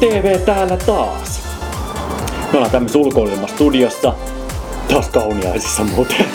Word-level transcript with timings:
TV 0.00 0.38
täällä 0.38 0.76
taas. 0.76 1.42
Me 2.52 2.58
ollaan 2.58 2.70
tämmöisessä 2.70 2.98
ulkoilmastudiossa. 2.98 4.14
Taas 4.88 5.08
kauniaisissa 5.08 5.84
muuten. 5.84 6.26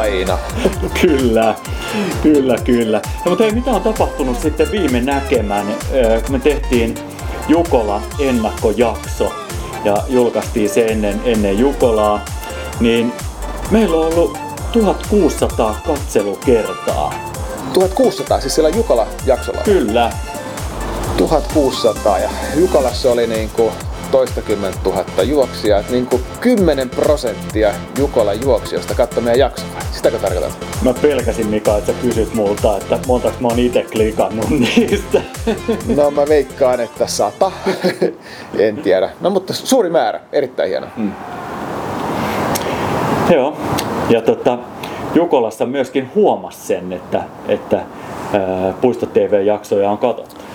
Aina. 0.00 0.38
kyllä, 1.00 1.54
kyllä, 2.22 2.56
kyllä. 2.64 3.00
No, 3.24 3.30
mutta 3.30 3.44
hei, 3.44 3.52
mitä 3.52 3.70
on 3.70 3.82
tapahtunut 3.82 4.40
sitten 4.40 4.70
viime 4.70 5.00
näkemään, 5.00 5.66
kun 6.26 6.32
me 6.32 6.38
tehtiin 6.38 6.94
Jukola 7.48 8.02
ennakkojakso 8.18 9.32
ja 9.84 9.96
julkaistiin 10.08 10.68
se 10.68 10.86
ennen, 10.86 11.20
ennen 11.24 11.58
Jukolaa, 11.58 12.24
niin 12.80 13.12
meillä 13.70 13.96
on 13.96 14.06
ollut 14.06 14.38
1600 14.72 15.80
katselukertaa. 15.86 17.14
1600, 17.72 18.40
siis 18.40 18.54
siellä 18.54 18.68
Jukola 18.68 19.06
jaksolla? 19.26 19.60
Kyllä. 19.64 20.10
1600 21.18 22.18
ja 22.18 22.30
Jukolassa 22.56 23.10
oli 23.10 23.26
niin 23.26 23.50
kuin 23.56 23.72
toistakymmentä 24.10 24.78
tuhatta 24.82 25.22
juoksijaa, 25.22 25.82
niin 25.90 26.06
kuin 26.06 26.22
10 26.40 26.90
prosenttia 26.90 27.72
Jukola 27.98 28.34
juoksijoista 28.34 28.94
katsoi 28.94 29.22
meidän 29.22 29.38
jaksoa. 29.38 29.66
Sitäkö 29.92 30.18
tarkoitat? 30.18 30.58
Mä 30.82 30.94
pelkäsin 30.94 31.46
Mika, 31.46 31.78
että 31.78 31.92
sä 31.92 31.98
kysyt 32.02 32.34
multa, 32.34 32.76
että 32.76 32.98
montako 33.06 33.36
mä 33.40 33.48
oon 33.48 33.58
itse 33.58 33.82
klikannut 33.92 34.50
niistä. 34.60 35.20
No 35.96 36.10
mä 36.10 36.28
veikkaan, 36.28 36.80
että 36.80 37.06
sata. 37.06 37.52
en 38.58 38.76
tiedä. 38.76 39.10
No 39.20 39.30
mutta 39.30 39.52
suuri 39.52 39.90
määrä, 39.90 40.20
erittäin 40.32 40.68
hieno. 40.68 40.86
Mm. 40.96 41.12
Joo, 43.30 43.56
ja 44.08 44.22
tota, 44.22 44.58
Jukolassa 45.14 45.66
myöskin 45.66 46.10
huomasi 46.14 46.66
sen, 46.66 46.92
että, 46.92 47.22
että 47.48 47.76
ää, 47.76 48.72
Puisto 48.80 49.06
TV-jaksoja 49.06 49.90
on 49.90 49.98
katsottu. 49.98 50.47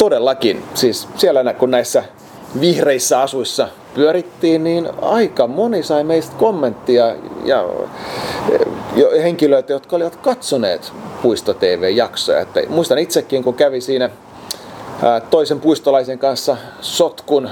Todellakin. 0.00 0.62
Siis 0.74 1.08
siellä 1.16 1.54
kun 1.54 1.70
näissä 1.70 2.04
vihreissä 2.60 3.20
asuissa 3.20 3.68
pyörittiin, 3.94 4.64
niin 4.64 4.88
aika 5.02 5.46
moni 5.46 5.82
sai 5.82 6.04
meistä 6.04 6.36
kommenttia 6.36 7.14
ja 7.44 7.64
henkilöitä, 9.22 9.72
jotka 9.72 9.96
olivat 9.96 10.16
katsoneet 10.16 10.92
Puisto 11.22 11.54
TV-jaksoja. 11.54 12.40
Että 12.40 12.60
muistan 12.68 12.98
itsekin, 12.98 13.44
kun 13.44 13.54
kävi 13.54 13.80
siinä 13.80 14.10
toisen 15.30 15.60
puistolaisen 15.60 16.18
kanssa 16.18 16.56
sotkun 16.80 17.50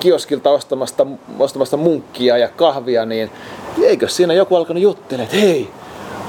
kioskilta 0.00 0.50
ostamasta, 0.50 1.06
ostamasta 1.38 1.76
munkkia 1.76 2.38
ja 2.38 2.48
kahvia, 2.48 3.04
niin 3.04 3.30
eikö 3.82 4.08
siinä 4.08 4.34
joku 4.34 4.56
alkanut 4.56 4.82
juttelemaan, 4.82 5.24
että 5.24 5.46
hei, 5.46 5.70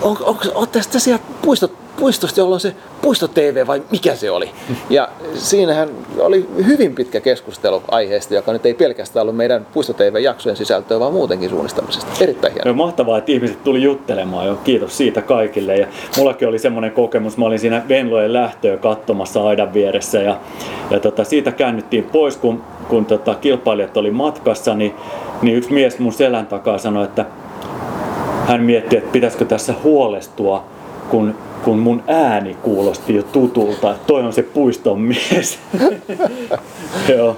on, 0.01 0.17
onko, 0.21 0.43
on 0.55 0.67
tästä 0.67 0.99
sieltä 0.99 1.23
puistot, 1.41 1.71
puistosta, 1.99 2.39
jolloin 2.39 2.61
se 2.61 2.75
Puisto 3.01 3.27
TV 3.27 3.67
vai 3.67 3.81
mikä 3.91 4.15
se 4.15 4.31
oli? 4.31 4.49
Ja 4.89 5.09
siinähän 5.33 5.89
oli 6.19 6.49
hyvin 6.65 6.95
pitkä 6.95 7.21
keskustelu 7.21 7.83
aiheesta, 7.91 8.33
joka 8.33 8.53
nyt 8.53 8.65
ei 8.65 8.73
pelkästään 8.73 9.21
ollut 9.21 9.35
meidän 9.35 9.67
Puisto 9.73 9.93
TV-jaksojen 9.93 10.55
sisältöä, 10.55 10.99
vaan 10.99 11.13
muutenkin 11.13 11.49
suunnistamisesta. 11.49 12.07
Erittäin 12.21 12.53
hienoa. 12.53 12.71
No, 12.71 12.77
mahtavaa, 12.77 13.17
että 13.17 13.31
ihmiset 13.31 13.63
tuli 13.63 13.83
juttelemaan 13.83 14.47
jo. 14.47 14.55
Kiitos 14.63 14.97
siitä 14.97 15.21
kaikille. 15.21 15.77
Ja 15.77 15.87
mullakin 16.17 16.47
oli 16.47 16.59
semmoinen 16.59 16.91
kokemus, 16.91 17.37
mä 17.37 17.45
olin 17.45 17.59
siinä 17.59 17.83
Venlojen 17.89 18.33
lähtöä 18.33 18.77
katsomassa 18.77 19.43
aidan 19.43 19.73
vieressä 19.73 20.19
ja, 20.19 20.37
ja 20.89 20.99
tota, 20.99 21.23
siitä 21.23 21.51
käännyttiin 21.51 22.03
pois, 22.03 22.37
kun, 22.37 22.63
kun 22.87 23.05
tota, 23.05 23.35
kilpailijat 23.35 23.97
oli 23.97 24.11
matkassa, 24.11 24.75
niin, 24.75 24.95
niin 25.41 25.57
yksi 25.57 25.73
mies 25.73 25.99
mun 25.99 26.13
selän 26.13 26.47
takaa 26.47 26.77
sanoi, 26.77 27.05
että 27.05 27.25
hän 28.49 28.63
mietti, 28.63 28.97
että 28.97 29.11
pitäisikö 29.11 29.45
tässä 29.45 29.73
huolestua, 29.83 30.63
kun 31.09 31.35
kun 31.63 31.79
mun 31.79 32.03
ääni 32.07 32.53
kuulosti 32.53 33.15
jo 33.15 33.23
tutulta, 33.23 33.91
että 33.91 34.07
toi 34.07 34.21
on 34.21 34.33
se 34.33 34.43
puiston 34.43 35.01
mies. 35.01 35.59
Joo. 37.15 37.35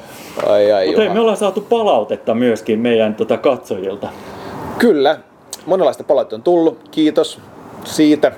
Ai, 0.47 0.71
ai, 0.71 0.87
Mutta 0.87 1.13
me 1.13 1.19
ollaan 1.19 1.37
saatu 1.37 1.61
palautetta 1.61 2.33
myöskin 2.33 2.79
meidän 2.79 3.15
tota, 3.15 3.37
katsojilta. 3.37 4.09
Kyllä, 4.77 5.17
monenlaista 5.65 6.03
palautetta 6.03 6.35
on 6.35 6.43
tullut, 6.43 6.89
kiitos 6.91 7.39
siitä. 7.83 8.31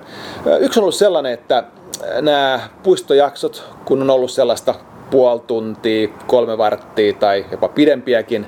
Yksi 0.60 0.80
on 0.80 0.84
ollut 0.84 0.96
sellainen, 0.96 1.34
että 1.34 1.64
nämä 2.22 2.60
puistojaksot, 2.84 3.64
kun 3.86 4.02
on 4.02 4.10
ollut 4.10 4.32
sellaista 4.32 4.76
puoli 5.12 5.42
tuntia, 5.48 6.08
kolme 6.28 6.58
varttia 6.58 7.14
tai 7.14 7.46
jopa 7.52 7.68
pidempiäkin, 7.68 8.48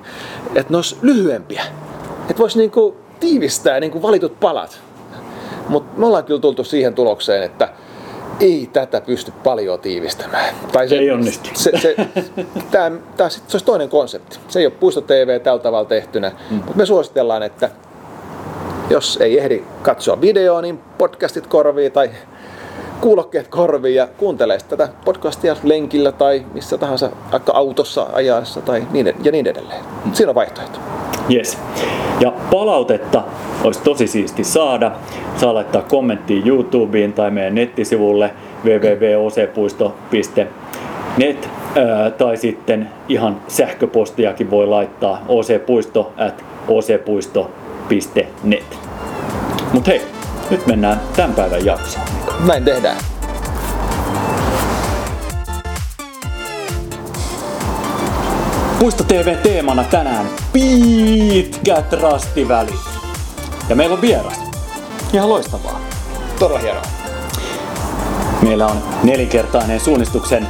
että 0.56 0.74
ne 0.74 0.78
olisi 0.78 0.98
lyhyempiä. 1.02 1.64
Että 2.30 2.42
voisi 2.42 2.58
niinku 2.58 3.05
tiivistää 3.20 3.80
niinku 3.80 4.02
valitut 4.02 4.40
palat. 4.40 4.80
Mutta 5.70 6.00
me 6.00 6.06
ollaan 6.06 6.24
kyllä 6.24 6.42
tultu 6.42 6.64
siihen 6.64 6.94
tulokseen, 6.94 7.44
että 7.44 7.70
ei 8.40 8.70
tätä 8.74 9.02
pysty 9.02 9.34
paljon 9.44 9.80
tiivistämään. 9.80 10.56
Tai 10.72 10.90
se, 10.90 10.96
ei 10.96 11.12
onnistu. 11.12 11.50
Se, 11.54 11.72
se, 11.78 11.96
tää, 12.72 12.92
tää, 13.18 13.30
se 13.30 13.42
olisi 13.54 13.66
toinen 13.66 13.90
konsepti. 13.90 14.40
Se 14.48 14.60
ei 14.60 14.66
ole 14.66 14.74
Puisto 14.80 15.02
TV 15.02 15.42
tällä 15.42 15.60
tavalla 15.60 15.86
tehtynä, 15.86 16.32
mm. 16.50 16.56
mutta 16.56 16.74
me 16.76 16.86
suositellaan, 16.86 17.44
että 17.44 17.70
jos 18.90 19.18
ei 19.22 19.40
ehdi 19.40 19.64
katsoa 19.82 20.22
videoa, 20.22 20.62
niin 20.62 20.80
podcastit 20.98 21.48
korvii 21.48 21.90
tai 21.90 22.10
kuulokkeet 23.02 23.48
korviin 23.48 23.96
ja 23.96 24.08
kuuntelee 24.18 24.58
tätä 24.70 24.90
podcastia 25.06 25.56
lenkillä 25.64 26.12
tai 26.12 26.46
missä 26.54 26.78
tahansa, 26.78 27.10
vaikka 27.32 27.54
autossa 27.54 28.08
ajaessa 28.14 28.62
tai 28.62 28.88
niin, 28.92 29.14
ja 29.24 29.32
niin 29.32 29.48
edelleen. 29.48 29.82
Siinä 30.14 30.30
on 30.30 30.36
vaihtoehto. 30.36 30.80
Yes. 31.32 31.58
Ja 32.20 32.34
palautetta 32.52 33.24
olisi 33.64 33.82
tosi 33.82 34.08
siisti 34.08 34.44
saada. 34.44 34.92
Saa 35.38 35.54
laittaa 35.54 35.82
kommenttia 35.82 36.42
YouTubeen 36.46 37.14
tai 37.14 37.32
meidän 37.32 37.56
nettisivulle 37.56 38.32
www.ocepuisto.net 38.66 41.50
tai 42.18 42.38
sitten 42.38 42.90
ihan 43.10 43.42
sähköpostiakin 43.48 44.52
voi 44.52 44.68
laittaa 44.68 45.26
ocpuisto 45.28 46.14
at 46.18 46.44
ocpuisto.net. 46.68 48.78
Mut 49.74 49.88
hei, 49.88 50.02
nyt 50.50 50.66
mennään 50.66 51.02
tämän 51.16 51.34
päivän 51.34 51.66
jaksoon. 51.66 52.06
Näin 52.48 52.66
tehdään. 52.66 52.98
Puisto 58.80 59.04
TV 59.04 59.38
teemana 59.38 59.84
tänään 59.84 60.30
pitkät 60.54 61.94
rastivälit. 61.94 62.80
Ja 63.70 63.76
meillä 63.76 63.94
on 63.94 64.02
vieras. 64.02 64.40
Ihan 65.14 65.30
loistavaa. 65.30 65.82
Todella 66.40 66.60
hienoa. 66.60 66.84
Meillä 68.42 68.68
on 68.68 68.78
nelinkertainen 69.04 69.80
suunnistuksen 69.80 70.48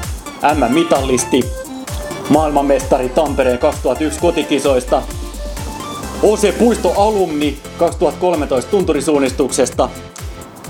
M-mitallisti, 0.56 1.46
maailmanmestari 2.30 3.10
Tampereen 3.10 3.60
2001 3.60 4.20
kotikisoista, 4.20 5.02
OC 6.24 6.58
Puisto 6.58 6.94
alumni 6.98 7.58
2013 7.80 8.72
tunturisuunnistuksesta, 8.72 9.90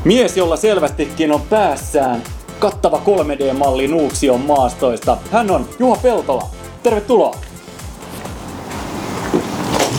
mies, 0.04 0.38
jolla 0.38 0.58
selvästikin 0.58 1.32
on 1.32 1.42
päässään 1.42 2.24
kattava 2.60 3.02
3D-malli 3.06 3.88
Nuuksion 3.88 4.42
maastoista. 4.42 5.18
Hän 5.32 5.52
on 5.52 5.70
Juha 5.80 5.96
Peltola. 5.96 6.44
Tervetuloa! 6.84 7.36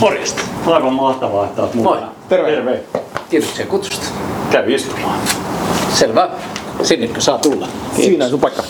Morjesta. 0.01 0.43
Aivan 0.67 0.93
mahtavaa, 0.93 1.47
että 1.47 1.63
olet 1.63 1.75
mukana. 1.75 2.01
Moi. 2.01 2.11
Terve. 2.29 2.51
Terve. 2.51 2.81
Kiitoksia 3.31 3.67
kutsusta. 3.67 4.07
Käy 4.51 4.75
istumaan. 4.75 5.21
Selvä. 5.95 6.31
Sinnetkö 6.83 7.21
saa 7.21 7.39
tulla? 7.39 7.67
Kiitos. 7.67 8.05
Siinä 8.05 8.25
on 8.25 8.31
sun 8.31 8.41
paikka. 8.41 8.63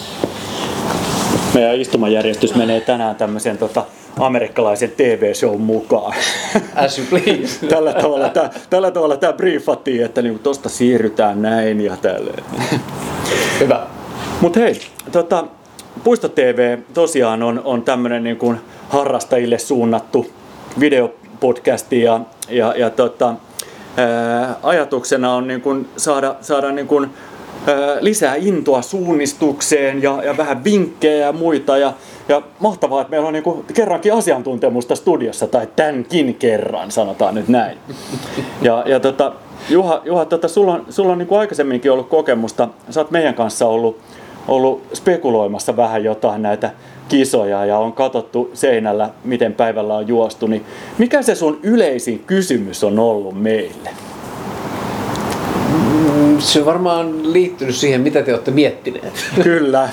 Meidän 1.55 1.81
istumajärjestys 1.81 2.55
menee 2.55 2.81
tänään 2.81 3.17
tämmöisen 3.17 3.59
tota, 3.59 3.85
amerikkalaisen 4.21 4.93
TV-show 4.97 5.61
mukaan. 5.61 6.15
As 6.75 6.99
you 6.99 7.07
please. 7.11 7.67
tällä, 7.75 7.93
tavalla, 7.93 8.29
tää, 8.29 8.51
tällä 8.71 8.91
tavalla 8.91 9.17
tämä 9.17 9.33
briefattiin, 9.33 10.05
että 10.05 10.23
niinku 10.23 10.39
tosta 10.39 10.69
siirrytään 10.69 11.43
näin 11.43 11.81
ja 11.81 11.97
tälleen. 11.97 12.45
Hyvä. 13.61 13.87
Mut 14.41 14.57
hei, 14.57 14.81
tota, 15.13 15.45
Puisto 16.05 16.29
TV 16.29 16.79
tosiaan 16.95 17.43
on, 17.43 17.61
on 17.65 17.83
tämmöinen 17.83 18.25
niin 18.25 18.57
harrastajille 18.89 19.59
suunnattu 19.59 20.27
videopodcasti 20.81 22.01
ja, 22.01 22.21
ja, 22.49 22.75
ja 22.77 22.91
tota, 22.91 23.35
ää, 23.97 24.57
ajatuksena 24.63 25.35
on 25.35 25.49
niin 25.49 25.61
kuin 25.61 25.89
saada, 25.97 26.35
saada 26.41 26.73
niin 26.73 26.87
kuin, 26.87 27.11
ää, 27.67 27.77
lisää 28.01 28.35
intoa 28.35 28.83
suunnistukseen 28.83 30.03
ja, 30.03 30.23
ja 30.25 30.37
vähän 30.37 30.65
vinkkejä 30.65 31.27
ja 31.27 31.33
muita. 31.33 31.79
Ja, 31.79 31.93
ja 32.29 32.43
mahtavaa, 32.61 33.01
että 33.01 33.11
meillä 33.11 33.27
on 33.27 33.33
niin 33.33 33.65
kerrankin 33.75 34.15
asiantuntemusta 34.15 34.97
studiossa, 34.97 35.47
tai 35.47 35.69
tämänkin 35.77 36.35
kerran, 36.35 36.91
sanotaan 36.91 37.35
nyt 37.35 37.49
näin. 37.49 37.79
Ja, 38.63 38.85
ja 38.87 39.01
tota, 39.01 39.33
Juha, 39.69 40.03
Juha 40.05 40.25
tota, 40.25 40.49
sulla 40.49 40.73
on, 40.73 40.87
sulla 40.91 41.13
on 41.13 41.19
niin 41.19 41.29
kuin 41.29 41.39
aikaisemminkin 41.39 41.93
ollut 41.93 42.09
kokemusta, 42.09 42.69
sä 42.91 43.01
oot 43.01 43.11
meidän 43.11 43.35
kanssa 43.35 43.67
ollut, 43.67 43.99
ollut 44.49 44.83
spekuloimassa 44.95 45.77
vähän 45.77 46.05
jotain 46.05 46.43
näitä 46.43 46.71
kisoja 47.09 47.65
ja 47.65 47.79
on 47.79 47.93
katsottu 47.93 48.51
seinällä, 48.55 49.11
miten 49.25 49.55
päivällä 49.55 49.95
on 49.95 50.09
juostu, 50.09 50.47
niin 50.47 50.65
mikä 50.99 51.23
se 51.23 51.35
sun 51.35 51.61
yleisin 51.63 52.19
kysymys 52.27 52.85
on 52.85 52.99
ollut 52.99 53.43
meille? 53.43 53.91
Se 56.39 56.59
on 56.59 56.67
varmaan 56.67 57.33
liittynyt 57.33 57.77
siihen, 57.77 58.01
mitä 58.01 58.23
te 58.23 58.33
olette 58.33 58.51
miettineet. 58.51 59.25
Kyllä. 59.43 59.89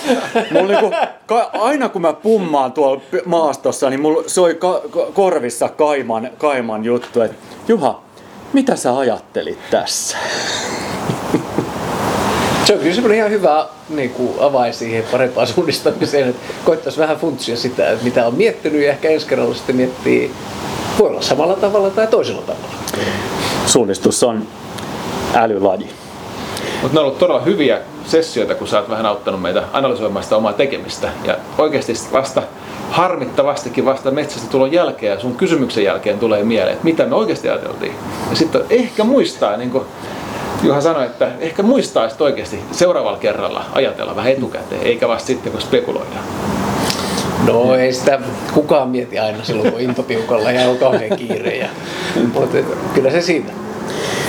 Mulla 0.51 0.67
niinku, 0.67 0.91
ka, 1.25 1.49
aina 1.53 1.89
kun 1.89 2.01
mä 2.01 2.13
pummaan 2.13 2.71
tuolla 2.71 3.01
maastossa, 3.25 3.89
niin 3.89 4.01
mulla 4.01 4.23
soi 4.27 4.55
ka, 4.55 4.81
korvissa 5.13 5.69
kaiman, 5.69 6.29
kaiman 6.37 6.85
juttu, 6.85 7.21
että 7.21 7.37
Juha, 7.67 8.01
mitä 8.53 8.75
sä 8.75 8.97
ajattelit 8.97 9.59
tässä? 9.71 10.17
Se 12.65 12.73
on 12.73 12.79
kyllä 12.79 12.93
semmoinen 12.93 13.17
ihan 13.17 13.31
hyvä 13.31 13.67
niin 13.89 14.09
kuin 14.09 14.29
avain 14.39 14.73
siihen 14.73 15.03
parempaan 15.11 15.47
suunnistamiseen, 15.47 16.29
että 16.29 16.53
koittaisi 16.65 16.99
vähän 16.99 17.17
funtsia 17.17 17.57
sitä, 17.57 17.89
että 17.89 18.03
mitä 18.03 18.27
on 18.27 18.35
miettinyt 18.35 18.81
ja 18.81 18.89
ehkä 18.89 19.09
ensi 19.09 19.27
kerralla 19.27 19.55
sitten 19.55 19.75
miettii, 19.75 20.31
voi 20.99 21.09
olla 21.09 21.21
samalla 21.21 21.55
tavalla 21.55 21.89
tai 21.89 22.07
toisella 22.07 22.41
tavalla. 22.41 22.75
Suunnistus 23.65 24.23
on 24.23 24.47
älylaji. 25.33 26.02
Mutta 26.83 26.95
ne 26.95 26.99
on 26.99 27.05
ollut 27.05 27.19
todella 27.19 27.41
hyviä 27.41 27.79
sessioita, 28.05 28.55
kun 28.55 28.67
sä 28.67 28.79
oot 28.79 28.89
vähän 28.89 29.05
auttanut 29.05 29.41
meitä 29.41 29.63
analysoimaan 29.73 30.23
sitä 30.23 30.37
omaa 30.37 30.53
tekemistä. 30.53 31.09
Ja 31.25 31.37
oikeasti 31.57 31.93
vasta 32.11 32.43
harmittavastikin 32.89 33.85
vasta 33.85 34.11
metsästä 34.11 34.47
tulon 34.51 34.71
jälkeen 34.71 35.13
ja 35.13 35.19
sun 35.19 35.35
kysymyksen 35.35 35.83
jälkeen 35.83 36.19
tulee 36.19 36.43
mieleen, 36.43 36.73
että 36.73 36.83
mitä 36.83 37.05
me 37.05 37.15
oikeasti 37.15 37.49
ajateltiin. 37.49 37.95
Ja 38.29 38.35
sitten 38.35 38.61
ehkä 38.69 39.03
muistaa, 39.03 39.57
niin 39.57 39.71
kuin 39.71 39.85
Juha 40.63 40.81
sanoi, 40.81 41.05
että 41.05 41.27
ehkä 41.39 41.63
muistaa 41.63 42.09
sitten 42.09 42.25
oikeasti 42.25 42.59
seuraavalla 42.71 43.17
kerralla 43.17 43.65
ajatella 43.73 44.15
vähän 44.15 44.31
etukäteen, 44.31 44.81
eikä 44.81 45.07
vasta 45.07 45.27
sitten 45.27 45.51
kun 45.51 45.61
spekuloidaan. 45.61 46.23
No 47.47 47.75
ei 47.75 47.93
sitä 47.93 48.19
kukaan 48.53 48.89
mieti 48.89 49.19
aina 49.19 49.43
silloin, 49.43 49.71
kun 49.71 49.81
intopiukalla 49.81 50.51
ja 50.51 50.69
on 50.69 50.77
kauhean 50.77 51.17
kiire. 51.17 51.55
Ja, 51.55 51.67
mutta 52.33 52.57
kyllä 52.93 53.11
se 53.11 53.21
siitä. 53.21 53.51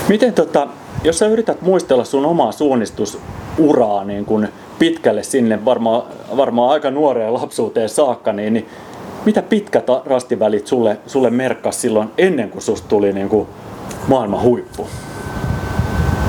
Miten 0.09 0.33
tota, 0.33 0.67
jos 1.05 1.19
sä 1.19 1.27
yrität 1.27 1.63
muistella 1.63 2.05
sun 2.05 2.27
omaa 2.27 2.53
suunnistusuraa 2.53 4.05
niin 4.05 4.25
kun 4.25 4.49
pitkälle 4.79 5.23
sinne, 5.23 5.65
varmaan, 5.65 6.03
varmaan 6.37 6.71
aika 6.71 6.91
nuoreen 6.91 7.35
lapsuuteen 7.35 7.89
saakka, 7.89 8.33
niin, 8.33 8.53
niin 8.53 8.69
mitä 9.25 9.43
pitkät 9.43 9.87
rastivälit 10.07 10.67
sulle, 10.67 10.99
sulle 11.07 11.31
merkkas 11.31 11.81
silloin 11.81 12.11
ennen 12.19 12.51
kuin 12.51 12.63
susta 12.63 12.89
tuli 12.89 13.13
niin 13.13 13.29
kuin 13.29 13.49
maailman 14.09 14.43
huippu? 14.43 14.89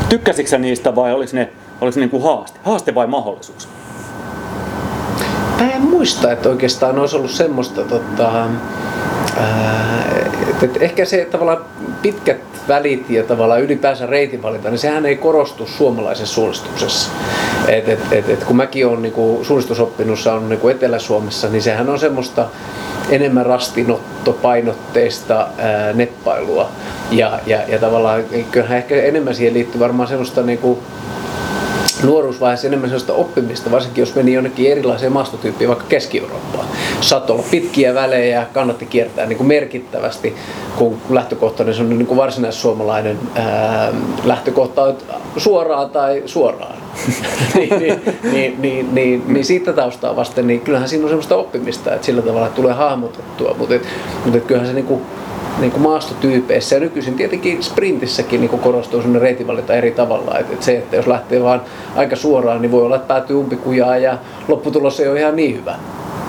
Tykkäsitkö 0.09 0.57
niistä 0.57 0.95
vai 0.95 1.13
oliko 1.13 1.31
ne, 1.33 1.49
oliko 1.81 1.95
ne 1.95 1.99
niin 1.99 2.09
kuin 2.09 2.23
haaste? 2.23 2.59
Haaste 2.63 2.95
vai 2.95 3.07
mahdollisuus? 3.07 3.67
Mä 5.59 5.71
en 5.71 5.81
muista, 5.81 6.31
että 6.31 6.49
oikeastaan 6.49 6.99
olisi 6.99 7.15
ollut 7.15 7.31
semmoista, 7.31 7.83
tota, 7.83 8.47
ää, 9.37 10.24
että, 10.49 10.65
että 10.65 10.79
ehkä 10.79 11.05
se 11.05 11.27
tavallaan 11.31 11.65
pitkät 12.01 12.37
välit 12.67 13.09
ja 13.09 13.23
tavallaan 13.23 13.61
ylipäänsä 13.61 14.05
reitinvalinta, 14.05 14.69
niin 14.69 14.79
sehän 14.79 15.05
ei 15.05 15.15
korostu 15.15 15.67
suomalaisessa 15.67 16.35
suunnistuksessa. 16.35 17.11
Et, 17.67 17.89
et, 17.89 17.99
et, 18.11 18.29
et 18.29 18.43
kun 18.43 18.55
mäkin 18.55 18.87
olen 18.87 19.01
niinku 19.01 19.39
suunnistusoppinut 19.43 20.19
saanut 20.19 20.49
niinku 20.49 20.69
Etelä-Suomessa, 20.69 21.49
niin 21.49 21.61
sehän 21.61 21.89
on 21.89 21.99
semmoista 21.99 22.47
enemmän 23.09 23.45
rastinottopainotteista 23.45 25.47
ää, 25.57 25.93
neppailua. 25.93 26.69
Ja, 27.11 27.39
ja, 27.45 27.59
ja 27.67 27.79
tavallaan 27.79 28.23
kyllähän 28.51 28.77
ehkä 28.77 28.95
enemmän 28.95 29.35
siihen 29.35 29.53
liittyy 29.53 29.79
varmaan 29.79 30.07
semmoista 30.07 30.41
niinku, 30.41 30.83
nuoruusvaiheessa 32.03 32.67
enemmän 32.67 32.89
sellaista 32.89 33.13
oppimista, 33.13 33.71
varsinkin 33.71 34.01
jos 34.01 34.15
meni 34.15 34.33
jonnekin 34.33 34.71
erilaiseen 34.71 35.11
maastotyyppiin, 35.11 35.67
vaikka 35.67 35.85
Keski-Eurooppaan. 35.89 36.65
Saattoi 37.01 37.35
olla 37.35 37.45
pitkiä 37.51 37.93
välejä 37.93 38.45
kannatti 38.53 38.85
kiertää 38.85 39.25
niin 39.25 39.37
kuin 39.37 39.47
merkittävästi, 39.47 40.35
kun 40.77 40.97
lähtökohtainen 41.09 41.79
on 41.79 41.89
niin 41.89 42.07
kuin 42.07 42.17
varsinaissuomalainen 42.17 43.19
ää, 43.35 43.93
lähtökohta 44.23 44.83
on 44.83 44.97
suoraan 45.37 45.89
tai 45.89 46.23
suoraan. 46.25 46.75
niin, 47.55 47.79
niin, 47.79 48.01
niin, 48.31 48.61
niin, 48.61 48.95
niin, 48.95 49.23
niin, 49.27 49.45
siitä 49.45 49.73
taustaa 49.73 50.15
vasten, 50.15 50.47
niin 50.47 50.61
kyllähän 50.61 50.89
siinä 50.89 51.03
on 51.03 51.09
semmoista 51.09 51.35
oppimista, 51.35 51.93
että 51.93 52.05
sillä 52.05 52.21
tavalla 52.21 52.49
tulee 52.49 52.73
hahmotettua, 52.73 53.55
mutta, 53.57 53.75
et, 53.75 53.83
mutta 54.23 54.37
et 54.37 54.45
kyllähän 54.45 54.67
se 54.67 54.73
niin 54.73 54.85
kuin, 54.85 55.01
niin 55.59 55.71
kuin 55.71 55.83
maastotyypeissä 55.83 56.75
ja 56.75 56.79
nykyisin 56.79 57.13
tietenkin 57.13 57.63
sprintissäkin 57.63 58.41
niin 58.41 58.49
kuin 58.49 58.61
korostuu 58.61 58.99
sellainen 59.01 59.21
reitinvalinta 59.21 59.73
eri 59.73 59.91
tavalla. 59.91 60.39
Et, 60.39 60.53
et 60.53 60.63
se, 60.63 60.77
että 60.77 60.95
jos 60.95 61.07
lähtee 61.07 61.43
vaan 61.43 61.61
aika 61.95 62.15
suoraan, 62.15 62.61
niin 62.61 62.71
voi 62.71 62.83
olla, 62.83 62.95
että 62.95 63.07
päätyy 63.07 63.35
umpikujaan 63.35 64.01
ja 64.01 64.17
lopputulos 64.47 64.99
ei 64.99 65.07
ole 65.07 65.19
ihan 65.19 65.35
niin 65.35 65.55
hyvä. 65.55 65.75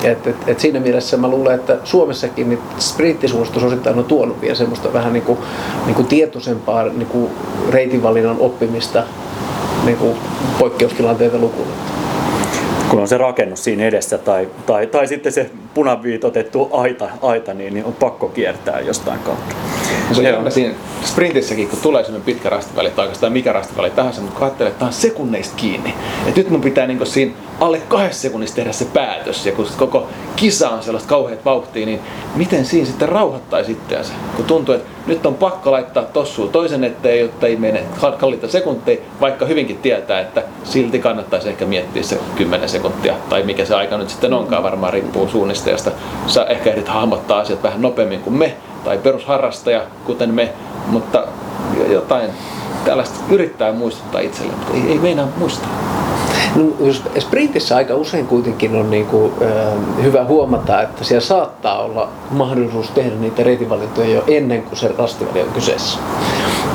Et, 0.05 0.27
et, 0.27 0.37
et 0.47 0.61
siinä 0.61 0.81
mielessä 0.81 1.17
mä 1.17 1.29
luulen, 1.29 1.55
että 1.55 1.77
Suomessakin 1.85 2.49
niin 2.49 2.59
sprinttisuositus 2.79 3.65
osittain 3.65 3.99
on 3.99 4.05
tuonut 4.05 4.41
vielä 4.41 4.55
semmoista 4.55 4.93
vähän 4.93 5.13
niin 5.13 5.23
kuin, 5.23 5.39
niin 5.87 5.95
kuin 5.95 6.07
tietoisempaa 6.07 6.85
niin 6.85 7.07
kuin 7.07 7.31
reitinvalinnan 7.71 8.37
oppimista 8.39 9.03
niin 9.85 9.97
kuin 9.97 10.17
poikkeustilanteita 10.59 11.39
lukuun. 11.39 11.69
kun 12.91 13.01
on 13.01 13.09
se 13.09 13.19
rakennus 13.19 13.65
siinä 13.65 13.85
edessä 13.85 14.19
tai, 14.19 14.49
tai, 14.67 14.87
tai 14.87 15.07
sitten 15.07 15.33
se 15.33 15.51
punaviitotettu 15.77 16.69
aita, 16.73 17.09
aita 17.23 17.55
niin, 17.55 17.75
niin 17.75 17.85
on 17.85 17.93
pakko 17.93 18.29
kiertää 18.29 18.81
jostain 18.81 19.21
kautta. 19.21 19.55
No 20.09 20.15
se 20.15 20.37
on 20.37 20.53
siinä 20.53 20.75
sprintissäkin, 21.05 21.69
kun 21.69 21.79
tulee 21.83 22.05
semmoinen 22.05 22.27
pitkä 22.27 22.49
rastiväli, 22.49 22.91
tai 22.91 23.05
oikeastaan 23.05 23.33
mikä 23.33 23.53
rastiväli 23.53 23.91
tahansa, 23.91 24.21
mutta 24.21 24.39
kun 24.39 24.47
ajattelee, 24.47 24.69
että 24.71 24.79
tämä 24.79 24.87
on 24.87 24.93
sekunneista 24.93 25.57
kiinni. 25.57 25.95
Et 26.27 26.37
nyt 26.37 26.51
mun 26.51 26.61
pitää 26.61 26.87
niin 26.87 27.07
siinä 27.07 27.33
alle 27.61 27.81
kahdessa 27.89 28.23
sekunnissa 28.23 28.57
tehdä 28.57 28.73
se 28.73 28.85
päätös, 28.85 29.47
ja 29.47 29.53
kun 29.53 29.67
koko 29.77 30.07
kisa 30.37 30.71
on 30.71 30.83
sellaista 30.83 31.09
kauheat 31.09 31.45
vauhtia, 31.45 31.87
niin 31.87 32.01
miten 32.37 32.65
siinä 32.65 32.87
sitten 32.87 33.09
rauhoittaisi 33.09 33.73
itseänsä? 33.73 34.13
Kun 34.37 34.45
tuntuu, 34.45 34.75
että 34.75 34.89
nyt 35.07 35.27
on 35.27 35.35
pakko 35.35 35.73
laittaa 35.73 36.03
tossuun 36.03 36.49
toisen 36.49 36.85
eteen, 36.85 37.21
jotta 37.21 37.47
ei 37.47 37.57
mene 37.57 37.83
kalliita 38.19 38.49
sekunteja, 38.49 39.01
vaikka 39.21 39.47
hyvinkin 39.47 39.79
tietää, 39.79 40.21
että 40.21 40.43
silti 40.65 40.99
kannattaisi 40.99 41.49
ehkä 41.49 41.65
miettiä 41.65 42.03
se 42.03 42.19
10 42.37 42.69
sekuntia, 42.69 43.15
tai 43.29 43.43
mikä 43.43 43.65
se 43.65 43.75
aika 43.75 43.97
nyt 43.97 44.11
sitten 44.11 44.33
onkaan, 44.33 44.63
varmaan 44.63 44.93
riippuu 44.93 45.29
suunnistajasta. 45.67 45.91
Sä 46.27 46.45
ehkä 46.45 46.71
ehdit 46.71 46.89
hahmottaa 46.89 47.41
asiat 47.41 47.63
vähän 47.63 47.83
nopeammin 47.83 48.21
kuin 48.21 48.35
me, 48.35 48.57
tai 48.85 48.99
perusharrastaja, 48.99 49.83
kuten 50.05 50.35
me, 50.35 50.53
mutta 50.87 51.25
jotain 51.89 52.31
tällaista 52.85 53.17
yrittää 53.31 53.73
muistuttaa 53.73 54.21
itselleen, 54.21 54.59
mutta 54.59 54.75
ei, 54.75 54.93
ei 54.93 54.99
meinaa 54.99 55.29
muistaa. 55.37 55.69
No, 56.57 56.65
sprintissä 57.19 57.77
aika 57.77 57.95
usein 57.95 58.27
kuitenkin 58.27 58.75
on 58.75 58.91
niin 58.91 59.07
kuin, 59.07 59.33
äh, 59.43 60.03
hyvä 60.03 60.25
huomata, 60.25 60.83
että 60.83 61.05
siellä 61.05 61.27
saattaa 61.27 61.79
olla 61.79 62.09
mahdollisuus 62.31 62.91
tehdä 62.91 63.17
niitä 63.17 63.43
reitinvalintoja 63.43 64.15
jo 64.15 64.25
ennen 64.27 64.63
kuin 64.63 64.77
se 64.77 64.95
rastiväli 64.99 65.43
on 65.43 65.49
kyseessä. 65.49 65.99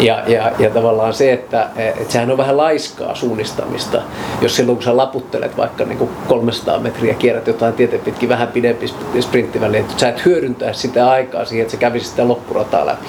Ja, 0.01 0.23
ja, 0.27 0.51
ja 0.59 0.69
tavallaan 0.69 1.13
se, 1.13 1.33
että 1.33 1.67
et 1.75 2.11
sehän 2.11 2.31
on 2.31 2.37
vähän 2.37 2.57
laiskaa 2.57 3.15
suunnistamista, 3.15 4.01
jos 4.41 4.55
silloin 4.55 4.75
kun 4.75 4.83
sä 4.83 4.97
laputtelet 4.97 5.57
vaikka 5.57 5.85
niin 5.85 5.97
kuin 5.97 6.09
300 6.27 6.79
metriä, 6.79 7.13
kierrät 7.13 7.47
jotain 7.47 7.73
tieteen 7.73 8.01
pitkin 8.01 8.29
vähän 8.29 8.47
pidempi 8.47 8.93
sprinttiväli, 9.19 9.77
että 9.77 9.93
sä 9.97 10.09
et 10.09 10.25
hyödyntää 10.25 10.73
sitä 10.73 11.09
aikaa 11.09 11.45
siihen, 11.45 11.61
että 11.61 11.71
sä 11.71 11.77
kävisit 11.77 12.09
sitä 12.09 12.27
loppurataa 12.27 12.85
läpi. 12.85 13.07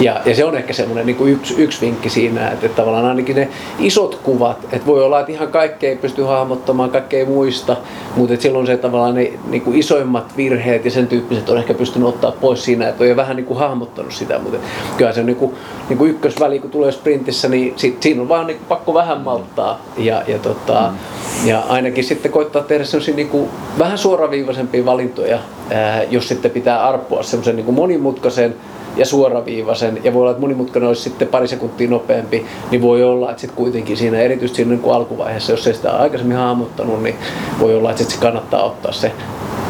Ja, 0.00 0.20
ja 0.24 0.34
se 0.34 0.44
on 0.44 0.56
ehkä 0.56 0.72
semmoinen 0.72 1.06
niin 1.06 1.28
yksi, 1.28 1.54
yksi 1.62 1.80
vinkki 1.80 2.10
siinä, 2.10 2.50
että, 2.50 2.66
että 2.66 2.76
tavallaan 2.76 3.04
ainakin 3.04 3.36
ne 3.36 3.48
isot 3.78 4.20
kuvat, 4.22 4.58
että 4.72 4.86
voi 4.86 5.04
olla, 5.04 5.20
että 5.20 5.32
ihan 5.32 5.48
kaikkea 5.48 5.90
ei 5.90 5.96
pysty 5.96 6.22
hahmottamaan, 6.22 6.90
kaikkea 6.90 7.18
ei 7.18 7.26
muista, 7.26 7.76
mutta 8.16 8.34
että 8.34 8.42
silloin 8.42 8.66
se 8.66 8.76
tavallaan 8.76 9.14
ne 9.14 9.32
niin 9.48 9.62
kuin 9.62 9.78
isoimmat 9.78 10.36
virheet 10.36 10.84
ja 10.84 10.90
sen 10.90 11.06
tyyppiset 11.06 11.48
on 11.48 11.58
ehkä 11.58 11.74
pystynyt 11.74 12.08
ottaa 12.08 12.32
pois 12.32 12.64
siinä, 12.64 12.88
että 12.88 13.04
on 13.04 13.08
jo 13.08 13.16
vähän 13.16 13.36
niin 13.36 13.46
kuin 13.46 13.58
hahmottanut 13.58 14.12
sitä, 14.12 14.38
mutta 14.38 14.58
kyllä 14.96 15.12
se 15.12 15.20
on 15.20 15.26
niin 15.26 15.36
kuin, 15.36 15.54
niin 15.88 15.98
kuin 15.98 16.10
ykkösväli, 16.10 16.58
kun 16.58 16.70
tulee 16.70 16.92
sprintissä, 16.92 17.48
niin 17.48 17.72
sit, 17.76 18.02
siinä 18.02 18.22
on 18.22 18.28
vaan 18.28 18.46
niin 18.46 18.56
kuin 18.56 18.68
pakko 18.68 18.94
vähän 18.94 19.20
malttaa 19.20 19.80
ja, 19.98 20.22
ja, 20.26 20.38
tota, 20.38 20.90
mm. 20.90 21.48
ja 21.48 21.62
ainakin 21.68 22.04
sitten 22.04 22.32
koittaa 22.32 22.62
tehdä 22.62 22.84
semmoisia 22.84 23.14
niin 23.14 23.28
kuin 23.28 23.50
vähän 23.78 23.98
suoraviivaisempia 23.98 24.84
valintoja, 24.84 25.38
ää, 25.70 26.02
jos 26.02 26.28
sitten 26.28 26.50
pitää 26.50 26.88
arpoa 26.88 27.22
semmoisen 27.22 27.56
niin 27.56 27.74
monimutkaisen 27.74 28.54
ja 28.96 29.06
suoraviivaisen, 29.06 30.00
ja 30.04 30.12
voi 30.12 30.20
olla, 30.20 30.30
että 30.30 30.40
monimutkainen 30.40 30.88
olisi 30.88 31.02
sitten 31.02 31.28
pari 31.28 31.48
sekuntia 31.48 31.90
nopeampi, 31.90 32.46
niin 32.70 32.82
voi 32.82 33.04
olla, 33.04 33.30
että 33.30 33.40
sitten 33.40 33.56
kuitenkin 33.56 33.96
siinä, 33.96 34.18
erityisesti 34.18 34.56
siinä 34.56 34.74
niin 34.74 34.94
alkuvaiheessa, 34.94 35.52
jos 35.52 35.66
ei 35.66 35.74
sitä 35.74 35.90
aikaisemmin 35.90 36.36
hahmottanut, 36.36 37.02
niin 37.02 37.16
voi 37.60 37.74
olla, 37.74 37.90
että 37.90 38.02
sitten 38.02 38.20
kannattaa 38.20 38.64
ottaa 38.64 38.92
se 38.92 39.12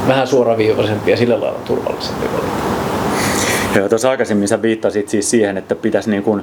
vähän 0.08 0.26
suoraviivaisempi 0.26 1.10
ja 1.10 1.16
sillä 1.16 1.40
lailla 1.40 1.58
turvallisempi 1.64 2.26
valinta. 2.26 2.62
Joo, 3.78 3.88
tuossa 3.88 4.10
aikaisemmin 4.10 4.48
sä 4.48 4.62
viittasit 4.62 5.08
siis 5.08 5.30
siihen, 5.30 5.56
että 5.56 5.74
pitäisi 5.74 6.10
niin 6.10 6.22
kuin, 6.22 6.42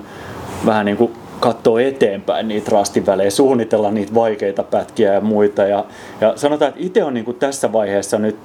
vähän 0.65 0.85
niin 0.85 0.97
kuin 0.97 1.11
katsoa 1.39 1.81
eteenpäin 1.81 2.47
niitä 2.47 2.71
rastivälejä, 2.71 3.29
suunnitella 3.29 3.91
niitä 3.91 4.13
vaikeita 4.15 4.63
pätkiä 4.63 5.13
ja 5.13 5.21
muita. 5.21 5.63
Ja, 5.63 5.85
ja 6.21 6.33
sanotaan, 6.35 6.69
että 6.69 6.81
itse 6.83 7.03
on 7.03 7.13
niin 7.13 7.25
kuin 7.25 7.37
tässä 7.37 7.73
vaiheessa 7.73 8.19
nyt, 8.19 8.37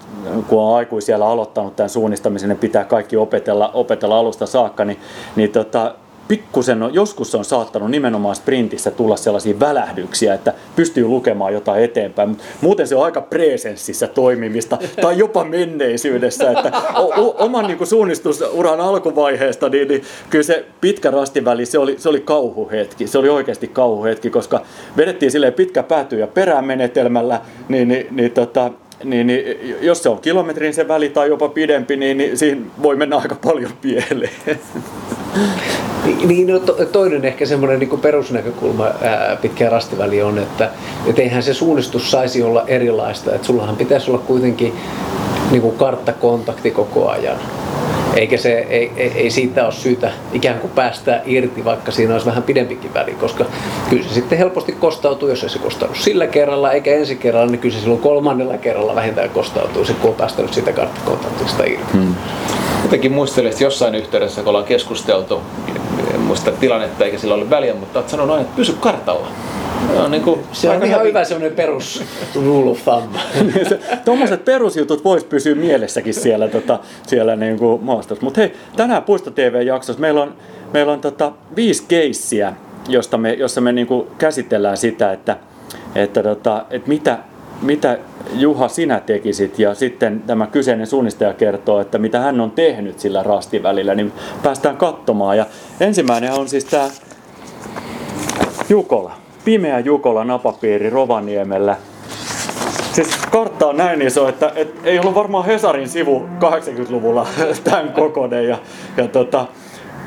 kun 0.49 0.61
on 0.61 0.77
aikuisiellä 0.77 1.27
aloittanut 1.27 1.77
tämän 1.77 1.91
suunnistamisen, 1.91 2.49
niin 2.49 2.59
pitää 2.59 2.85
kaikki 2.85 3.17
opetella, 3.17 3.71
opetella 3.75 4.19
alusta 4.19 4.47
saakka, 4.47 4.85
niin, 4.85 4.99
niin 5.37 5.51
tota, 5.51 5.95
pikkusen 6.29 6.83
on, 6.83 6.95
joskus 6.95 7.35
on 7.35 7.45
saattanut 7.45 7.91
nimenomaan 7.91 8.37
sprintissä 8.37 8.91
tulla 8.91 9.17
sellaisia 9.17 9.61
välähdyksiä, 9.61 10.35
että 10.35 10.55
pystyy 10.77 11.05
lukemaan 11.07 11.53
jotain 11.53 11.85
eteenpäin, 11.85 12.29
mutta 12.29 12.45
muuten 12.61 12.89
se 12.89 12.97
on 12.97 13.05
aika 13.05 13.21
presenssissä 13.21 14.07
toimimista 14.07 14.79
tai 15.01 15.19
jopa 15.19 15.45
menneisyydessä, 15.45 16.51
että 16.51 16.73
o, 16.95 17.03
o, 17.03 17.45
oman 17.45 17.67
niin 17.67 17.87
suunnistusuran 17.87 18.81
alkuvaiheesta, 18.81 19.69
niin, 19.69 19.89
niin 19.89 20.03
kyllä 20.31 20.43
se 20.43 20.65
pitkä 20.81 21.11
rastiväli, 21.11 21.67
se 21.67 21.79
oli, 21.79 21.95
se 21.99 22.09
oli 22.09 22.21
kauhuhetki, 22.21 23.07
se 23.07 23.19
oli 23.19 23.29
oikeasti 23.29 23.69
kauhuhetki, 23.69 24.31
koska 24.31 24.61
vedettiin 24.97 25.31
silleen 25.31 25.53
pitkä 25.53 25.83
pääty 25.83 26.19
ja 26.19 26.27
perämenetelmällä, 26.27 27.41
niin, 27.69 27.89
niin, 27.89 28.07
niin 28.11 28.31
tota, 28.31 28.71
niin, 29.05 29.27
niin, 29.27 29.59
jos 29.81 30.03
se 30.03 30.09
on 30.09 30.21
kilometrin 30.21 30.75
se 30.75 30.89
väli 30.89 31.09
tai 31.09 31.29
jopa 31.29 31.49
pidempi, 31.49 31.97
niin, 31.97 32.19
niin 32.19 32.39
siinä 32.39 32.61
voi 32.83 32.97
mennä 32.97 33.17
aika 33.17 33.37
paljon 33.45 33.73
pieleen. 33.81 34.59
Niin, 36.27 36.47
no, 36.47 36.59
to, 36.59 36.73
toinen 36.73 37.25
ehkä 37.25 37.47
semmoinen 37.47 37.79
niin 37.79 38.01
perusnäkökulma 38.01 38.85
ää, 38.85 39.37
pitkä 39.43 39.71
rastiväli 39.71 40.23
on, 40.23 40.39
että 40.39 40.71
et 41.07 41.19
eihän 41.19 41.43
se 41.43 41.55
suunnistus 41.55 42.11
saisi 42.11 42.43
olla 42.43 42.65
erilaista. 42.67 43.35
Että 43.35 43.47
sullahan 43.47 43.77
pitäisi 43.77 44.11
olla 44.11 44.23
kuitenkin 44.27 44.73
niin 45.51 45.63
kuin 45.63 45.77
karttakontakti 45.77 46.71
koko 46.71 47.09
ajan. 47.09 47.37
Eikä 48.17 48.37
se, 48.37 48.67
ei, 48.71 48.93
ei, 48.97 49.13
ei 49.15 49.31
siitä 49.31 49.65
ole 49.65 49.73
syytä 49.73 50.13
ikään 50.33 50.59
kuin 50.59 50.71
päästää 50.71 51.23
irti, 51.27 51.65
vaikka 51.65 51.93
siinä 51.93 52.13
olisi 52.13 52.27
vähän 52.27 52.43
pidempikin 52.43 52.95
väli, 52.95 53.13
koska 53.13 53.45
kyllä 53.91 54.03
se 54.03 54.15
sitten 54.15 54.39
helposti 54.39 54.73
kostautuu, 54.73 55.29
jos 55.29 55.43
ei 55.43 55.49
se 55.49 55.59
kostaudu 55.59 55.95
sillä 55.95 56.27
kerralla 56.27 56.73
eikä 56.73 56.95
ensi 56.95 57.17
kerralla, 57.17 57.51
niin 57.51 57.59
kyllä 57.59 57.75
se 57.75 57.81
silloin 57.81 58.01
kolmannella 58.01 58.59
kerralla 58.59 58.95
vähintään 58.95 59.31
kostautuu, 59.31 59.85
se 59.85 59.95
kun 59.95 60.11
on 60.11 60.17
päästänyt 60.17 60.55
siitä 60.55 60.73
karttakontaktista 60.73 61.65
irti. 61.65 61.93
Hmm. 61.93 62.15
Jotenkin 62.83 63.13
muistelin, 63.13 63.51
että 63.51 63.65
jossain 63.65 63.95
yhteydessä, 63.95 64.41
kun 64.41 64.49
ollaan 64.49 64.65
keskusteltu, 64.65 65.41
en 66.15 66.21
muista 66.21 66.53
tilannetta 66.53 67.05
eikä 67.05 67.19
sillä 67.19 67.35
ole 67.35 67.51
väliä, 67.51 67.75
mutta 67.75 67.99
olet 67.99 68.09
sanonut 68.09 68.37
aina, 68.37 68.45
että 68.45 68.57
pysy 68.57 68.77
kartalla. 68.81 69.29
On 70.05 70.11
niin 70.11 70.23
kuin 70.23 70.41
se 70.53 70.71
on 70.71 70.85
ihan 70.85 71.03
hyvä 71.03 71.25
semmoinen 71.25 71.57
perus 71.57 72.05
rule 72.35 72.71
of 72.71 72.85
thumb. 72.85 73.15
Tuommoiset 74.05 74.45
perusjutut 74.45 75.05
vois 75.05 75.25
pysyä 75.25 75.55
mielessäkin 75.55 76.15
siellä, 76.15 76.49
tota, 76.49 76.79
siellä 77.07 77.37
niin 77.37 77.59
kuin 77.59 77.85
maastossa. 77.85 78.25
Mutta 78.25 78.41
hei, 78.41 78.53
tänään 78.77 79.03
Puisto 79.03 79.31
TV-jaksossa 79.31 80.01
meillä 80.01 80.23
on, 80.23 80.35
meillä 80.73 80.93
on 80.93 81.01
tota, 81.01 81.33
viisi 81.57 81.85
keissiä, 81.89 82.53
josta 82.89 83.19
me, 83.19 83.33
jossa 83.33 83.61
me 83.61 83.73
niin 83.73 83.87
kuin 83.87 84.07
käsitellään 84.19 84.77
sitä, 84.77 85.13
että, 85.13 85.37
että, 85.95 86.23
tota, 86.23 86.67
että 86.71 86.89
mitä, 86.89 87.19
mitä 87.63 87.99
Juha 88.33 88.69
sinä 88.69 89.01
tekisit 89.01 89.59
ja 89.59 89.75
sitten 89.75 90.23
tämä 90.27 90.47
kyseinen 90.47 90.87
suunnistaja 90.87 91.33
kertoo, 91.33 91.81
että 91.81 91.99
mitä 91.99 92.21
hän 92.21 92.41
on 92.41 92.51
tehnyt 92.51 93.01
sillä 93.01 93.23
rastivälillä, 93.23 93.95
niin 93.95 94.13
päästään 94.43 94.77
katsomaan. 94.77 95.37
Ja 95.37 95.47
ensimmäinen 95.81 96.33
on 96.33 96.49
siis 96.49 96.65
tämä 96.65 96.89
Jukola 98.69 99.24
pimeä 99.45 99.79
Jukola 99.79 100.25
napapiiri 100.25 100.91
Rovaniemellä. 100.91 101.77
Siis 102.93 103.17
kartta 103.31 103.67
on 103.67 103.77
näin 103.77 104.03
iso, 104.03 104.29
että 104.29 104.53
et, 104.57 104.75
ei 104.85 104.99
ollut 104.99 105.15
varmaan 105.15 105.45
Hesarin 105.45 105.89
sivu 105.89 106.27
80-luvulla 106.41 107.27
tämän 107.65 107.93
kokoinen. 107.93 108.49
Ja, 108.49 108.59
ja 108.97 109.09
tota, 109.09 109.47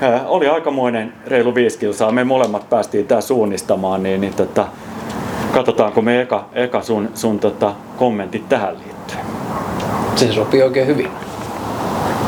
ää, 0.02 0.28
oli 0.28 0.48
aikamoinen 0.48 1.14
reilu 1.28 1.56
viisi 1.56 1.80
kilsaa. 1.80 2.12
Me 2.12 2.24
molemmat 2.24 2.70
päästiin 2.70 3.08
tää 3.08 3.22
suunnistamaan, 3.22 4.04
niin, 4.04 4.22
niin 4.22 4.34
tota, 4.34 4.68
katsotaanko 5.54 6.02
me 6.02 6.22
eka, 6.22 6.46
eka 6.54 6.82
sun, 6.82 7.10
sun 7.14 7.40
tota, 7.40 7.74
kommentit 7.98 8.50
tähän 8.50 8.76
liittyen. 8.76 9.26
Se 10.16 10.34
sopii 10.34 10.62
oikein 10.62 10.88
hyvin. 10.88 11.27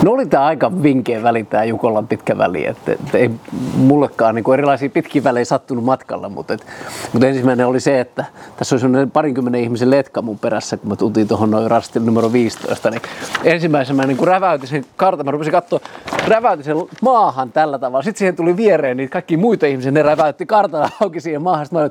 No 0.03 0.11
oli 0.11 0.25
tämä 0.25 0.45
aika 0.45 0.83
vinkeä 0.83 1.23
väli, 1.23 1.43
tämä 1.43 1.63
Jukolan 1.63 2.07
pitkä 2.07 2.37
väli. 2.37 2.65
Että, 2.65 2.91
et 2.91 3.15
ei 3.15 3.31
mullekaan 3.75 4.35
niin 4.35 4.53
erilaisia 4.53 4.89
pitkiä 4.89 5.23
välejä 5.23 5.45
sattunut 5.45 5.83
matkalla, 5.83 6.29
mutta, 6.29 6.53
et, 6.53 6.65
mutta 7.13 7.27
ensimmäinen 7.27 7.67
oli 7.67 7.79
se, 7.79 7.99
että 7.99 8.25
tässä 8.57 8.75
oli 8.75 8.79
sellainen 8.79 9.11
parinkymmenen 9.11 9.61
ihmisen 9.61 9.91
letka 9.91 10.21
mun 10.21 10.39
perässä, 10.39 10.77
kun 10.77 10.89
me 10.89 10.95
tultiin 10.95 11.27
tuohon 11.27 11.51
noin 11.51 11.71
rastin 11.71 12.05
numero 12.05 12.33
15. 12.33 12.89
Niin 12.89 13.01
ensimmäisenä 13.43 14.01
mä 14.01 14.07
niin 14.07 14.27
räväytin 14.27 14.69
sen 14.69 14.85
kartan, 14.97 15.25
mä 15.25 15.31
rupesin 15.31 15.53
katsoa, 15.53 15.79
räväytin 16.27 16.65
sen 16.65 16.77
maahan 17.01 17.51
tällä 17.51 17.79
tavalla. 17.79 18.03
Sitten 18.03 18.19
siihen 18.19 18.35
tuli 18.35 18.57
viereen 18.57 18.97
niin 18.97 19.09
kaikki 19.09 19.37
muita 19.37 19.65
ihmisiä, 19.65 19.91
ne 19.91 20.01
räväytti 20.01 20.45
kartalla 20.45 20.89
auki 21.01 21.21
siihen 21.21 21.41
maahan. 21.41 21.65
Sitten 21.65 21.81
mä 21.81 21.89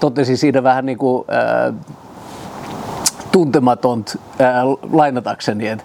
totesin 0.00 0.38
siinä 0.38 0.62
vähän 0.62 0.86
niin 0.86 0.98
kuin, 0.98 1.24
äh, 1.32 1.74
tuntematon 3.32 4.04
äh, 4.40 4.64
lainatakseni, 4.92 5.68
että 5.68 5.84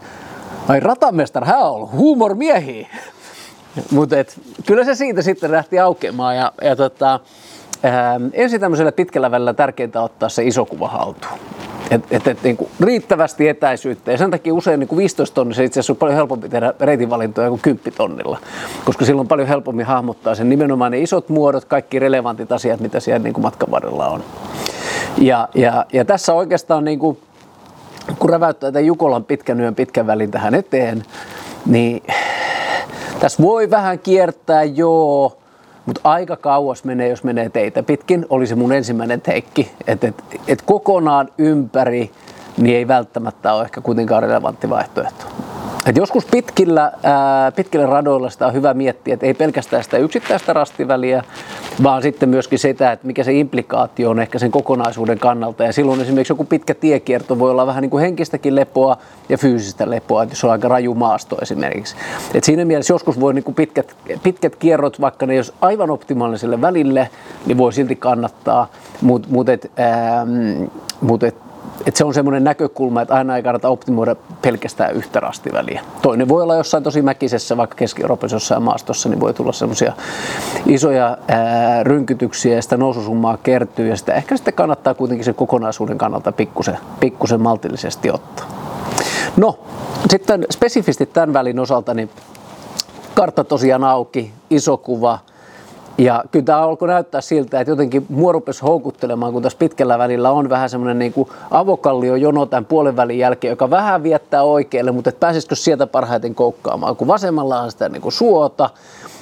Ai 0.68 0.80
ratamestar, 0.80 1.46
hän 1.46 1.60
on 1.60 1.72
ollut 1.72 1.92
huumormiehi. 1.92 2.88
Mutta 3.92 4.16
kyllä 4.66 4.84
se 4.84 4.96
siitä 4.96 5.22
sitten 5.22 5.51
lähti 5.51 5.80
aukeamaan 5.80 6.38
ja, 6.38 6.51
ja 6.62 6.75
tota, 6.75 7.20
ähm, 7.86 8.28
ensin 8.34 8.60
tämmöisellä 8.60 8.92
pitkällä 8.92 9.32
välillä 9.32 9.54
tärkeintä 9.54 10.01
ottaa 10.01 10.30
se 10.30 10.44
iso 10.44 10.66
kuva 10.66 10.88
haltuun. 10.88 11.39
Et, 11.92 12.01
et, 12.12 12.28
et, 12.28 12.44
niin 12.44 12.58
kuin 12.58 12.70
riittävästi 12.80 13.48
etäisyyttä 13.48 14.12
ja 14.12 14.18
sen 14.18 14.32
takia 14.32 14.54
usein 14.54 14.80
niin 14.80 14.88
kuin 14.88 14.98
15 14.98 15.36
tonnissa 15.36 15.63
itse 15.63 15.80
asiassa 15.80 15.94
on 15.94 15.98
paljon 15.98 16.16
helpompi 16.16 16.50
tehdä 16.50 16.74
reitinvalintoja 16.80 17.50
kuin 17.50 17.62
10 17.62 17.94
tonnilla, 17.98 18.38
koska 18.86 19.06
silloin 19.06 19.24
on 19.24 19.28
paljon 19.28 19.48
helpommin 19.48 19.86
hahmottaa 19.86 20.36
sen 20.36 20.50
nimenomaan 20.50 20.92
ne 20.92 21.00
isot 21.00 21.30
muodot, 21.30 21.66
kaikki 21.66 22.00
relevantit 22.00 22.51
asiat, 22.51 22.80
mitä 22.80 23.00
siellä 23.00 23.20
niin 23.20 23.34
kuin 23.34 23.42
matkan 23.42 23.72
varrella 23.72 24.08
on. 24.08 24.24
Ja, 25.18 25.50
ja, 25.56 25.86
ja 25.94 26.06
tässä 26.06 26.34
oikeastaan 26.34 26.86
niin 26.86 27.00
kuin, 27.00 27.18
kun 28.20 28.30
räväyttää 28.30 28.72
tämän 28.72 28.86
Jukolan 28.86 29.24
pitkän 29.24 29.60
yön 29.60 29.75
pitkän 29.75 30.08
välin 30.08 30.32
tähän 30.32 30.56
eteen, 30.56 31.04
niin 31.66 32.04
tässä 33.20 33.44
voi 33.44 33.70
vähän 33.70 34.00
kiertää, 34.00 34.63
joo, 34.63 35.38
mutta 35.86 36.01
aika 36.04 36.36
kauas 36.36 36.84
menee, 36.84 37.10
jos 37.10 37.24
menee 37.24 37.50
teitä 37.50 37.84
pitkin. 37.84 38.25
Oli 38.30 38.48
se 38.48 38.56
mun 38.56 38.74
ensimmäinen 38.74 39.22
teikki, 39.22 39.72
että 39.88 40.08
et, 40.08 40.24
et 40.48 40.62
kokonaan 40.62 41.30
ympäri 41.38 42.12
niin 42.58 42.75
ei 42.75 42.88
välttämättä 42.88 43.54
ole 43.54 43.63
ehkä 43.63 43.82
kuitenkaan 43.82 44.24
relevantti 44.24 44.70
vaihtoehto. 44.70 45.25
Et 45.86 45.98
joskus 45.98 46.25
pitkillä, 46.25 46.91
ää, 47.03 47.51
pitkillä 47.51 47.86
radoilla 47.86 48.29
sitä 48.29 48.48
on 48.48 48.53
hyvä 48.53 48.74
miettiä, 48.74 49.13
että 49.13 49.25
ei 49.25 49.33
pelkästään 49.33 49.83
sitä 49.83 49.98
yksittäistä 49.98 50.53
rastiväliä, 50.53 51.24
vaan 51.83 52.01
sitten 52.01 52.29
myöskin 52.29 52.59
sitä, 52.59 52.91
että 52.91 53.07
mikä 53.07 53.24
se 53.24 53.33
implikaatio 53.33 54.09
on 54.09 54.19
ehkä 54.19 54.39
sen 54.39 54.51
kokonaisuuden 54.51 55.19
kannalta. 55.19 55.63
Ja 55.63 55.74
silloin 55.74 56.01
esimerkiksi 56.01 56.31
joku 56.31 56.43
pitkä 56.43 56.74
tiekierto 56.74 57.39
voi 57.39 57.51
olla 57.51 57.67
vähän 57.67 57.81
niin 57.81 57.89
kuin 57.89 58.01
henkistäkin 58.01 58.55
lepoa 58.55 58.98
ja 59.29 59.38
fyysistä 59.38 59.89
lepoa, 59.89 60.24
jos 60.24 60.43
on 60.43 60.51
aika 60.51 60.67
raju 60.67 60.95
maasto 60.95 61.38
esimerkiksi. 61.41 61.95
Et 62.33 62.43
siinä 62.43 62.65
mielessä 62.65 62.93
joskus 62.93 63.19
voi 63.19 63.33
niin 63.33 63.43
kuin 63.43 63.55
pitkät, 63.55 63.95
pitkät 64.24 64.55
kierrot, 64.55 65.01
vaikka 65.01 65.25
ne 65.25 65.36
jos 65.36 65.53
aivan 65.62 65.89
optimaaliselle 65.89 66.62
välille, 66.62 67.09
niin 67.45 67.57
voi 67.57 67.74
silti 67.74 67.95
kannattaa. 67.95 68.67
Mutta 69.01 69.27
mut 69.31 69.50
et, 69.50 69.71
mut 71.01 71.24
et 71.24 71.49
et 71.89 71.96
se 71.96 72.05
on 72.05 72.13
semmoinen 72.13 72.43
näkökulma, 72.43 73.01
että 73.01 73.13
aina 73.13 73.38
ei 73.38 73.43
kannata 73.43 73.69
optimoida 73.69 74.15
pelkästään 74.41 74.96
yhtä 74.96 75.19
rastiväliä. 75.19 75.81
Toinen 76.01 76.29
voi 76.29 76.43
olla 76.43 76.55
jossain 76.55 76.84
tosi 76.84 77.01
mäkisessä, 77.01 77.58
vaikka 77.58 77.75
Keski-Euroopassa 77.75 78.36
jossain 78.36 78.63
maastossa, 78.63 79.10
niin 79.10 79.19
voi 79.19 79.34
tulla 79.34 79.51
semmoisia 79.51 79.93
isoja 80.65 81.17
ää, 81.27 81.84
rynkytyksiä 81.84 82.55
ja 82.55 82.62
sitä 82.62 82.77
noususummaa 82.77 83.38
kertyy 83.38 83.88
ja 83.88 83.98
sitä 83.98 84.13
ehkä 84.13 84.38
sitten 84.38 84.53
kannattaa 84.53 84.93
kuitenkin 84.93 85.25
sen 85.25 85.36
kokonaisuuden 85.36 85.98
kannalta 85.98 86.31
pikkusen, 86.31 86.77
pikkusen 87.00 87.41
maltillisesti 87.41 88.12
ottaa. 88.12 88.46
No, 89.38 89.60
sitten 90.10 90.46
spesifisti 90.51 91.05
tämän 91.05 91.34
välin 91.34 91.60
osalta, 91.60 91.93
niin 91.93 92.10
kartta 93.13 93.43
tosiaan 93.43 93.84
auki, 93.84 94.34
iso 94.50 94.77
kuva, 94.77 95.19
ja 96.00 96.24
kyllä 96.32 96.46
tämä 96.46 96.62
alkoi 96.62 96.88
näyttää 96.88 97.22
siltä, 97.22 97.60
että 97.60 97.72
jotenkin 97.72 98.06
mua 98.10 98.32
rupesi 98.32 98.62
houkuttelemaan, 98.62 99.34
kun 99.34 99.44
tässä 99.44 99.58
pitkällä 99.58 99.98
välillä 99.98 100.32
on 100.32 100.50
vähän 100.50 100.70
semmoinen 100.70 101.00
niin 101.00 101.13
avokallio 101.51 102.15
jono 102.15 102.46
tämän 102.46 102.65
puolen 102.65 102.96
välin 102.96 103.18
jälkeen, 103.18 103.50
joka 103.50 103.70
vähän 103.70 104.03
viettää 104.03 104.44
oikealle, 104.44 104.91
mutta 104.91 105.10
et 105.10 105.20
pääsisikö 105.20 105.56
sieltä 105.56 105.88
parhaiten 105.88 106.36
koukkaamaan, 106.36 106.96
kun 106.96 107.08
vasemmalla 107.08 107.62
on 107.62 107.72
sitä 107.72 107.89
niin 107.89 108.01
kuin 108.01 108.12
suota, 108.12 108.70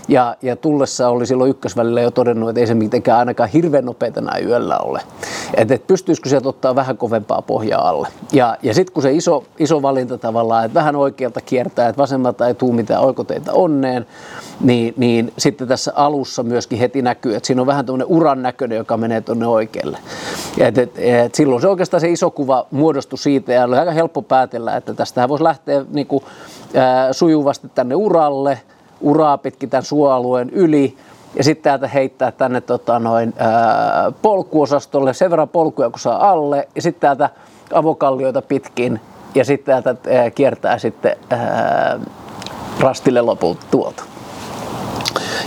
ja, 0.08 0.36
ja 0.42 0.56
tullessa 0.56 1.10
oli 1.10 1.26
silloin 1.26 1.50
ykkösvälillä 1.50 2.02
jo 2.02 2.12
todennut, 2.12 2.50
että 2.50 2.60
ei 2.60 2.68
se 2.68 2.74
mitenkään 2.74 3.20
ainakaan 3.20 3.50
hirveän 3.50 3.86
nopeita 3.86 4.22
näin 4.22 4.48
yöllä 4.48 4.78
ole. 4.78 5.02
Että 5.54 5.74
et 5.74 5.88
pystyisikö 5.88 6.30
sieltä 6.30 6.50
ottaa 6.50 6.76
vähän 6.76 6.98
kovempaa 6.98 7.42
pohjaa 7.42 7.90
alle. 7.90 8.08
Ja, 8.32 8.58
ja 8.64 8.74
sitten 8.74 8.94
kun 8.94 9.04
se 9.04 9.12
iso, 9.12 9.44
iso 9.60 9.82
valinta 9.82 10.18
tavallaan, 10.18 10.66
että 10.66 10.80
vähän 10.80 10.96
oikealta 10.96 11.42
kiertää, 11.42 11.90
että 11.90 12.02
vasemmalta 12.02 12.48
ei 12.48 12.54
tule 12.54 12.76
mitään 12.76 13.02
oikoteita 13.02 13.54
onneen, 13.54 14.06
niin, 14.62 14.94
niin 14.98 15.34
sitten 15.38 15.68
tässä 15.68 15.92
alussa 15.96 16.44
myöskin 16.44 16.80
heti 16.80 17.02
näkyy, 17.02 17.36
että 17.36 17.48
siinä 17.48 17.62
on 17.62 17.68
vähän 17.68 17.86
tämmöinen 17.86 18.08
uran 18.08 18.42
näköinen, 18.42 18.78
joka 18.78 18.98
menee 18.98 19.22
tuonne 19.22 19.48
oikealle. 19.48 19.98
Et, 20.58 20.78
et, 20.78 20.92
et 20.98 21.36
silloin 21.36 21.62
se 21.62 21.68
oikeastaan 21.68 22.02
se 22.02 22.10
iso 22.10 22.32
kuva 22.32 22.68
muodostui 22.72 23.20
siitä 23.20 23.54
ja 23.54 23.64
oli 23.64 23.78
aika 23.78 23.92
helppo 23.92 24.22
päätellä, 24.22 24.78
että 24.78 24.94
tästä 24.94 25.30
voisi 25.30 25.44
lähteä 25.44 25.86
niin 25.94 26.08
kuin, 26.08 26.24
sujuvasti 27.12 27.72
tänne 27.76 27.96
uralle, 27.96 28.60
uraa 29.02 29.38
pitkin 29.38 29.70
tämän 29.70 29.84
suoalueen 29.84 30.50
yli 30.50 30.98
ja 31.36 31.44
sitten 31.44 31.64
täältä 31.64 31.88
heittää 31.88 32.32
tänne 32.32 32.62
tota, 32.62 33.00
noin, 33.00 33.34
ää, 33.38 34.12
polkuosastolle 34.22 35.14
sen 35.14 35.32
verran 35.32 35.50
polkuja 35.50 35.90
kun 35.90 36.00
saa 36.00 36.30
alle 36.30 36.68
ja 36.76 36.82
sitten 36.82 37.02
täältä 37.02 37.30
avokallioita 37.74 38.42
pitkin 38.42 39.00
ja 39.36 39.46
sitten 39.46 39.84
täältä 39.84 40.10
ää, 40.20 40.30
kiertää 40.30 40.78
sitten 40.78 41.16
ää, 41.30 42.00
rastille 42.80 43.22
lopulta 43.22 43.66
tuolta. 43.72 44.04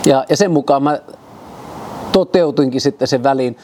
Ja, 0.04 0.24
ja 0.28 0.36
sen 0.36 0.50
mukaan 0.50 0.82
mä 0.82 0.98
toteutinkin 2.12 2.80
sitten 2.80 3.08
sen 3.08 3.22
välin. 3.22 3.56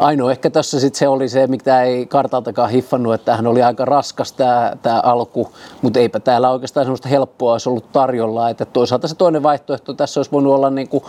Ainoa 0.00 0.30
ehkä 0.30 0.50
tässä 0.50 0.80
sitten 0.80 0.98
se 0.98 1.08
oli 1.08 1.28
se, 1.28 1.46
mitä 1.46 1.82
ei 1.82 2.06
kartaltakaan 2.06 2.70
hiffannut, 2.70 3.14
että 3.14 3.36
hän 3.36 3.46
oli 3.46 3.62
aika 3.62 3.84
raskas 3.84 4.32
tämä, 4.32 5.00
alku, 5.02 5.52
mutta 5.82 5.98
eipä 5.98 6.20
täällä 6.20 6.50
oikeastaan 6.50 6.86
semmoista 6.86 7.08
helppoa 7.08 7.52
olisi 7.52 7.68
ollut 7.68 7.92
tarjolla. 7.92 8.50
Että 8.50 8.64
toisaalta 8.64 9.08
se 9.08 9.14
toinen 9.14 9.42
vaihtoehto 9.42 9.94
tässä 9.94 10.20
olisi 10.20 10.32
voinut 10.32 10.54
olla 10.54 10.70
niin 10.70 10.88
kuin, 10.88 11.04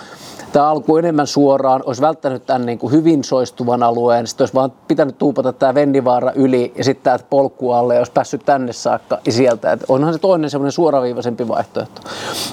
tämä 0.51 0.69
alku 0.69 0.97
enemmän 0.97 1.27
suoraan, 1.27 1.83
olisi 1.85 2.01
välttänyt 2.01 2.45
tämän 2.45 2.65
niin 2.65 2.79
kuin 2.79 2.93
hyvin 2.93 3.23
soistuvan 3.23 3.83
alueen, 3.83 4.27
sitten 4.27 4.43
olisi 4.43 4.53
vaan 4.53 4.71
pitänyt 4.87 5.17
tuupata 5.17 5.53
tämä 5.53 5.73
Vennivaara 5.73 6.31
yli 6.31 6.73
ja 6.75 6.83
sitten 6.83 7.03
tämä 7.03 7.27
polku 7.29 7.71
alle 7.71 7.93
ja 7.93 7.99
olisi 7.99 8.11
päässyt 8.11 8.45
tänne 8.45 8.73
saakka 8.73 9.17
ja 9.25 9.31
sieltä. 9.31 9.71
Että 9.71 9.85
onhan 9.89 10.13
se 10.13 10.19
toinen 10.19 10.49
semmoinen 10.49 10.71
suoraviivaisempi 10.71 11.47
vaihtoehto. 11.47 12.01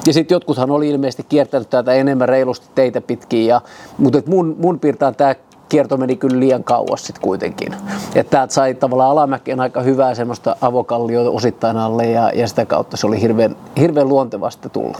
Ja 0.07 0.13
sitten 0.13 0.35
jotkuthan 0.35 0.71
oli 0.71 0.89
ilmeisesti 0.89 1.27
kiertänyt 1.29 1.71
tätä 1.71 1.93
enemmän 1.93 2.29
reilusti 2.29 2.67
teitä 2.75 3.01
pitkin, 3.01 3.47
ja, 3.47 3.61
mutta 3.99 4.23
mun, 4.27 4.57
mun 4.59 4.81
piirtään 4.81 5.15
tämä 5.15 5.35
kierto 5.69 5.97
meni 5.97 6.17
kyllä 6.17 6.41
liian 6.41 6.65
kauas 6.65 7.07
sitten 7.07 7.23
kuitenkin. 7.23 7.75
Että 8.15 8.31
täältä 8.31 8.55
sai 8.55 8.75
tavallaan 8.75 9.11
alamäkeen 9.11 9.61
aika 9.61 9.81
hyvää 9.81 10.15
semmoista 10.15 10.57
avokallioita 10.61 11.31
osittain 11.31 11.77
alle 11.77 12.07
ja, 12.07 12.33
ja 12.35 12.49
sitä 12.49 12.67
kautta 12.67 12.97
se 12.97 13.07
oli 13.07 13.21
hirveän, 13.21 13.57
hirveän 13.81 14.09
luontevasti 14.09 14.69
tulla. 14.69 14.99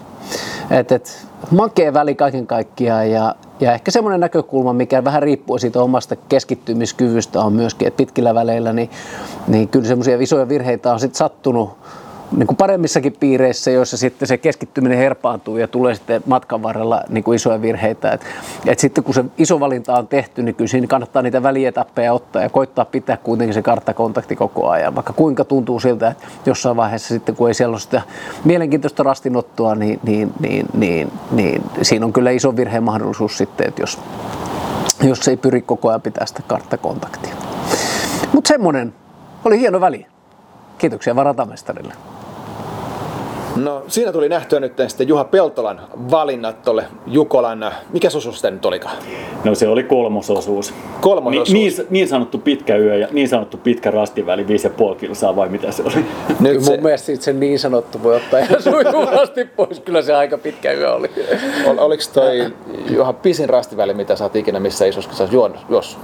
Et, 0.71 0.93
et, 0.93 1.29
makea 1.51 1.93
väli 1.93 2.15
kaiken 2.15 2.47
kaikkiaan 2.47 3.11
ja, 3.11 3.35
ja 3.61 3.73
ehkä 3.73 3.91
semmoinen 3.91 4.21
näkökulma, 4.21 4.73
mikä 4.73 5.05
vähän 5.05 5.23
riippuu 5.23 5.59
siitä 5.59 5.83
omasta 5.83 6.17
keskittymiskyvystä 6.17 7.41
on 7.41 7.53
myöskin, 7.53 7.89
että 7.89 7.97
pitkillä 7.97 8.35
väleillä 8.35 8.73
niin, 8.73 8.91
niin 9.49 9.69
kyllä 9.69 9.89
semmoisia 9.89 10.17
isoja 10.21 10.49
virheitä 10.49 10.93
on 10.93 11.01
sitten 11.01 11.19
sattunut 11.19 11.71
niin 12.37 12.47
kuin 12.47 12.57
paremmissakin 12.57 13.17
piireissä, 13.21 13.71
joissa 13.71 13.97
sitten 13.97 14.29
se 14.29 14.39
keskittyminen 14.39 14.99
herpaantuu 14.99 15.57
ja 15.57 15.69
tulee 15.69 15.95
sitten 15.95 16.23
matkan 16.27 16.63
varrella 16.63 17.03
niin 17.09 17.25
kuin 17.25 17.37
isoja 17.37 17.63
virheitä. 17.63 18.13
Et, 18.13 18.25
et 18.67 18.79
sitten 18.79 19.05
kun 19.05 19.15
se 19.15 19.25
iso 19.39 19.61
valinta 19.61 19.95
on 19.95 20.09
tehty, 20.09 20.43
niin 20.43 20.55
kyllä 20.55 20.69
siinä 20.69 20.87
kannattaa 20.87 21.23
niitä 21.23 21.43
välietappeja 21.43 22.13
ottaa 22.13 22.43
ja 22.43 22.49
koittaa 22.49 22.85
pitää 22.85 23.17
kuitenkin 23.17 23.55
se 23.55 23.63
karttakontakti 23.63 24.37
koko 24.37 24.69
ajan. 24.69 24.95
Vaikka 24.95 25.13
kuinka 25.13 25.45
tuntuu 25.45 25.81
siltä, 25.81 26.09
että 26.09 26.25
jossain 26.47 26.77
vaiheessa 26.77 27.15
sitten 27.15 27.37
kun 27.37 27.49
ei 27.49 27.55
sitä 27.55 28.03
mielenkiintoista 28.45 29.03
rastinottoa, 29.03 29.75
niin, 29.75 30.01
niin, 30.03 30.33
niin, 30.41 30.67
niin, 30.75 31.13
niin 31.31 31.63
siinä 31.83 32.07
on 32.07 32.13
kyllä 32.13 32.31
iso 32.31 32.57
virheen 32.57 32.83
mahdollisuus 32.83 33.39
sitten, 33.39 33.69
että 33.69 33.83
jos, 33.83 33.99
jos 35.03 35.29
ei 35.29 35.37
pyri 35.37 35.63
koko 35.63 35.89
ajan 35.89 36.03
pitää 36.03 36.27
sitä 36.27 36.43
karttakontaktia. 36.47 37.35
Mutta 38.33 38.49
semmoinen 38.49 38.95
oli 39.45 39.59
hieno 39.61 39.81
väli. 39.81 40.07
Kiitoksia 40.79 41.17
varatamestarille. 41.17 41.95
No 43.59 43.85
siinä 43.89 44.13
tuli 44.13 44.29
nähtyä 44.29 44.61
nyt 44.61 44.73
sitten 44.89 45.09
Juha 45.09 45.25
Peltolan 45.25 45.81
valinnat 46.11 46.63
tuolle 46.63 46.85
Jukolan, 47.07 47.73
mikä 47.93 48.09
osuus 48.15 48.37
sitä 48.37 48.51
nyt 48.51 48.65
olikaan? 48.65 48.97
No 49.45 49.55
se 49.55 49.69
oli 49.69 49.83
kolmososuus. 49.83 50.75
Kolmososuus. 51.01 51.53
Niin, 51.53 51.73
niin, 51.77 51.87
niin 51.91 52.09
sanottu 52.09 52.39
pitkä 52.39 52.77
yö 52.77 52.97
ja 52.97 53.09
niin 53.13 53.29
sanottu 53.29 53.57
pitkä 53.57 53.91
rastiväli, 53.91 54.47
5,5 54.93 54.97
kilsaa 54.97 55.37
vai 55.37 55.49
mitä 55.49 55.73
se 55.73 55.83
oli? 55.83 56.05
Nyt 56.41 56.63
se... 56.63 56.71
mun 56.71 56.83
mielestä 56.83 57.13
se 57.21 57.33
niin 57.33 57.59
sanottu 57.59 58.03
voi 58.03 58.17
ottaa 58.17 58.41
ihan 58.41 58.63
sujuvasti 58.63 59.45
pois, 59.45 59.81
kyllä 59.81 60.03
se 60.03 60.15
aika 60.15 60.39
pitkä 60.39 60.73
yö 60.73 60.95
oli. 60.95 61.11
Ol, 61.67 61.79
oliko 61.79 62.03
toi 62.13 62.55
Juha 62.91 63.13
pisin 63.13 63.49
rastiväli, 63.49 63.95
mitä 63.95 64.17
sä 64.17 64.25
oot 64.25 64.37
ikinä 64.37 64.61
missä 64.61 64.87
isossa 64.87 65.29
juonut, 65.31 65.59
jos? 65.69 65.99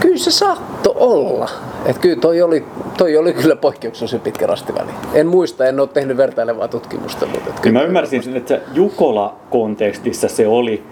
Kyllä 0.00 0.18
se 0.18 0.30
saattoi 0.30 0.94
olla. 0.96 1.48
Et 1.86 1.98
kyllä 1.98 2.20
toi 2.20 2.42
oli, 2.42 2.64
toi 2.98 3.16
oli 3.16 3.32
kyllä 3.32 3.56
poikkeuksellisen 3.56 4.20
pitkä 4.20 4.46
rastiväli. 4.46 4.90
En 5.14 5.26
muista, 5.26 5.66
en 5.66 5.80
ole 5.80 5.88
tehnyt 5.88 6.16
vertailevaa 6.16 6.68
tutkimusta. 6.68 7.26
Mutta 7.26 7.50
kyllä 7.62 7.78
mä 7.78 7.84
ymmärsin, 7.84 8.22
sen, 8.22 8.36
että 8.36 8.60
Jukola-kontekstissa 8.74 10.28
se 10.28 10.46
oli 10.46 10.82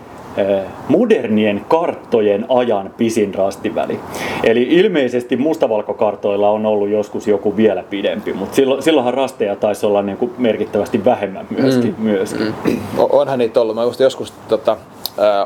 modernien 0.89 1.65
karttojen 1.69 2.47
ajan 2.49 2.91
pisin 2.97 3.35
rastiväli. 3.35 4.01
Eli 4.45 4.63
ilmeisesti 4.63 5.37
mustavalkokartoilla 5.37 6.51
on 6.51 6.67
ollut 6.67 6.89
joskus 6.89 7.27
joku 7.27 7.57
vielä 7.57 7.85
pidempi, 7.91 8.33
mutta 8.33 8.57
silloin, 8.57 8.83
silloinhan 8.83 9.15
rasteja 9.15 9.57
taisi 9.57 9.87
olla 9.87 10.03
niin 10.03 10.17
kuin 10.17 10.33
merkittävästi 10.39 11.05
vähemmän 11.05 11.47
myöskin. 11.51 11.95
Mm. 11.99 12.05
myöskin. 12.05 12.55
Mm. 12.65 12.79
Onhan 12.99 13.39
niitä 13.39 13.61
ollut. 13.61 13.75
Mä 13.75 13.83
joskus 13.99 14.33
tota, 14.49 14.77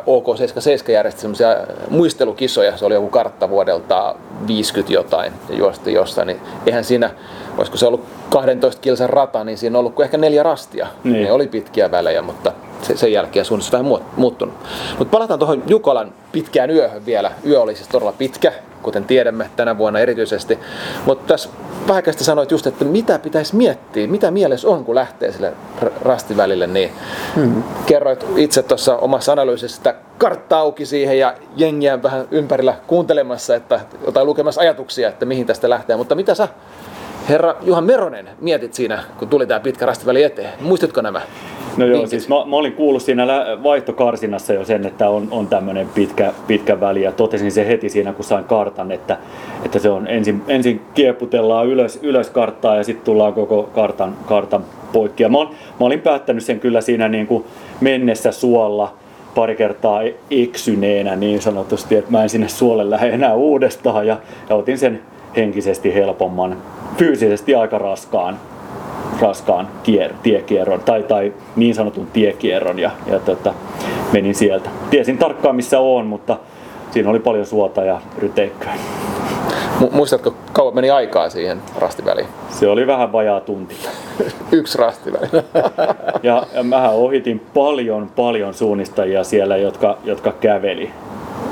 OK77 0.07 0.90
järjesti 0.90 1.20
semmoisia 1.20 1.57
muistelukisoja, 1.90 2.76
se 2.76 2.85
oli 2.85 2.94
joku 2.94 3.09
kartta 3.09 3.48
vuodelta 3.48 4.14
50 4.46 4.92
jotain 4.92 5.33
ja 5.48 5.57
juosti 5.57 5.92
jossain, 5.92 6.26
niin 6.26 6.40
eihän 6.66 6.85
siinä, 6.85 7.11
olisiko 7.59 7.77
se 7.77 7.87
ollut 7.87 8.05
12 8.31 8.81
kilsan 8.81 9.11
rata, 9.11 9.45
niin 9.45 9.59
siinä 9.59 9.79
on 9.79 9.81
ollut 9.81 10.01
ehkä 10.01 10.19
neljä 10.19 10.43
rastia. 10.43 10.87
Niin. 11.05 11.25
Ne 11.25 11.33
oli 11.33 11.47
pitkiä 11.47 11.91
välejä, 11.91 12.23
mutta 12.23 12.53
se, 12.83 12.97
sen 12.97 13.12
jälkeen 13.12 13.45
suunnassa 13.45 13.73
vähän 13.73 14.01
muuttunut. 14.17 14.55
Mutta 14.99 15.11
palataan 15.11 15.38
tuohon 15.38 15.62
Jukolan 15.67 16.12
pitkään 16.33 16.71
yöhön 16.71 17.07
vielä. 17.07 17.33
Yö 17.47 17.61
oli 17.61 17.75
siis 17.75 17.88
todella 17.88 18.12
pitkä, 18.12 18.53
kuten 18.83 19.05
tiedämme 19.05 19.51
tänä 19.57 19.79
vuonna 19.79 20.01
erityisesti. 20.01 20.59
Mutta 21.07 21.25
tässä 21.27 21.49
vähäkästi 21.88 22.25
sanoit 22.25 22.51
just, 22.51 22.67
että 22.67 22.85
mitä 22.85 23.19
pitäisi 23.19 23.57
miettiä, 23.57 24.07
mitä 24.07 24.31
mielessä 24.31 24.69
on, 24.69 24.85
kun 24.85 24.95
lähtee 24.95 25.33
sille 25.33 25.53
rastivälille, 26.03 26.67
niin 26.67 26.93
hmm. 27.35 27.62
kerroit 27.87 28.27
itse 28.37 28.62
tuossa 28.62 28.97
omassa 28.97 29.33
analyysissä, 29.33 29.77
että 29.77 29.95
kartta 30.19 30.59
auki 30.59 30.87
siihen 30.87 31.19
ja 31.19 31.35
jengiä 31.57 32.03
vähän 32.03 32.29
ympärillä 32.31 32.75
kuuntelemassa, 32.87 33.55
että, 33.55 33.81
jotain 34.07 34.27
lukemassa 34.27 34.61
ajatuksia, 34.61 35.09
että 35.09 35.27
mihin 35.27 35.47
tästä 35.47 35.71
lähtee. 35.71 35.97
Mutta 35.97 36.15
mitä 36.15 36.35
sä, 36.35 36.49
herra 37.28 37.54
Juhan 37.62 37.85
Meronen, 37.85 38.28
mietit 38.40 38.74
siinä, 38.74 39.04
kun 39.18 39.28
tuli 39.28 39.46
tämä 39.46 39.61
pitkä 39.61 39.87
rastiväli 39.87 40.22
eteen? 40.22 40.50
Muistatko 40.61 41.00
nämä? 41.00 41.20
No 41.76 41.87
joo, 41.87 42.06
siis 42.06 42.28
mä, 42.28 42.35
mä, 42.35 42.56
olin 42.56 42.72
kuullut 42.72 43.02
siinä 43.02 43.26
vaihtokarsinassa 43.62 44.52
jo 44.52 44.64
sen, 44.64 44.87
että 44.87 45.08
on, 45.08 45.28
on 45.30 45.46
tämmöinen 45.46 45.88
pitkä, 45.94 46.32
pitkä 46.46 46.80
väli 46.80 47.02
ja 47.02 47.12
totesin 47.12 47.52
se 47.52 47.66
heti 47.66 47.88
siinä, 47.88 48.12
kun 48.12 48.24
sain 48.24 48.44
kartan, 48.44 48.92
että, 48.92 49.18
että 49.64 49.78
se 49.78 49.90
on 49.90 50.06
ensin, 50.06 50.42
ensin 50.48 50.80
kieputellaan 50.94 51.66
ylös, 51.66 51.98
ylös 52.02 52.30
karttaa 52.30 52.76
ja 52.76 52.85
sitten 52.85 53.04
tullaan 53.04 53.32
koko 53.32 53.70
kartan, 53.74 54.16
kartan 54.26 54.64
poikki. 54.92 55.22
Ja 55.22 55.28
mä, 55.28 55.38
mä 55.38 55.87
olin 55.87 56.00
päättänyt 56.00 56.44
sen 56.44 56.61
kyllä 56.61 56.80
siinä 56.80 57.08
niin 57.08 57.26
kuin 57.26 57.44
mennessä 57.80 58.32
suolla 58.32 58.94
pari 59.35 59.56
kertaa 59.56 60.00
eksyneenä 60.30 61.16
niin 61.16 61.42
sanotusti, 61.42 61.96
että 61.96 62.11
mä 62.11 62.22
en 62.22 62.28
sinne 62.28 62.48
suolle 62.48 62.90
lähde 62.90 63.08
enää 63.08 63.35
uudestaan 63.35 64.06
ja, 64.06 64.16
ja 64.48 64.56
otin 64.56 64.78
sen 64.78 65.00
henkisesti 65.37 65.95
helpomman, 65.95 66.57
fyysisesti 66.97 67.55
aika 67.55 67.79
raskaan 67.79 68.38
raskaan 69.21 69.68
kier, 69.83 70.12
tiekierron 70.23 70.81
tai, 70.81 71.03
tai 71.03 71.33
niin 71.57 71.75
sanotun 71.75 72.07
tiekierron 72.07 72.79
ja, 72.79 72.90
ja 73.07 73.18
tota, 73.18 73.55
menin 74.12 74.35
sieltä. 74.35 74.71
Tiesin 74.90 75.18
tarkkaan 75.18 75.57
missä 75.57 75.81
on, 75.81 76.07
mutta 76.07 76.37
siinä 76.90 77.11
oli 77.11 77.18
paljon 77.18 77.47
suota 77.47 77.85
ja 77.85 78.01
ryteikköä. 78.18 78.75
Muistatko, 79.90 80.35
kauan 80.53 80.75
meni 80.75 80.90
aikaa 80.90 81.31
siihen 81.31 81.62
rastiväliin? 81.79 82.27
Se 82.51 82.68
oli 82.68 82.87
vähän 82.87 83.12
vajaa 83.12 83.40
tunti. 83.40 83.75
Yksi 84.53 84.79
rastiväli. 84.79 85.27
ja, 86.23 86.47
ja 86.55 86.62
mähän 86.62 86.95
ohitin 86.95 87.40
paljon, 87.55 88.11
paljon 88.16 88.55
suunnistajia 88.55 89.25
siellä, 89.25 89.57
jotka, 89.57 89.99
jotka 90.05 90.33
käveli. 90.33 90.90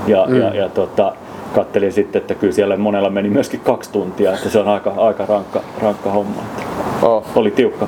Ja, 0.06 0.26
mm. 0.28 0.40
ja, 0.40 0.54
ja 0.54 0.68
tota, 0.68 1.12
kattelin 1.50 1.92
sitten, 1.92 2.20
että 2.20 2.34
kyllä 2.34 2.52
siellä 2.52 2.76
monella 2.76 3.10
meni 3.10 3.30
myöskin 3.30 3.60
kaksi 3.60 3.92
tuntia, 3.92 4.34
että 4.34 4.48
se 4.48 4.58
on 4.58 4.68
aika, 4.68 4.92
aika 4.96 5.26
rankka, 5.26 5.62
rankka 5.82 6.10
homma. 6.10 6.42
Oh. 7.02 7.24
Oli 7.34 7.50
tiukka. 7.50 7.86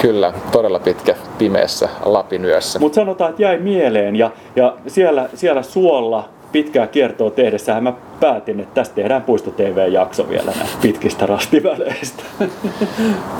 Kyllä, 0.00 0.32
todella 0.52 0.78
pitkä 0.78 1.14
pimeässä 1.38 1.88
Lapin 2.04 2.44
yössä. 2.44 2.78
Mutta 2.78 2.94
sanotaan, 2.96 3.30
että 3.30 3.42
jäi 3.42 3.58
mieleen 3.58 4.16
ja, 4.16 4.30
ja 4.56 4.76
siellä, 4.86 5.28
siellä 5.34 5.62
suolla 5.62 6.28
pitkää 6.52 6.86
kiertoa 6.86 7.30
tehdessähän 7.30 7.82
mä 7.82 7.92
päätin, 8.20 8.60
että 8.60 8.74
tästä 8.74 8.94
tehdään 8.94 9.22
Puisto 9.22 9.50
TV-jakso 9.50 10.28
vielä 10.28 10.52
näistä 10.56 10.78
pitkistä 10.82 11.26
rastiväleistä. 11.26 12.22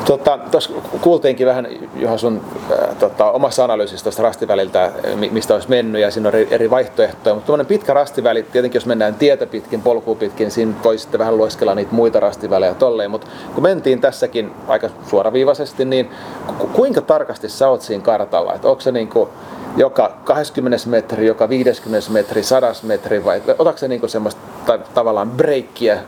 Tota, 0.05 0.39
Tuossa 0.51 0.71
kuultiinkin 1.01 1.47
vähän 1.47 1.67
Juha 1.97 2.19
sun 2.19 2.41
äh, 2.73 2.97
tota, 2.97 3.31
omassa 3.31 3.65
analyysistä 3.65 4.03
tuosta 4.05 4.23
rastiväliltä, 4.23 4.93
mistä 5.31 5.55
olisi 5.55 5.71
mennyt 5.71 6.03
ja 6.03 6.11
siinä 6.11 6.29
on 6.29 6.35
eri, 6.35 6.71
vaihtoehtoja, 6.71 7.35
mutta 7.35 7.47
tuommoinen 7.47 7.67
pitkä 7.67 7.95
rastiväli, 7.95 8.43
tietenkin 8.43 8.77
jos 8.77 8.87
mennään 8.87 9.15
tietä 9.15 9.47
pitkin, 9.47 9.83
polkua 9.83 10.15
pitkin, 10.15 10.51
siinä 10.51 10.75
voi 10.85 10.99
sitten 10.99 11.19
vähän 11.19 11.37
lueskella 11.37 11.75
niitä 11.75 11.95
muita 11.95 12.21
rastivälejä 12.21 12.75
tolleen, 12.75 13.11
mutta 13.11 13.27
kun 13.55 13.63
mentiin 13.63 14.01
tässäkin 14.01 14.51
aika 14.69 14.91
suoraviivaisesti, 15.07 15.85
niin 15.85 16.11
ku, 16.59 16.67
kuinka 16.67 17.01
tarkasti 17.01 17.49
sä 17.49 17.69
oot 17.69 17.83
siinä 17.83 18.05
kartalla? 18.05 18.55
Että 18.55 18.69
onko 18.69 18.81
se 18.81 18.93
niin 18.93 19.09
kuin, 19.09 19.29
joka 19.77 20.13
20 20.25 20.89
metri, 20.89 21.27
joka 21.27 21.49
50 21.49 22.11
metri, 22.11 22.43
100 22.43 22.73
metri 22.83 23.25
vai 23.25 23.43
otatko 23.59 23.79
se 23.79 23.89
niinku 23.89 24.09
semmoista 24.09 24.41
ta- 24.67 24.79
tavallaan 24.79 25.31
breikkiä 25.31 25.99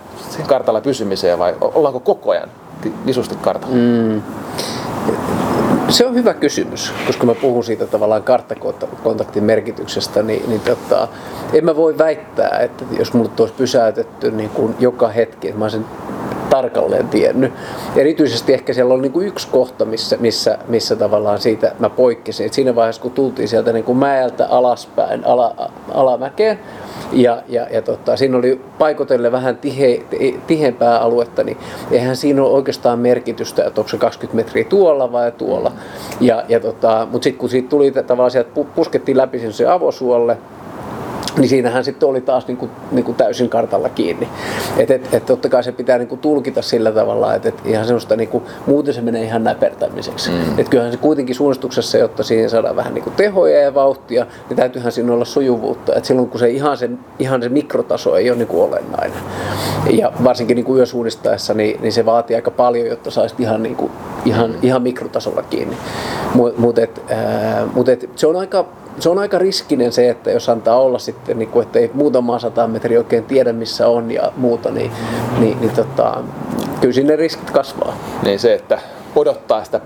kartalla 0.47 0.81
pysymiseen 0.81 1.39
vai 1.39 1.55
ollaanko 1.61 2.01
koko 2.01 2.31
ajan 2.31 2.49
visusti 3.07 3.37
kartalla? 3.37 3.77
Mm. 3.77 4.23
Se 5.89 6.07
on 6.07 6.15
hyvä 6.15 6.35
kysymys, 6.35 6.93
koska 7.07 7.27
mä 7.27 7.35
puhun 7.35 7.65
siitä 7.65 7.87
tavallaan 7.87 8.23
karttakontaktin 8.23 9.45
merkityksestä, 9.45 10.23
niin, 10.23 10.49
niin 10.49 10.61
tota, 10.61 11.09
en 11.53 11.65
mä 11.65 11.77
voi 11.77 11.99
väittää, 11.99 12.59
että 12.59 12.85
jos 12.99 13.13
mulle 13.13 13.31
olisi 13.41 13.55
pysäytetty 13.55 14.31
niin 14.31 14.51
kuin 14.51 14.75
joka 14.79 15.09
hetki, 15.09 15.49
että 15.49 15.59
mä 15.59 15.65
olisin 15.65 15.85
tarkalleen 16.55 17.09
tiennyt. 17.09 17.53
Erityisesti 17.97 18.53
ehkä 18.53 18.73
siellä 18.73 18.95
oli 18.95 19.03
niin 19.03 19.13
kuin 19.13 19.27
yksi 19.27 19.49
kohta, 19.49 19.85
missä, 19.85 20.17
missä, 20.21 20.59
missä 20.69 20.97
tavallaan 20.97 21.39
siitä 21.39 21.73
mä 21.79 21.91
poikkesin. 21.91 22.47
Et 22.47 22.53
siinä 22.53 22.75
vaiheessa, 22.75 23.03
kun 23.03 23.11
tultiin 23.11 23.49
sieltä 23.49 23.73
niin 23.73 23.85
kuin 23.85 23.99
mäeltä 23.99 24.47
alaspäin, 24.47 25.25
ala, 25.25 25.71
alamäkeen, 25.95 26.59
ja, 27.13 27.43
ja, 27.49 27.67
ja 27.71 27.83
tota, 27.83 28.17
siinä 28.17 28.37
oli 28.37 28.61
paikotelle 28.79 29.33
vähän 29.33 29.57
tihe, 29.57 30.03
tiheämpää 30.47 30.99
aluetta, 30.99 31.45
niin 31.45 31.57
eihän 31.91 32.17
siinä 32.17 32.43
ole 32.43 32.51
oikeastaan 32.51 32.99
merkitystä, 32.99 33.65
että 33.65 33.81
onko 33.81 33.89
se 33.89 33.97
20 33.97 34.37
metriä 34.37 34.65
tuolla 34.65 35.13
vai 35.13 35.33
tuolla. 35.33 35.73
Ja, 36.21 36.45
ja 36.49 36.61
tota, 36.61 37.07
Mutta 37.11 37.25
sitten 37.25 37.41
kun 37.41 37.49
siitä 37.49 37.69
tuli 37.69 37.91
tavallaan 37.91 38.31
sieltä 38.31 38.51
puskettiin 38.75 39.17
läpi 39.17 39.53
se 39.53 39.67
avosuolle, 39.67 40.39
niin 41.39 41.49
siinähän 41.49 41.85
sitten 41.85 42.09
oli 42.09 42.21
taas 42.21 42.47
niin 42.47 42.57
kuin, 42.57 42.71
niin 42.93 43.05
kuin 43.05 43.17
täysin 43.17 43.49
kartalla 43.49 43.89
kiinni. 43.89 44.29
Että 44.79 44.95
et, 44.95 45.15
et 45.15 45.27
totta 45.27 45.49
kai 45.49 45.65
se 45.65 45.73
pitää 45.73 45.99
niin 45.99 46.09
kuin 46.09 46.21
tulkita 46.21 46.63
sillä 46.63 46.93
tavalla, 46.93 47.35
että 47.35 47.49
et 47.49 47.63
ihan 47.65 47.85
semmoista, 47.85 48.17
niin 48.17 48.29
kuin, 48.29 48.45
muuten 48.67 48.95
se 48.95 49.01
menee 49.01 49.25
ihan 49.25 49.45
näpertämiseksi. 49.45 50.31
Mm. 50.31 50.59
Että 50.59 50.71
kyllähän 50.71 50.93
se 50.93 50.99
kuitenkin 50.99 51.35
suunnistuksessa, 51.35 51.99
jotta 51.99 52.23
siihen 52.23 52.51
saadaan 52.51 52.77
vähän 52.77 52.95
niin 52.95 53.05
kuin 53.05 53.17
tehoja 53.17 53.61
ja 53.61 53.75
vauhtia, 53.75 54.27
niin 54.49 54.57
täytyyhän 54.57 54.93
siinä 54.93 55.13
olla 55.13 55.25
sujuvuutta. 55.25 55.95
Että 55.95 56.07
silloin 56.07 56.29
kun 56.29 56.41
se 56.41 56.51
ihan 56.51 56.77
se, 56.77 56.91
ihan 57.19 57.43
se 57.43 57.49
mikrotaso 57.49 58.17
ei 58.17 58.31
ole 58.31 58.39
niin 58.39 58.49
kuin 58.49 58.63
olennainen. 58.63 59.19
Ja 59.91 60.13
varsinkin 60.25 60.55
niin 60.55 60.65
kuin 60.65 60.79
yösuunnistaessa, 60.79 61.55
niin, 61.55 61.83
niin 61.83 61.93
se 61.93 62.07
vaatii 62.07 62.37
aika 62.37 62.51
paljon, 62.51 62.87
jotta 62.87 63.11
saisit 63.11 63.41
ihan, 63.41 63.63
niin 63.63 63.77
kuin, 63.77 63.93
ihan, 64.25 64.55
ihan 64.63 64.83
mikrotasolla 64.83 65.43
kiinni. 65.43 65.77
Mutta 66.35 66.61
mut 66.61 66.79
et, 66.79 67.03
äh, 67.11 67.75
mut 67.75 67.89
et, 67.89 68.11
se 68.17 68.27
on 68.27 68.37
aika 68.37 68.65
se 68.99 69.09
on 69.09 69.19
aika 69.19 69.39
riskinen 69.39 69.93
se, 69.93 70.11
että 70.11 70.31
jos 70.31 70.49
antaa 70.49 70.81
olla 70.81 70.99
sitten, 70.99 71.39
niin 71.39 71.49
kuin, 71.49 71.67
että 71.67 71.79
ei 71.79 71.91
muutama 71.95 72.39
sata 72.39 72.67
metriä 72.67 72.99
oikein 72.99 73.25
tiedä 73.25 73.53
missä 73.53 73.89
on 73.89 74.11
ja 74.11 74.33
muuta, 74.37 74.71
niin, 74.71 74.91
niin, 75.39 75.61
niin 75.61 75.73
tota, 75.73 76.23
kyllä 76.81 76.95
sinne 76.95 77.17
riskit 77.17 77.51
kasvaa. 77.51 77.97
Niin 78.23 78.39
se, 78.39 78.55
että 78.55 78.79
odottaa 79.17 79.65
sitä 79.65 79.81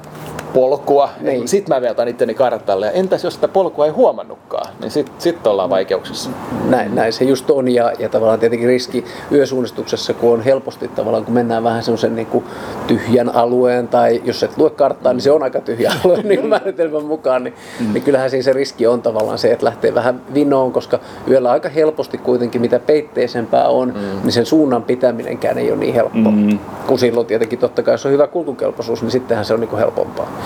polkua. 0.54 1.10
Niin. 1.20 1.48
Sitten 1.48 1.76
mä 1.76 1.80
vielä 1.80 1.92
otan 1.92 2.08
itteni 2.08 2.34
kartalle. 2.34 2.86
Ja 2.86 2.92
entäs 2.92 3.24
jos 3.24 3.34
sitä 3.34 3.48
polkua 3.48 3.86
ei 3.86 3.90
huomannutkaan, 3.90 4.72
niin 4.80 4.90
sitten 4.90 5.14
sit 5.18 5.46
ollaan 5.46 5.70
vaikeuksissa. 5.70 6.30
Näin, 6.68 6.94
näin 6.94 7.12
se 7.12 7.24
just 7.24 7.50
on. 7.50 7.68
Ja, 7.68 7.92
ja 7.98 8.08
tavallaan 8.08 8.40
tietenkin 8.40 8.68
riski 8.68 9.04
yösuunnistuksessa, 9.32 10.14
kun 10.14 10.32
on 10.32 10.40
helposti 10.40 10.88
tavallaan, 10.88 11.24
kun 11.24 11.34
mennään 11.34 11.64
vähän 11.64 11.82
semmoisen 11.82 12.16
niin 12.16 12.26
kuin 12.26 12.44
tyhjän 12.86 13.34
alueen, 13.34 13.88
tai 13.88 14.22
jos 14.24 14.42
et 14.42 14.58
lue 14.58 14.70
karttaa, 14.70 15.12
niin 15.12 15.22
se 15.22 15.30
on 15.30 15.42
aika 15.42 15.60
tyhjä 15.60 15.92
alue 16.04 16.22
niin 16.22 16.46
määritelmän 16.46 17.04
mukaan, 17.04 17.44
niin, 17.44 17.54
mm. 17.80 17.92
niin 17.92 18.02
kyllähän 18.02 18.30
siinä 18.30 18.42
se 18.42 18.52
riski 18.52 18.86
on 18.86 19.02
tavallaan 19.02 19.38
se, 19.38 19.52
että 19.52 19.66
lähtee 19.66 19.94
vähän 19.94 20.20
vinoon, 20.34 20.72
koska 20.72 20.98
yöllä 21.28 21.50
aika 21.50 21.68
helposti 21.68 22.18
kuitenkin, 22.18 22.60
mitä 22.60 22.78
peitteisempää 22.78 23.68
on, 23.68 23.88
mm. 23.88 24.22
niin 24.22 24.32
sen 24.32 24.46
suunnan 24.46 24.82
pitäminenkään 24.82 25.58
ei 25.58 25.70
ole 25.70 25.78
niin 25.80 25.94
helppoa. 25.94 26.32
Mm. 26.32 26.58
Kun 26.86 26.98
silloin 26.98 27.26
tietenkin 27.26 27.58
totta 27.58 27.82
kai, 27.82 27.94
jos 27.94 28.06
on 28.06 28.12
hyvä 28.12 28.26
kulkukelpoisuus, 28.26 29.02
niin 29.02 29.10
sittenhän 29.10 29.44
se 29.44 29.54
on 29.54 29.60
niin 29.60 29.68
kuin 29.68 29.80
helpompaa. 29.80 30.37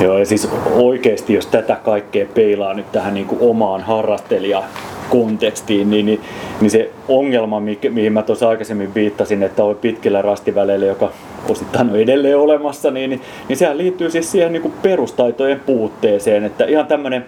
Joo, 0.00 0.18
ja 0.18 0.26
siis 0.26 0.48
oikeasti, 0.70 1.34
jos 1.34 1.46
tätä 1.46 1.76
kaikkea 1.84 2.26
peilaa 2.34 2.74
nyt 2.74 2.92
tähän 2.92 3.14
niin 3.14 3.26
kuin 3.26 3.40
omaan 3.40 3.80
harrastelija 3.80 4.62
kontekstiin, 5.10 5.90
niin, 5.90 6.06
niin, 6.06 6.20
niin 6.60 6.70
se 6.70 6.90
ongelma, 7.08 7.62
mihin 7.90 8.12
mä 8.12 8.22
tuossa 8.22 8.48
aikaisemmin 8.48 8.94
viittasin, 8.94 9.42
että 9.42 9.64
on 9.64 9.76
pitkillä 9.76 10.22
rastiväleillä, 10.22 10.86
joka 10.86 11.10
osittain 11.48 11.90
on 11.90 11.96
edelleen 11.96 12.38
olemassa, 12.38 12.90
niin, 12.90 13.10
niin, 13.10 13.20
niin 13.48 13.56
sehän 13.56 13.78
liittyy 13.78 14.10
siis 14.10 14.32
siihen 14.32 14.52
niin 14.52 14.62
kuin 14.62 14.74
perustaitojen 14.82 15.60
puutteeseen, 15.60 16.44
että 16.44 16.64
ihan 16.64 16.86
tämmöinen 16.86 17.24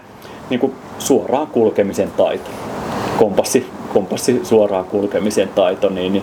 niin 0.50 0.74
suoraan 0.98 1.46
kulkemisen 1.46 2.11
taito 2.16 2.50
kompassi, 3.18 3.66
kompassi 3.94 4.40
suoraan 4.42 4.85
kulkemisen 4.85 5.48
taito, 5.48 5.88
niin, 5.88 6.12
niin, 6.12 6.22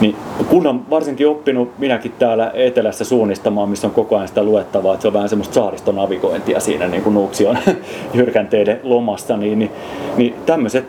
niin 0.00 0.16
kun 0.48 0.66
on 0.66 0.90
varsinkin 0.90 1.28
oppinut 1.28 1.78
minäkin 1.78 2.12
täällä 2.18 2.50
etelässä 2.54 3.04
suunnistamaan, 3.04 3.68
missä 3.68 3.86
on 3.86 3.92
koko 3.92 4.16
ajan 4.16 4.28
sitä 4.28 4.42
luettavaa, 4.42 4.94
että 4.94 5.02
se 5.02 5.08
on 5.08 5.14
vähän 5.14 5.28
semmoista 5.28 5.54
saaristonavigointia 5.54 6.60
siinä 6.60 6.88
niin 6.88 7.02
kuin 7.02 7.14
Nuuksion 7.14 7.58
jyrkänteiden 8.14 8.80
lomassa, 8.82 9.36
niin, 9.36 9.58
niin, 9.58 9.70
niin 10.16 10.34
tämmöiset, 10.46 10.84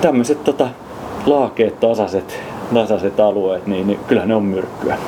tämmöiset 0.00 0.44
tota, 0.44 0.68
laakeet, 1.26 1.80
tasaiset, 1.80 2.40
tasaiset 2.74 3.20
alueet, 3.20 3.66
niin, 3.66 3.86
niin 3.86 4.00
kyllähän 4.08 4.28
ne 4.28 4.34
on 4.34 4.42
myrkkyä. 4.42 4.98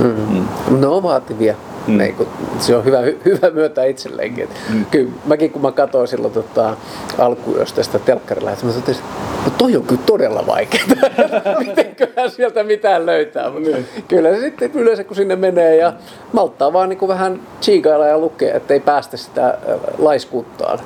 Mm-hmm. 0.00 0.46
Mm. 0.70 0.80
Ne 0.80 0.86
on 0.86 1.02
vaativia. 1.02 1.54
Mm. 1.86 1.98
Niin, 1.98 2.14
kun, 2.14 2.26
se 2.58 2.76
on 2.76 2.84
hyvä, 2.84 2.98
hyvä 3.24 3.50
myöntää 3.50 3.84
itselleenkin. 3.84 4.48
Mm. 4.72 4.84
Kyllä 4.90 5.10
mäkin 5.26 5.50
kun 5.50 5.62
mä 5.62 5.72
katsoin 5.72 6.08
silloin 6.08 6.32
tota, 6.32 6.76
alkuyöstä 7.18 7.82
sitä 7.82 7.98
telkkarilla, 7.98 8.50
että 8.50 8.66
mä 8.66 8.72
totesin, 8.72 9.04
no 9.44 9.50
toi 9.58 9.76
on 9.76 9.82
kyllä 9.82 10.02
todella 10.06 10.46
vaikeaa. 10.46 10.84
Mitenköhän 11.66 12.30
sieltä 12.30 12.64
mitään 12.64 13.06
löytää. 13.06 13.50
Mutta 13.50 13.70
mm. 13.70 13.84
Kyllä 14.08 14.34
se 14.34 14.40
sitten 14.40 14.70
yleensä 14.74 15.04
kun 15.04 15.16
sinne 15.16 15.36
menee 15.36 15.76
ja 15.76 15.92
malttaa 16.32 16.72
vaan 16.72 16.88
niin 16.88 16.98
kuin 16.98 17.08
vähän 17.08 17.40
chiikailla 17.62 18.06
ja 18.06 18.18
lukea, 18.18 18.56
ettei 18.56 18.80
päästä 18.80 19.16
sitä 19.16 19.58
laiskuuttaan. 19.98 20.78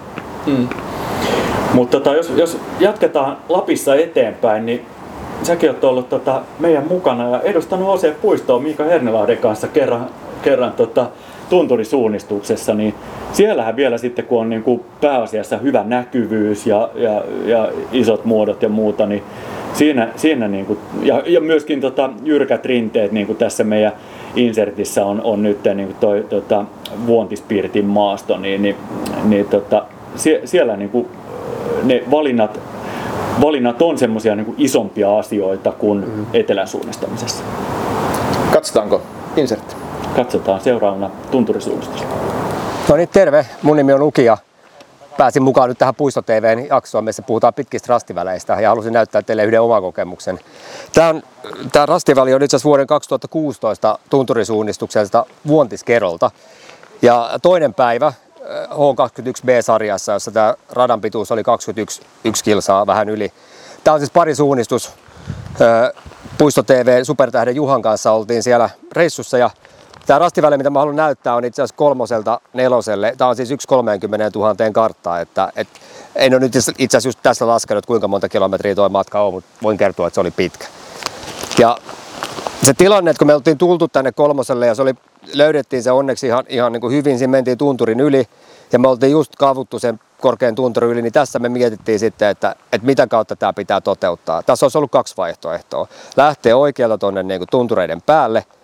Mm. 0.46 0.68
Mutta 1.74 2.00
tota, 2.00 2.16
jos, 2.16 2.32
jos 2.36 2.58
jatketaan 2.80 3.36
Lapissa 3.48 3.94
eteenpäin, 3.94 4.66
niin 4.66 4.86
säkin 5.42 5.70
olet 5.70 5.84
ollut 5.84 6.08
tota, 6.08 6.42
meidän 6.58 6.86
mukana 6.88 7.28
ja 7.28 7.40
edustanut 7.40 7.88
OC 7.88 8.20
Puistoa 8.22 8.58
Miika 8.58 8.84
Hernelahden 8.84 9.38
kanssa 9.38 9.68
kerran 9.68 10.10
kerran 10.44 10.72
tota, 10.72 11.06
tunturisuunnistuksessa, 11.50 12.74
niin 12.74 12.94
siellähän 13.32 13.76
vielä 13.76 13.98
sitten 13.98 14.24
kun 14.24 14.40
on 14.40 14.50
niin 14.50 14.62
kuin 14.62 14.80
pääasiassa 15.00 15.56
hyvä 15.56 15.84
näkyvyys 15.84 16.66
ja, 16.66 16.90
ja, 16.94 17.24
ja 17.46 17.68
isot 17.92 18.24
muodot 18.24 18.62
ja 18.62 18.68
muuta, 18.68 19.06
niin 19.06 19.22
siinä, 19.72 20.08
siinä 20.16 20.48
niin 20.48 20.66
kuin, 20.66 20.78
ja, 21.02 21.22
ja 21.26 21.40
myöskin 21.40 21.80
tota, 21.80 22.10
jyrkät 22.24 22.64
rinteet, 22.64 23.12
niin 23.12 23.26
kuin 23.26 23.38
tässä 23.38 23.64
meidän 23.64 23.92
insertissä 24.36 25.06
on, 25.06 25.20
on 25.24 25.42
nyt 25.42 25.58
niin 25.74 25.86
kuin 25.86 25.96
toi 26.00 26.26
tota, 26.28 26.64
Vuontispiritin 27.06 27.84
maasto, 27.84 28.38
niin, 28.38 28.62
niin, 28.62 28.76
niin 29.24 29.46
tota, 29.46 29.84
sie, 30.16 30.40
siellä 30.44 30.76
niin 30.76 30.90
kuin, 30.90 31.08
ne 31.82 32.02
valinnat 32.10 32.60
valinnat 33.40 33.82
on 33.82 33.98
semmoisia 33.98 34.36
niin 34.36 34.54
isompia 34.58 35.18
asioita 35.18 35.72
kuin 35.72 35.98
mm. 35.98 36.26
etelän 36.32 36.68
suunnistamisessa. 36.68 37.44
Katsotaanko 38.52 39.02
insertti? 39.36 39.83
Katsotaan 40.16 40.60
seuraavana 40.60 41.10
tunturisuunnistus. 41.30 42.04
No 42.88 42.96
niin, 42.96 43.08
terve. 43.08 43.46
Mun 43.62 43.76
nimi 43.76 43.92
on 43.92 44.12
ja 44.24 44.36
pääsin 45.16 45.42
mukaan 45.42 45.68
nyt 45.68 45.78
tähän 45.78 45.94
Puisto 45.94 46.22
TVn 46.22 46.66
jaksoon, 46.66 47.04
missä 47.04 47.22
puhutaan 47.22 47.54
pitkistä 47.54 47.92
rastiväleistä 47.92 48.60
ja 48.60 48.68
halusin 48.68 48.92
näyttää 48.92 49.22
teille 49.22 49.44
yhden 49.44 49.60
oman 49.60 49.82
kokemuksen. 49.82 50.40
Tämä, 50.94 51.08
on, 51.08 51.22
tämä 51.72 51.86
rastiväli 51.86 52.34
on 52.34 52.42
itse 52.42 52.56
asiassa 52.56 52.68
vuoden 52.68 52.86
2016 52.86 53.98
tunturisuunnistukselta 54.10 55.26
Vuontiskerolta. 55.46 56.30
Ja 57.02 57.30
toinen 57.42 57.74
päivä 57.74 58.12
H21B-sarjassa, 58.70 60.12
jossa 60.12 60.30
tämä 60.30 60.54
radan 60.70 61.00
pituus 61.00 61.32
oli 61.32 61.42
21 61.42 62.44
kilsaa 62.44 62.86
vähän 62.86 63.08
yli. 63.08 63.32
Tämä 63.84 63.94
on 63.94 64.00
siis 64.00 64.10
pari 64.10 64.34
suunnistus. 64.34 64.92
Puisto 66.38 66.62
TV 66.62 67.04
Supertähden 67.04 67.56
Juhan 67.56 67.82
kanssa 67.82 68.12
oltiin 68.12 68.42
siellä 68.42 68.70
reissussa 68.92 69.38
ja 69.38 69.50
Tämä 70.06 70.18
rastiväli, 70.18 70.56
mitä 70.56 70.70
mä 70.70 70.78
haluan 70.78 70.96
näyttää, 70.96 71.34
on 71.34 71.44
itse 71.44 71.62
asiassa 71.62 71.76
kolmoselta 71.76 72.40
neloselle. 72.52 73.14
Tämä 73.18 73.28
on 73.28 73.36
siis 73.36 73.50
yksi 73.50 73.68
30 73.68 74.38
000 74.38 74.54
karttaa. 74.72 75.20
Että, 75.20 75.52
et, 75.56 75.68
en 76.16 76.34
ole 76.34 76.40
nyt 76.40 76.56
itse 76.56 76.96
asiassa 76.96 77.08
just 77.08 77.18
tässä 77.22 77.46
laskenut, 77.46 77.86
kuinka 77.86 78.08
monta 78.08 78.28
kilometriä 78.28 78.74
tuo 78.74 78.88
matka 78.88 79.22
on, 79.22 79.34
mutta 79.34 79.50
voin 79.62 79.78
kertoa, 79.78 80.06
että 80.06 80.14
se 80.14 80.20
oli 80.20 80.30
pitkä. 80.30 80.66
Ja 81.58 81.76
se 82.62 82.74
tilanne, 82.74 83.10
että 83.10 83.18
kun 83.18 83.26
me 83.26 83.34
oltiin 83.34 83.58
tultu 83.58 83.88
tänne 83.88 84.12
kolmoselle 84.12 84.66
ja 84.66 84.74
se 84.74 84.82
oli, 84.82 84.94
löydettiin 85.32 85.82
se 85.82 85.92
onneksi 85.92 86.26
ihan, 86.26 86.44
ihan 86.48 86.72
niin 86.72 86.80
kuin 86.80 86.92
hyvin, 86.92 87.18
siinä 87.18 87.30
mentiin 87.30 87.58
tunturin 87.58 88.00
yli 88.00 88.28
ja 88.72 88.78
me 88.78 88.88
oltiin 88.88 89.12
just 89.12 89.36
kaavuttu 89.36 89.78
sen 89.78 90.00
korkean 90.20 90.54
tunturin 90.54 90.90
yli, 90.90 91.02
niin 91.02 91.12
tässä 91.12 91.38
me 91.38 91.48
mietittiin 91.48 91.98
sitten, 91.98 92.28
että, 92.28 92.56
että 92.72 92.86
mitä 92.86 93.06
kautta 93.06 93.36
tämä 93.36 93.52
pitää 93.52 93.80
toteuttaa. 93.80 94.42
Tässä 94.42 94.66
olisi 94.66 94.78
ollut 94.78 94.90
kaksi 94.90 95.16
vaihtoehtoa. 95.16 95.88
Lähtee 96.16 96.54
oikealta 96.54 96.98
tuonne 96.98 97.22
niin 97.22 97.40
tuntureiden 97.50 98.02
päälle– 98.02 98.44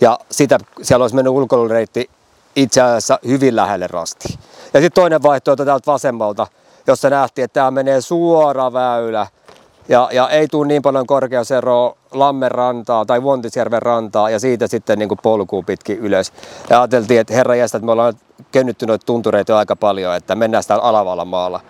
ja 0.00 0.18
sitä, 0.30 0.58
siellä 0.82 1.02
olisi 1.02 1.16
mennyt 1.16 1.32
ulkoilureitti 1.32 2.10
itse 2.56 2.80
asiassa 2.80 3.18
hyvin 3.26 3.56
lähelle 3.56 3.86
rasti. 3.86 4.38
Ja 4.74 4.80
sitten 4.80 5.02
toinen 5.02 5.22
vaihtoehto 5.22 5.64
täältä 5.64 5.92
vasemmalta, 5.92 6.46
jossa 6.86 7.10
nähtiin, 7.10 7.44
että 7.44 7.54
tämä 7.54 7.70
menee 7.70 8.00
suora 8.00 8.72
väylä 8.72 9.26
ja, 9.88 10.08
ja 10.12 10.28
ei 10.28 10.48
tule 10.48 10.66
niin 10.66 10.82
paljon 10.82 11.06
korkeuseroa 11.06 11.96
Lammen 12.12 12.50
rantaa 12.50 13.04
tai 13.04 13.22
Vontisjärven 13.22 13.82
rantaa 13.82 14.30
ja 14.30 14.38
siitä 14.38 14.66
sitten 14.66 14.98
niin 14.98 15.08
polkuun 15.22 15.64
pitkin 15.64 15.98
ylös. 15.98 16.32
Ja 16.70 16.80
ajateltiin, 16.80 17.20
että 17.20 17.34
herra 17.34 17.54
jästä, 17.54 17.78
että 17.78 17.86
me 17.86 17.92
ollaan 17.92 18.14
kennytty 18.52 18.86
noita 18.86 19.06
tuntureita 19.06 19.58
aika 19.58 19.76
paljon, 19.76 20.16
että 20.16 20.34
mennään 20.34 20.64
täällä 20.68 20.84
alavalla 20.84 21.24
maalla. 21.24 21.60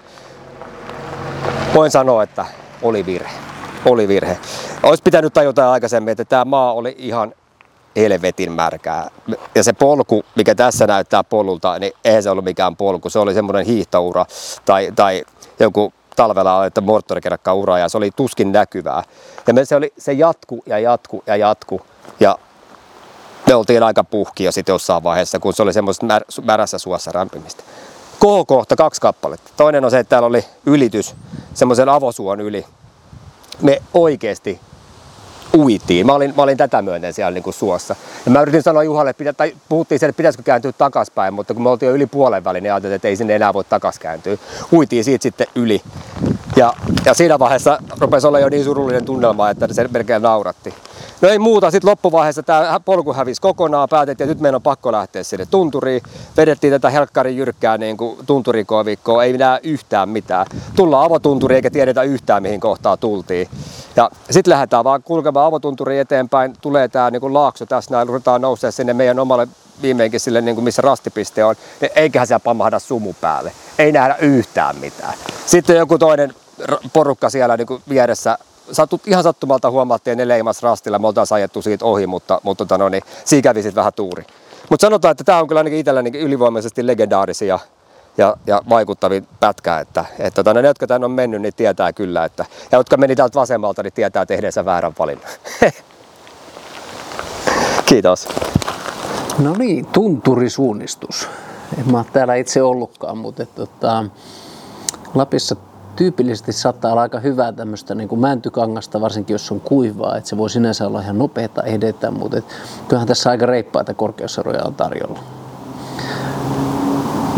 Voin 1.74 1.90
sanoa, 1.90 2.22
että 2.22 2.46
oli 2.82 3.06
virhe. 3.06 3.30
Oli 3.84 4.08
virhe. 4.08 4.38
Olisi 4.82 5.02
pitänyt 5.02 5.34
tajuta 5.34 5.72
aikaisemmin, 5.72 6.12
että 6.12 6.24
tämä 6.24 6.44
maa 6.44 6.72
oli 6.72 6.94
ihan 6.98 7.34
helvetin 7.96 8.52
märkää. 8.52 9.10
Ja 9.54 9.64
se 9.64 9.72
polku, 9.72 10.24
mikä 10.34 10.54
tässä 10.54 10.86
näyttää 10.86 11.24
polulta, 11.24 11.78
niin 11.78 11.92
eihän 12.04 12.22
se 12.22 12.30
ollut 12.30 12.44
mikään 12.44 12.76
polku. 12.76 13.10
Se 13.10 13.18
oli 13.18 13.34
semmoinen 13.34 13.66
hiihtoura 13.66 14.26
tai, 14.64 14.92
tai 14.96 15.24
joku 15.60 15.92
talvella 16.16 16.66
että 16.66 16.80
moottorikerakka 16.80 17.54
ura 17.54 17.78
ja 17.78 17.88
se 17.88 17.98
oli 17.98 18.10
tuskin 18.16 18.52
näkyvää. 18.52 19.02
Ja 19.46 19.54
me, 19.54 19.64
se, 19.64 19.76
oli, 19.76 19.92
se 19.98 20.12
jatku 20.12 20.62
ja 20.66 20.78
jatku 20.78 21.22
ja 21.26 21.36
jatku. 21.36 21.80
Ja 22.20 22.38
me 23.46 23.54
oltiin 23.54 23.82
aika 23.82 24.04
puhkia 24.04 24.52
sitten 24.52 24.72
jossain 24.72 25.02
vaiheessa, 25.02 25.38
kun 25.38 25.54
se 25.54 25.62
oli 25.62 25.72
semmoista 25.72 26.06
mär, 26.06 26.24
märässä 26.42 26.78
suossa 26.78 27.12
rämpimistä. 27.12 27.62
Kohokohta 28.18 28.76
kaksi 28.76 29.00
kappaletta. 29.00 29.50
Toinen 29.56 29.84
on 29.84 29.90
se, 29.90 29.98
että 29.98 30.10
täällä 30.10 30.26
oli 30.26 30.44
ylitys 30.66 31.14
semmoisen 31.54 31.88
avosuon 31.88 32.40
yli. 32.40 32.66
Me 33.62 33.82
oikeasti 33.94 34.60
uitiin. 35.56 36.06
Mä 36.06 36.12
olin, 36.12 36.34
mä 36.36 36.42
olin 36.42 36.56
tätä 36.56 36.82
myöten 36.82 37.12
siellä 37.12 37.30
niin 37.30 37.42
kuin 37.42 37.54
suossa. 37.54 37.96
Ja 38.24 38.30
mä 38.30 38.42
yritin 38.42 38.62
sanoa 38.62 38.82
Juhalle, 38.82 39.10
että, 39.10 39.32
tai 39.32 39.56
puhuttiin 39.68 39.98
sen, 39.98 40.08
että 40.08 40.16
pitäisikö 40.16 40.42
kääntyä 40.42 40.72
takaspäin, 40.72 41.34
mutta 41.34 41.54
kun 41.54 41.62
me 41.62 41.68
oltiin 41.68 41.88
jo 41.88 41.94
yli 41.94 42.06
puolen 42.06 42.44
välin, 42.44 42.62
niin 42.62 42.72
ajattelin, 42.72 42.96
että 42.96 43.08
ei 43.08 43.16
sinne 43.16 43.34
enää 43.34 43.54
voi 43.54 43.64
takas 43.64 43.98
kääntyä. 43.98 44.36
Uitiin 44.72 45.04
siitä 45.04 45.22
sitten 45.22 45.46
yli. 45.54 45.82
Ja, 46.56 46.72
ja 47.04 47.14
siinä 47.14 47.38
vaiheessa 47.38 47.78
rupesi 48.00 48.26
olla 48.26 48.38
jo 48.38 48.48
niin 48.48 48.64
surullinen 48.64 49.04
tunnelma, 49.04 49.50
että 49.50 49.68
se 49.72 49.88
melkein 49.88 50.22
nauratti. 50.22 50.74
No 51.20 51.28
ei 51.28 51.38
muuta, 51.38 51.70
sitten 51.70 51.90
loppuvaiheessa 51.90 52.42
tämä 52.42 52.80
polku 52.84 53.12
hävisi 53.12 53.40
kokonaan, 53.40 53.88
päätettiin, 53.88 54.24
että 54.24 54.34
nyt 54.34 54.40
meidän 54.40 54.54
on 54.54 54.62
pakko 54.62 54.92
lähteä 54.92 55.22
sinne 55.22 55.46
tunturiin. 55.46 56.02
Vedettiin 56.36 56.72
tätä 56.72 56.90
helkkarin 56.90 57.36
jyrkkää 57.36 57.78
niin 57.78 57.96
kuin 57.96 58.18
tunturikovikkoa, 58.26 59.24
ei 59.24 59.38
näe 59.38 59.60
yhtään 59.62 60.08
mitään. 60.08 60.46
Tullaan 60.76 61.04
avotunturi 61.04 61.54
eikä 61.54 61.70
tiedetä 61.70 62.02
yhtään 62.02 62.42
mihin 62.42 62.60
kohtaa 62.60 62.96
tultiin. 62.96 63.48
Ja 63.96 64.10
sitten 64.30 64.50
lähdetään 64.50 64.84
vaan 64.84 65.02
kulkemaan 65.02 65.46
avotunturi 65.46 65.98
eteenpäin, 65.98 66.54
tulee 66.60 66.88
tämä 66.88 67.10
niin 67.10 67.34
laakso 67.34 67.66
tässä 67.66 67.90
näin, 67.90 68.08
ruvetaan 68.08 68.40
nousee 68.40 68.70
sinne 68.70 68.94
meidän 68.94 69.18
omalle 69.18 69.48
viimeinkin 69.82 70.20
sille, 70.20 70.40
niin 70.40 70.54
kuin 70.54 70.64
missä 70.64 70.82
rastipiste 70.82 71.44
on, 71.44 71.54
niin 71.80 71.90
eiköhän 71.94 72.26
siellä 72.26 72.40
pamahda 72.44 72.78
sumu 72.78 73.14
päälle. 73.20 73.52
Ei 73.78 73.92
nähdä 73.92 74.16
yhtään 74.16 74.76
mitään. 74.76 75.14
Sitten 75.46 75.76
joku 75.76 75.98
toinen 75.98 76.34
porukka 76.92 77.30
siellä 77.30 77.56
niin 77.56 77.66
kuin 77.66 77.82
vieressä 77.88 78.38
satut, 78.72 79.06
ihan 79.06 79.22
sattumalta 79.22 79.70
huomattiin, 79.70 80.20
että 80.20 80.34
ne 80.34 80.42
rastilla, 80.62 80.98
me 80.98 81.06
oltaisiin 81.06 81.36
ajettu 81.36 81.62
siitä 81.62 81.84
ohi, 81.84 82.06
mutta, 82.06 82.40
mutta 82.42 82.64
tota, 82.64 82.78
no, 82.78 82.88
niin, 82.88 83.02
siinä 83.24 83.42
kävi 83.42 83.62
sitten 83.62 83.80
vähän 83.80 83.92
tuuri. 83.92 84.24
Mutta 84.70 84.86
sanotaan, 84.86 85.12
että 85.12 85.24
tämä 85.24 85.38
on 85.38 85.48
kyllä 85.48 85.58
ainakin 85.58 85.78
itsellä 85.78 86.02
niin 86.02 86.14
ylivoimaisesti 86.14 86.86
legendaarisia 86.86 87.58
ja, 88.18 88.36
ja 88.46 88.62
vaikuttavin 88.68 89.28
pätkä, 89.40 89.78
että, 89.78 90.04
että 90.18 90.44
tota, 90.44 90.54
ne, 90.54 90.68
jotka 90.68 90.86
tänne 90.86 91.04
on 91.04 91.10
mennyt, 91.10 91.42
niin 91.42 91.54
tietää 91.54 91.92
kyllä, 91.92 92.24
että, 92.24 92.44
ja 92.72 92.78
jotka 92.78 92.96
meni 92.96 93.16
täältä 93.16 93.40
vasemmalta, 93.40 93.82
niin 93.82 93.92
tietää 93.92 94.26
tehneensä 94.26 94.64
väärän 94.64 94.92
valinnan. 94.98 95.30
Kiitos. 97.86 98.28
No 99.38 99.54
niin, 99.58 99.86
tunturisuunnistus. 99.86 101.28
En 101.78 101.92
mä 101.92 101.98
ole 101.98 102.06
täällä 102.12 102.34
itse 102.34 102.62
ollutkaan, 102.62 103.18
mutta 103.18 103.42
että, 103.42 103.56
tota, 103.56 104.04
Lapissa 105.14 105.56
tyypillisesti 105.98 106.52
saattaa 106.52 106.92
olla 106.92 107.02
aika 107.02 107.20
hyvää 107.20 107.52
tämmöistä 107.52 107.94
niin 107.94 108.08
kuin 108.08 108.20
mäntykangasta, 108.20 109.00
varsinkin 109.00 109.34
jos 109.34 109.52
on 109.52 109.60
kuivaa, 109.60 110.16
että 110.16 110.30
se 110.30 110.36
voi 110.36 110.50
sinänsä 110.50 110.86
olla 110.86 111.00
ihan 111.00 111.18
nopeata 111.18 111.62
edetä, 111.62 112.10
mutta 112.10 112.38
et, 112.38 112.44
kyllähän 112.88 113.08
tässä 113.08 113.30
aika 113.30 113.46
reippaita 113.46 113.94
korkeuseroja 113.94 114.64
on 114.64 114.74
tarjolla. 114.74 115.18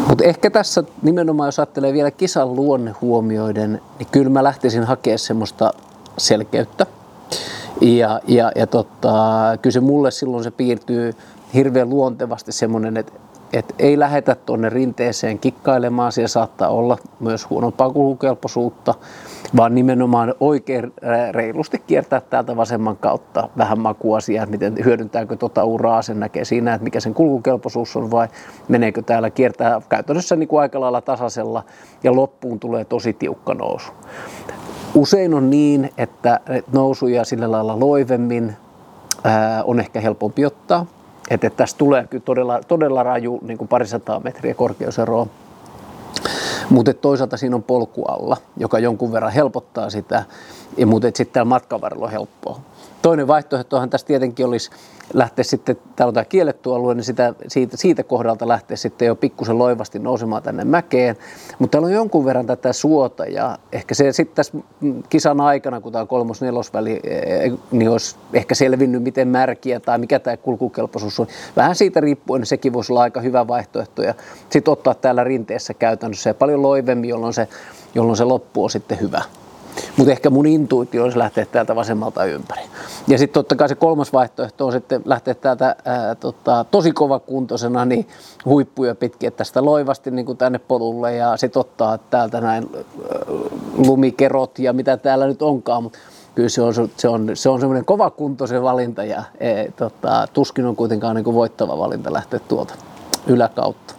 Mutta 0.09 0.25
ehkä 0.25 0.51
tässä 0.51 0.85
nimenomaan, 1.03 1.46
jos 1.46 1.59
ajattelee 1.59 1.92
vielä 1.92 2.11
kisan 2.11 2.57
luonne 2.57 2.94
huomioiden, 3.01 3.81
niin 3.99 4.09
kyllä 4.12 4.31
mä 4.31 4.44
lähtisin 4.44 4.85
hakemaan 4.85 5.18
semmoista 5.18 5.73
selkeyttä. 6.18 6.87
Ja, 7.81 8.20
ja, 8.29 8.53
ja 8.57 8.66
tota, 8.66 9.12
kyllä 9.62 9.73
se 9.75 9.81
mulle 9.81 10.11
silloin 10.11 10.44
se 10.44 10.51
piirtyy 10.51 11.12
hirveän 11.55 11.90
luontevasti 11.90 12.53
semmoinen, 12.53 12.96
että 12.96 13.12
et 13.53 13.75
ei 13.79 13.99
lähetä 13.99 14.35
tuonne 14.35 14.69
rinteeseen 14.69 15.39
kikkailemaan, 15.39 16.13
siellä 16.13 16.29
saattaa 16.29 16.69
olla 16.69 16.99
myös 17.21 17.51
huonompaa 17.51 17.91
kulkukelpoisuutta, 17.91 18.95
vaan 19.57 19.75
nimenomaan 19.75 20.35
oikein 20.41 20.93
reilusti 21.31 21.83
kiertää 21.87 22.21
täältä 22.21 22.57
vasemman 22.57 22.97
kautta 22.97 23.49
vähän 23.59 23.79
makuasiaa, 23.79 24.47
miten 24.47 24.75
hyödyntääkö 24.85 25.37
tuota 25.37 25.65
uraa, 25.65 26.03
sen 26.03 26.21
näkee 26.21 26.45
siinä, 26.45 26.75
että 26.75 26.85
mikä 26.85 27.01
sen 27.01 27.15
kulkukelpoisuus 27.15 27.97
on 27.97 28.11
vai 28.11 28.29
meneekö 28.69 29.03
täällä 29.03 29.31
kiertää 29.31 29.83
käytännössä 29.89 30.37
niin 30.37 30.49
kuin 30.49 30.61
aika 30.61 30.81
lailla 30.81 31.01
tasaisella 31.01 31.65
ja 32.05 32.17
loppuun 32.17 32.61
tulee 32.61 32.85
tosi 32.85 33.13
tiukka 33.13 33.55
nousu. 33.55 33.93
Usein 34.95 35.35
on 35.35 35.51
niin, 35.51 35.91
että 35.99 36.41
nousuja 36.73 37.25
sillä 37.25 37.51
lailla 37.51 37.81
loivemmin 37.81 38.57
on 39.65 39.81
ehkä 39.81 40.01
helpompi 40.01 40.47
ottaa, 40.47 40.87
että, 41.31 41.47
että 41.47 41.57
tässä 41.57 41.79
tulee 41.79 42.07
kyllä 42.07 42.25
todella, 42.25 42.61
todella 42.69 43.03
raju 43.03 43.40
niin 43.43 43.59
kuin 43.59 43.69
parisataa 43.69 44.21
metriä 44.21 44.55
korkeuseroa. 44.55 45.27
Mutta 46.71 46.95
toisaalta 46.95 47.37
siinä 47.37 47.57
on 47.57 47.62
polku 47.62 48.05
alla, 48.05 48.37
joka 48.57 48.79
jonkun 48.79 49.12
verran 49.12 49.33
helpottaa 49.33 49.90
sitä, 49.90 50.25
mutta 50.87 51.07
sitten 51.07 51.27
täällä 51.33 51.49
matkan 51.49 51.81
varrella 51.81 52.05
on 52.05 52.12
helppoa. 52.12 52.61
Toinen 53.03 53.27
vaihtoehtohan 53.27 53.91
tässä 53.91 54.07
tietenkin 54.07 54.47
olisi 54.47 54.71
lähteä 55.15 55.45
sitten, 55.45 55.77
täällä 55.97 56.11
on 56.11 56.15
tämä 56.15 56.25
kielletty 56.25 56.75
alue, 56.75 56.95
niin 56.95 57.05
sitä, 57.05 57.35
siitä, 57.49 57.77
siitä 57.77 58.03
kohdalta 58.03 58.49
lähteä 58.49 58.77
sitten 58.77 59.07
jo 59.07 59.17
pikkusen 59.17 59.59
loivasti 59.59 59.99
nousemaan 59.99 60.43
tänne 60.43 60.65
mäkeen. 60.65 61.17
Mutta 61.59 61.73
täällä 61.73 61.87
on 61.87 61.93
jonkun 61.93 62.25
verran 62.25 62.47
tätä 62.47 62.73
suota 62.73 63.25
ja 63.25 63.59
ehkä 63.73 63.95
se 63.95 64.13
sitten 64.13 64.37
tässä 64.37 64.59
kisan 65.09 65.41
aikana, 65.41 65.81
kun 65.81 65.93
tämä 65.93 66.07
kolmos-nelosväli, 66.07 67.01
e, 67.05 67.51
niin 67.71 67.91
olisi 67.91 68.17
ehkä 68.33 68.55
selvinnyt, 68.55 69.03
miten 69.03 69.29
märkiä 69.29 69.81
tai 69.81 69.99
mikä 69.99 70.19
tämä 70.19 70.37
kulkukelpoisuus 70.37 71.21
on. 71.21 71.27
Vähän 71.57 71.77
siitä 71.77 72.01
riippuen 72.01 72.41
niin 72.41 72.47
sekin 72.47 72.73
voisi 72.73 72.93
olla 72.93 73.03
aika 73.03 73.21
hyvä 73.21 73.49
vaihtoehto 73.49 74.03
ja 74.03 74.15
sitten 74.51 74.73
ottaa 74.73 74.95
täällä 74.95 75.25
rinteessä 75.25 75.75
käytännössä 75.75 76.31
ja 76.31 76.35
paljon 76.35 76.63
loivemmin, 76.63 77.11
jolloin 77.11 77.35
se, 77.35 77.49
jolloin 77.95 78.17
se 78.17 78.25
loppu 78.25 78.65
on 78.65 78.71
sitten 78.71 79.01
hyvä. 79.01 79.23
Mutta 79.96 80.12
ehkä 80.12 80.30
mun 80.30 80.46
intuitio 80.46 81.04
olisi 81.04 81.18
lähteä 81.18 81.46
täältä 81.46 81.76
vasemmalta 81.76 82.24
ympäri. 82.24 82.62
Ja 83.09 83.18
sitten 83.18 83.35
totta 83.35 83.56
kai 83.56 83.68
se 83.68 83.74
kolmas 83.74 84.12
vaihtoehto 84.12 84.66
on 84.66 84.72
sitten 84.72 85.02
lähteä 85.04 85.35
täältä 85.35 85.76
ää, 85.85 86.14
tota, 86.14 86.64
tosi 86.70 86.92
kuntoisena 87.26 87.85
niin 87.85 88.09
huippuja 88.44 88.94
pitkin 88.94 89.33
tästä 89.33 89.64
loivasti 89.64 90.11
niin 90.11 90.37
tänne 90.37 90.59
polulle 90.59 91.14
ja 91.14 91.37
sitten 91.37 91.61
ottaa 91.61 91.98
täältä 91.98 92.40
näin 92.40 92.70
ää, 92.74 92.80
lumikerot 93.76 94.59
ja 94.59 94.72
mitä 94.72 94.96
täällä 94.96 95.26
nyt 95.26 95.42
onkaan. 95.42 95.83
Mutta 95.83 95.98
kyllä 96.35 96.48
se 96.48 96.62
on, 96.62 96.74
se 96.96 97.09
on, 97.09 97.30
se 97.35 97.48
on 97.48 97.61
semmoinen 97.61 97.85
kovakuntoisen 97.85 98.62
valinta 98.62 99.04
ja 99.04 99.22
e, 99.40 99.64
tota, 99.76 100.28
tuskin 100.33 100.66
on 100.66 100.76
kuitenkaan 100.76 101.16
niin 101.16 101.24
voittava 101.24 101.78
valinta 101.78 102.12
lähteä 102.12 102.40
tuolta 102.48 102.74
yläkautta. 103.26 103.94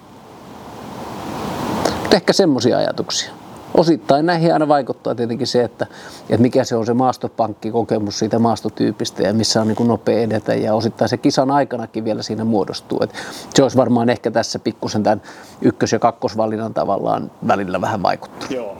Ehkä 2.11 2.33
semmoisia 2.33 2.77
ajatuksia 2.77 3.40
osittain 3.77 4.25
näihin 4.25 4.53
aina 4.53 4.67
vaikuttaa 4.67 5.15
tietenkin 5.15 5.47
se, 5.47 5.63
että, 5.63 5.87
että 6.29 6.41
mikä 6.41 6.63
se 6.63 6.75
on 6.75 6.85
se 6.85 6.93
maastopankkikokemus 6.93 8.19
siitä 8.19 8.39
maastotyypistä 8.39 9.23
ja 9.23 9.33
missä 9.33 9.61
on 9.61 9.67
niin 9.67 9.75
kuin 9.75 9.87
nopea 9.87 10.19
edetä 10.19 10.53
ja 10.53 10.73
osittain 10.73 11.09
se 11.09 11.17
kisan 11.17 11.51
aikanakin 11.51 12.05
vielä 12.05 12.21
siinä 12.21 12.43
muodostuu. 12.43 12.99
Että 13.03 13.15
se 13.53 13.63
olisi 13.63 13.77
varmaan 13.77 14.09
ehkä 14.09 14.31
tässä 14.31 14.59
pikkusen 14.59 15.03
tämän 15.03 15.21
ykkös- 15.61 15.91
ja 15.91 15.99
kakkosvalinnan 15.99 16.73
tavallaan 16.73 17.31
välillä 17.47 17.81
vähän 17.81 18.03
vaikuttunut. 18.03 18.51
Joo. 18.51 18.77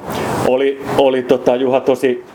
Oli, 0.47 0.85
oli 0.97 1.23
tota, 1.23 1.55
Juha 1.55 1.79
tosi 1.79 2.25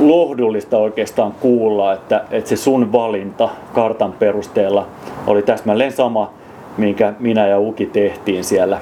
lohdullista 0.00 0.78
oikeastaan 0.78 1.32
kuulla, 1.32 1.92
että, 1.92 2.24
että 2.30 2.48
se 2.48 2.56
sun 2.56 2.92
valinta 2.92 3.48
kartan 3.74 4.12
perusteella 4.12 4.86
oli 5.26 5.42
täsmälleen 5.42 5.92
sama, 5.92 6.32
minkä 6.76 7.14
minä 7.18 7.46
ja 7.46 7.58
Uki 7.58 7.86
tehtiin 7.86 8.44
siellä 8.44 8.80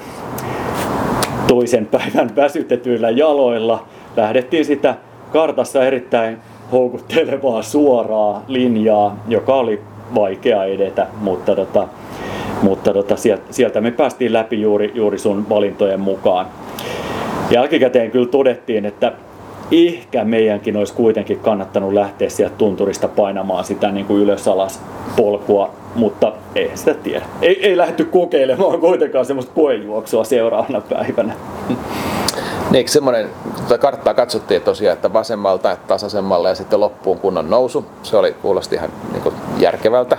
toisen 1.47 1.85
päivän 1.85 2.35
väsytetyillä 2.35 3.09
jaloilla. 3.09 3.85
Lähdettiin 4.17 4.65
sitä 4.65 4.95
kartassa 5.33 5.85
erittäin 5.85 6.37
houkuttelevaa 6.71 7.61
suoraa 7.61 8.43
linjaa, 8.47 9.23
joka 9.27 9.55
oli 9.55 9.81
vaikea 10.15 10.63
edetä, 10.63 11.07
mutta, 11.21 11.55
tota, 11.55 11.87
mutta 12.61 12.93
tota, 12.93 13.15
sieltä 13.49 13.81
me 13.81 13.91
päästiin 13.91 14.33
läpi 14.33 14.61
juuri, 14.61 14.91
juuri 14.95 15.17
sun 15.17 15.49
valintojen 15.49 15.99
mukaan. 15.99 16.45
Jälkikäteen 17.51 18.11
kyllä 18.11 18.27
todettiin, 18.27 18.85
että 18.85 19.11
ehkä 19.71 20.23
meidänkin 20.23 20.77
olisi 20.77 20.93
kuitenkin 20.93 21.39
kannattanut 21.39 21.93
lähteä 21.93 22.29
sieltä 22.29 22.55
tunturista 22.55 23.07
painamaan 23.07 23.63
sitä 23.63 23.91
niin 23.91 24.05
kuin 24.05 24.21
ylös 24.21 24.47
alas 24.47 24.81
polkua, 25.15 25.73
mutta 25.95 26.33
ei 26.55 26.71
sitä 26.75 26.93
tiedä. 26.93 27.25
Ei, 27.41 27.67
ei 27.67 27.77
lähdetty 27.77 28.05
kokeilemaan 28.05 28.79
kuitenkaan 28.79 29.25
semmoista 29.25 29.51
koejuoksua 29.55 30.23
seuraavana 30.23 30.81
päivänä. 30.81 31.33
Niin, 32.69 32.75
eikö 32.75 32.91
semmoinen, 32.91 33.29
tuota 33.57 33.77
karttaa 33.77 34.13
katsottiin 34.13 34.61
tosiaan, 34.61 34.93
että 34.93 35.13
vasemmalta 35.13 35.71
että 35.71 35.87
tasaisemmalle 35.87 36.49
ja 36.49 36.55
sitten 36.55 36.79
loppuun 36.79 37.19
kunnon 37.19 37.49
nousu. 37.49 37.85
Se 38.03 38.17
oli 38.17 38.33
kuulosti 38.41 38.75
ihan 38.75 38.89
niin 39.11 39.21
kuin 39.21 39.35
järkevältä. 39.57 40.17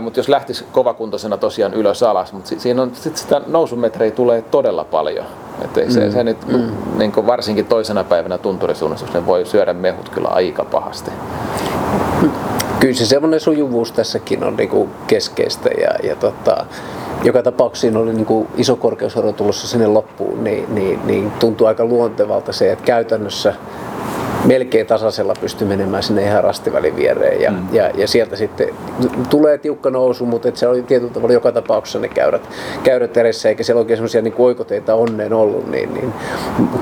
mutta 0.00 0.18
jos 0.18 0.28
lähtisi 0.28 0.64
kovakuntoisena 0.72 1.36
tosiaan 1.36 1.74
ylös 1.74 2.02
alas, 2.02 2.32
mutta 2.32 2.50
siinä 2.58 2.82
on 2.82 2.90
sit 2.94 3.16
sitä 3.16 3.40
nousumetrejä 3.46 4.10
tulee 4.10 4.42
todella 4.42 4.84
paljon. 4.84 5.26
Että 5.64 5.80
mm, 5.80 5.90
se, 5.90 6.10
se 6.10 6.24
nyt, 6.24 6.46
mm. 6.46 6.70
niin 6.98 7.12
kuin 7.12 7.26
varsinkin 7.26 7.66
toisena 7.66 8.04
päivänä 8.04 8.38
tunturisuunnistus, 8.38 9.26
voi 9.26 9.46
syödä 9.46 9.72
mehut 9.72 10.08
kyllä 10.08 10.28
aika 10.28 10.64
pahasti. 10.64 11.10
Kyllä 12.80 12.94
se 12.94 13.06
semmoinen 13.06 13.40
sujuvuus 13.40 13.92
tässäkin 13.92 14.44
on 14.44 14.56
niinku 14.56 14.88
keskeistä 15.06 15.68
ja, 15.68 16.08
ja 16.08 16.16
tota, 16.16 16.66
joka 17.24 17.42
tapauksessa 17.42 17.80
siinä 17.80 17.98
oli 17.98 18.12
niinku 18.12 18.46
iso 18.56 18.76
korkeusero 18.76 19.32
tulossa 19.32 19.68
sinne 19.68 19.86
loppuun, 19.86 20.44
niin, 20.44 20.74
niin, 20.74 21.06
niin 21.06 21.30
tuntuu 21.30 21.66
aika 21.66 21.84
luontevalta 21.84 22.52
se, 22.52 22.72
että 22.72 22.84
käytännössä 22.84 23.54
melkein 24.46 24.86
tasaisella 24.86 25.34
pystyi 25.40 25.68
menemään 25.68 26.02
sinne 26.02 26.22
ihan 26.22 26.44
rastivälin 26.44 26.96
viereen. 26.96 27.40
Ja, 27.40 27.50
mm. 27.50 27.68
ja, 27.72 27.90
ja, 27.94 28.08
sieltä 28.08 28.36
sitten 28.36 28.68
tulee 29.30 29.58
tiukka 29.58 29.90
nousu, 29.90 30.26
mutta 30.26 30.48
et 30.48 30.56
se 30.56 30.68
oli 30.68 30.82
tietyllä 30.82 31.12
tavalla 31.12 31.32
joka 31.32 31.52
tapauksessa 31.52 31.98
ne 31.98 32.08
käyrät, 32.08 32.48
käyrät 32.82 33.16
edessä, 33.16 33.48
eikä 33.48 33.62
siellä 33.62 33.80
oikein 33.80 33.96
sellaisia 33.96 34.22
niin 34.22 34.34
oikoteita 34.38 34.94
onneen 34.94 35.32
ollut, 35.32 35.70
niin, 35.70 35.94
niin 35.94 36.12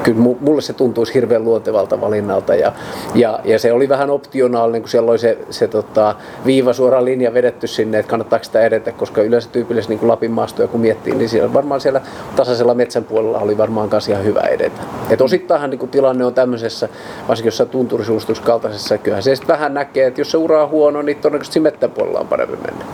kyllä 0.02 0.20
mulle 0.40 0.62
se 0.62 0.72
tuntuisi 0.72 1.14
hirveän 1.14 1.44
luontevalta 1.44 2.00
valinnalta. 2.00 2.54
Ja, 2.54 2.72
ja, 3.14 3.40
ja 3.44 3.58
se 3.58 3.72
oli 3.72 3.88
vähän 3.88 4.10
optionaalinen, 4.10 4.82
kun 4.82 4.88
siellä 4.88 5.10
oli 5.10 5.18
se, 5.18 5.38
se 5.50 5.68
tota, 5.68 6.14
viiva 6.46 6.72
suora 6.72 7.04
linja 7.04 7.34
vedetty 7.34 7.66
sinne, 7.66 7.98
että 7.98 8.10
kannattaako 8.10 8.44
sitä 8.44 8.60
edetä, 8.60 8.92
koska 8.92 9.22
yleensä 9.22 9.48
tyypillisesti 9.52 9.94
niin 9.94 10.08
Lapin 10.08 10.30
maastoja 10.30 10.68
kun 10.68 10.80
miettii, 10.80 11.14
niin 11.14 11.28
siellä 11.28 11.52
varmaan 11.52 11.80
siellä 11.80 12.00
tasaisella 12.36 12.74
metsän 12.74 13.04
puolella 13.04 13.38
oli 13.38 13.58
varmaan 13.58 13.88
kanssa 13.88 14.12
ihan 14.12 14.24
hyvä 14.24 14.40
edetä. 14.40 14.80
Et 15.10 15.20
osittainhan 15.20 15.70
niin 15.70 15.88
tilanne 15.88 16.24
on 16.24 16.34
tämmöisessä, 16.34 16.88
varsinkin 17.28 17.52
jossain 17.54 17.70
tunturisuustuskaltaisessa, 17.70 18.98
kyllähän 18.98 19.22
se 19.22 19.36
sitten 19.36 19.54
vähän 19.54 19.74
näkee, 19.74 20.06
että 20.06 20.20
jos 20.20 20.30
se 20.30 20.36
ura 20.36 20.62
on 20.62 20.70
huono, 20.70 21.02
niin 21.02 21.16
todennäköisesti 21.16 21.60
mettän 21.60 21.90
puolella 21.90 22.20
on 22.20 22.28
parempi 22.28 22.56
mennä. 22.56 22.84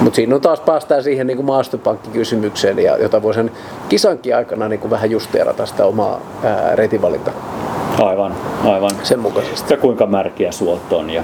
Mutta 0.00 0.16
siinä 0.16 0.34
on 0.34 0.40
taas 0.40 0.60
päästään 0.60 1.02
siihen 1.02 1.26
niin 1.26 1.44
maastopankkikysymykseen, 1.44 2.78
ja, 2.78 2.96
jota 2.96 3.22
voi 3.22 3.34
sen 3.34 3.50
kisankin 3.88 4.36
aikana 4.36 4.68
niin 4.68 4.80
kuin 4.80 4.90
vähän 4.90 5.10
justeerata 5.10 5.66
sitä 5.66 5.86
omaa 5.86 6.20
ää, 6.44 6.76
reitivalintaa. 6.76 7.34
Aivan, 7.98 8.34
aivan. 8.64 8.90
Sen 9.02 9.18
mukaisesti. 9.18 9.74
Ja 9.74 9.76
kuinka 9.76 10.06
märkiä 10.06 10.52
suot 10.52 10.92
on. 10.92 11.10
Ja 11.10 11.22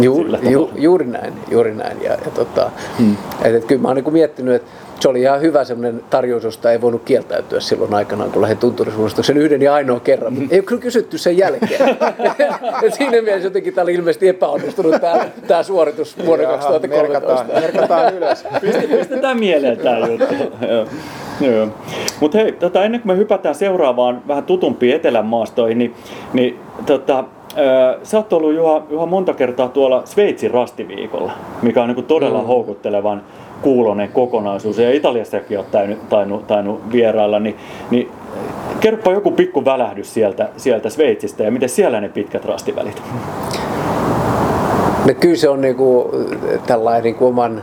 Ju, 0.00 0.26
ju, 0.42 0.70
juuri 0.74 1.06
näin, 1.06 1.34
juuri 1.50 1.74
näin. 1.74 2.02
Ja, 2.02 2.10
ja 2.10 2.30
tota, 2.34 2.70
hmm. 2.98 3.16
et, 3.42 3.54
et, 3.54 3.64
kyllä 3.64 3.82
mä 3.82 3.88
oon 3.88 3.96
niin 3.96 4.12
miettinyt, 4.12 4.54
että 4.54 4.70
se 5.00 5.08
oli 5.08 5.20
ihan 5.20 5.40
hyvä 5.40 5.64
semmoinen 5.64 6.04
tarjous, 6.10 6.44
josta 6.44 6.72
ei 6.72 6.80
voinut 6.80 7.02
kieltäytyä 7.04 7.60
silloin 7.60 7.94
aikanaan, 7.94 8.30
kun 8.30 8.42
lähdin 8.42 8.58
tunturisuunnistuksen 8.58 9.36
yhden 9.36 9.62
ja 9.62 9.74
ainoa 9.74 10.00
kerran. 10.00 10.34
Mm. 10.34 10.48
Ei 10.50 10.62
kyllä 10.62 10.82
kysytty 10.82 11.18
sen 11.18 11.38
jälkeen. 11.38 11.96
siinä 12.96 13.22
mielessä 13.22 13.46
jotenkin 13.46 13.74
tämä 13.74 13.82
oli 13.82 13.94
ilmeisesti 13.94 14.28
epäonnistunut 14.28 15.00
tämä, 15.00 15.26
tämä 15.48 15.62
suoritus 15.62 16.16
vuonna 16.26 16.46
2013. 16.46 17.44
Merkataan, 17.44 17.62
merkataan 17.62 18.14
ylös. 18.14 18.44
Pistetään 18.98 19.38
mieleen 19.38 19.78
tämä 19.78 19.98
juttu. 19.98 20.34
Mutta 22.20 22.38
hei, 22.38 22.52
tota, 22.52 22.84
ennen 22.84 23.00
kuin 23.00 23.12
me 23.12 23.16
hypätään 23.16 23.54
seuraavaan 23.54 24.22
vähän 24.28 24.44
tutumpiin 24.44 24.94
etelän 24.94 25.26
maastoihin, 25.26 25.78
niin, 25.78 25.94
niin 26.32 26.60
tota, 26.86 27.24
Sä 28.02 28.16
oot 28.16 28.32
ollut 28.32 28.54
Juha, 28.54 28.86
Juha 28.90 29.06
monta 29.06 29.34
kertaa 29.34 29.68
tuolla 29.68 30.02
Sveitsin 30.04 30.50
rastiviikolla, 30.50 31.32
mikä 31.62 31.82
on 31.82 31.88
niin 31.88 32.04
todella 32.04 32.40
mm. 32.40 32.46
houkuttelevan 32.46 33.22
kuulonen 33.62 34.08
kokonaisuus. 34.08 34.78
Ja 34.78 34.92
Italiassakin 34.92 35.58
olet 35.58 35.70
tainnut, 35.70 36.08
tainnut, 36.08 36.46
tainnut 36.46 36.92
vierailla, 36.92 37.38
niin, 37.38 37.56
niin 37.90 38.10
kerropa 38.80 39.12
joku 39.12 39.30
pikku 39.30 39.64
välähdys 39.64 40.14
sieltä, 40.14 40.48
sieltä 40.56 40.90
Sveitsistä 40.90 41.42
ja 41.42 41.50
miten 41.50 41.68
siellä 41.68 42.00
ne 42.00 42.08
pitkät 42.08 42.44
rastivälit? 42.44 43.02
No 45.06 45.14
kyllä 45.20 45.36
se 45.36 45.48
on 45.48 45.60
niinku 45.60 46.10
tällainen 46.66 47.02
niinku 47.02 47.26
oman 47.26 47.62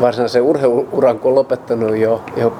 varsinaisen 0.00 0.42
urheiluuran, 0.42 1.18
kun 1.18 1.28
on 1.30 1.34
lopettanut 1.34 1.96
jo, 1.96 2.20
jo 2.36 2.52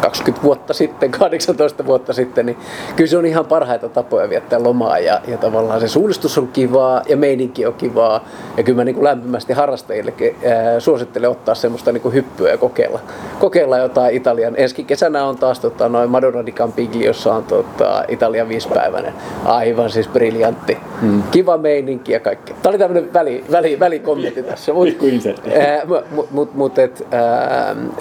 20 0.00 0.42
vuotta 0.42 0.74
sitten, 0.74 1.10
18 1.10 1.86
vuotta 1.86 2.12
sitten, 2.12 2.46
niin 2.46 2.58
kyllä 2.96 3.10
se 3.10 3.18
on 3.18 3.26
ihan 3.26 3.46
parhaita 3.46 3.88
tapoja 3.88 4.28
viettää 4.28 4.62
lomaa 4.62 4.98
ja, 4.98 5.20
ja 5.28 5.38
tavallaan 5.38 5.80
se 5.80 5.88
suunnistus 5.88 6.38
on 6.38 6.48
kivaa 6.48 7.02
ja 7.08 7.16
meininki 7.16 7.66
on 7.66 7.74
kivaa 7.74 8.24
ja 8.56 8.62
kyllä 8.62 8.76
mä 8.76 8.84
niin 8.84 8.94
kuin 8.94 9.04
lämpimästi 9.04 9.52
harrastajille 9.52 10.14
suosittelen 10.78 11.30
ottaa 11.30 11.54
semmoista 11.54 11.92
niin 11.92 12.02
kuin 12.02 12.14
hyppyä 12.14 12.50
ja 12.50 12.58
kokeilla, 12.58 13.00
kokeilla 13.38 13.78
jotain 13.78 14.14
Italian. 14.14 14.54
Ensi 14.56 14.84
kesänä 14.84 15.24
on 15.24 15.36
taas 15.36 15.60
tota, 15.60 15.88
noin 15.88 16.10
Madonna 16.10 16.46
di 16.46 16.52
Campigliossa 16.52 17.34
on 17.34 17.44
tota, 17.44 18.04
Italian 18.08 18.48
viisipäiväinen, 18.48 19.14
aivan 19.44 19.90
siis 19.90 20.08
briljantti. 20.08 20.78
Hmm. 21.00 21.22
Kiva 21.30 21.58
meininki 21.58 22.12
ja 22.12 22.20
kaikki. 22.20 22.52
Tämä 22.62 22.70
oli 22.70 22.78
tämmöinen 22.78 23.12
väli, 23.12 23.44
väli, 23.52 23.80
välikommentti 23.80 24.42
tässä. 24.42 24.72
Mutta 24.72 24.94
mut, 26.10 26.30
mut, 26.30 26.54
mut, 26.54 26.72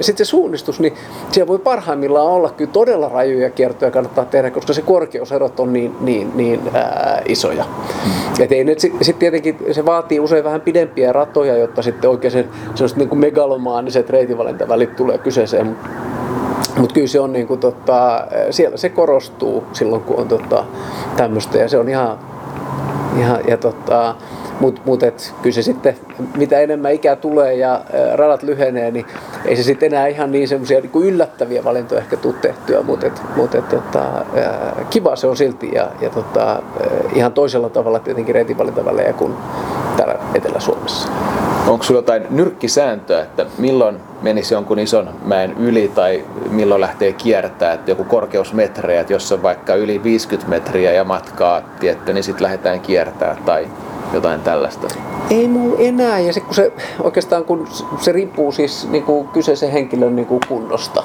sitten 0.01 0.25
se 0.25 0.29
suunnistus, 0.29 0.79
niin 0.79 0.93
siellä 1.31 1.47
voi 1.47 1.59
parhaimmillaan 1.59 2.27
olla 2.27 2.49
kyllä 2.49 2.71
todella 2.71 3.09
rajuja 3.09 3.49
kiertoja 3.49 3.91
kannattaa 3.91 4.25
tehdä, 4.25 4.51
koska 4.51 4.73
se 4.73 4.81
korkeuserot 4.81 5.59
on 5.59 5.73
niin, 5.73 5.95
niin, 5.99 6.31
niin 6.35 6.61
ää, 6.73 7.21
isoja. 7.25 7.63
Mm. 7.63 8.43
Et 8.43 8.51
ei 8.51 8.63
nyt 8.63 8.79
sit, 8.79 8.93
sit 9.01 9.19
tietenkin 9.19 9.57
se 9.71 9.85
vaatii 9.85 10.19
usein 10.19 10.43
vähän 10.43 10.61
pidempiä 10.61 11.13
ratoja, 11.13 11.57
jotta 11.57 11.81
sitten 11.81 12.09
oikein 12.09 12.31
se, 12.31 12.45
sellaiset 12.75 12.97
niin 12.97 13.09
kuin 13.09 13.19
megalomaaniset 13.19 14.09
reitinvalintavälit 14.09 14.95
tulee 14.95 15.17
kyseeseen. 15.17 15.77
Mutta 16.77 16.93
kyllä 16.93 17.07
se 17.07 17.19
on 17.19 17.33
niin 17.33 17.47
kuin, 17.47 17.59
tota, 17.59 18.27
siellä 18.49 18.77
se 18.77 18.89
korostuu 18.89 19.63
silloin, 19.73 20.01
kun 20.01 20.19
on 20.19 20.27
tota, 20.27 20.65
tämmöistä 21.17 21.57
ja 21.57 21.69
se 21.69 21.77
on 21.77 21.89
ihan, 21.89 22.19
ihan 23.19 23.39
ja 23.47 23.57
tota, 23.57 24.15
mutta 24.59 24.81
mut 24.85 24.99
kyllä 25.41 25.53
se 25.53 25.61
sitten, 25.61 25.97
mitä 26.37 26.59
enemmän 26.59 26.93
ikää 26.93 27.15
tulee 27.15 27.53
ja 27.53 27.81
radat 28.15 28.43
lyhenee, 28.43 28.91
niin 28.91 29.05
ei 29.45 29.55
se 29.55 29.63
sitten 29.63 29.93
enää 29.93 30.07
ihan 30.07 30.31
niin 30.31 30.47
semmoisia 30.47 30.79
niin 30.79 31.03
yllättäviä 31.03 31.63
valintoja 31.63 32.01
ehkä 32.01 32.17
tule 32.17 32.35
tehtyä, 32.41 32.81
mutta 32.81 33.07
et, 33.07 33.21
mut 33.35 33.55
et, 33.55 33.69
tota, 33.69 34.25
kiva 34.89 35.15
se 35.15 35.27
on 35.27 35.37
silti 35.37 35.71
ja, 35.73 35.87
ja 36.01 36.09
tota, 36.09 36.61
ihan 37.13 37.33
toisella 37.33 37.69
tavalla 37.69 37.99
tietenkin 37.99 38.35
reitinvalintavälejä 38.35 39.13
kuin 39.13 39.33
täällä 39.97 40.15
Etelä-Suomessa. 40.33 41.09
Onko 41.67 41.83
sulla 41.83 41.97
jotain 41.97 42.27
nyrkkisääntöä, 42.29 43.21
että 43.21 43.45
milloin 43.57 43.97
menisi 44.21 44.53
jonkun 44.53 44.79
ison 44.79 45.09
mäen 45.23 45.53
yli 45.59 45.91
tai 45.95 46.25
milloin 46.49 46.81
lähtee 46.81 47.13
kiertää, 47.13 47.73
että 47.73 47.91
joku 47.91 48.03
korkeusmetrejä, 48.03 49.01
että 49.01 49.13
jos 49.13 49.31
on 49.31 49.43
vaikka 49.43 49.75
yli 49.75 50.03
50 50.03 50.49
metriä 50.49 50.91
ja 50.91 51.03
matkaa 51.03 51.61
tietty, 51.79 52.13
niin 52.13 52.23
sitten 52.23 52.43
lähdetään 52.43 52.79
kiertää 52.79 53.37
tai 53.45 53.67
jotain 54.13 54.41
tällaista? 54.41 54.87
Ei 55.29 55.47
mulla 55.47 55.75
enää, 55.79 56.19
ja 56.19 56.33
se, 56.33 56.39
kun 56.39 56.55
se 56.55 56.71
oikeastaan 57.03 57.45
kun 57.45 57.67
se 57.99 58.11
riippuu 58.11 58.51
siis 58.51 58.87
niin 58.89 59.03
kuin 59.03 59.27
kyseisen 59.27 59.71
henkilön 59.71 60.15
niin 60.15 60.25
kuin 60.25 60.41
kunnosta. 60.47 61.03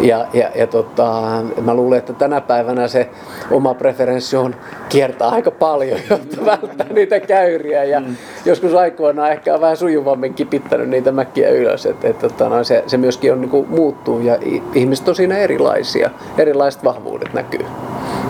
Ja, 0.00 0.26
ja, 0.32 0.50
ja 0.54 0.66
tota, 0.66 1.22
mä 1.60 1.74
luulen, 1.74 1.98
että 1.98 2.12
tänä 2.12 2.40
päivänä 2.40 2.88
se 2.88 3.10
oma 3.50 3.74
preferenssi 3.74 4.36
on 4.36 4.54
kiertää 4.88 5.28
aika 5.28 5.50
paljon, 5.50 5.98
jotta 6.10 6.44
välttää 6.44 6.86
niitä 6.92 7.20
käyriä. 7.20 7.84
Ja 7.84 8.00
mm. 8.00 8.16
joskus 8.44 8.74
aikoinaan 8.74 9.32
ehkä 9.32 9.54
on 9.54 9.60
vähän 9.60 9.76
sujuvammin 9.76 10.34
kipittänyt 10.34 10.88
niitä 10.88 11.12
mäkkiä 11.12 11.50
ylös. 11.50 11.86
Et, 11.86 12.04
et, 12.04 12.18
tota, 12.18 12.48
no, 12.48 12.64
se, 12.64 12.84
se 12.86 12.96
myöskin 12.96 13.32
on 13.32 13.40
niin 13.40 13.50
kuin, 13.50 13.68
muuttuu 13.68 14.20
ja 14.20 14.38
ihmiset 14.74 15.08
on 15.08 15.14
siinä 15.14 15.38
erilaisia. 15.38 16.10
Erilaiset 16.38 16.84
vahvuudet 16.84 17.34
näkyy. 17.34 17.66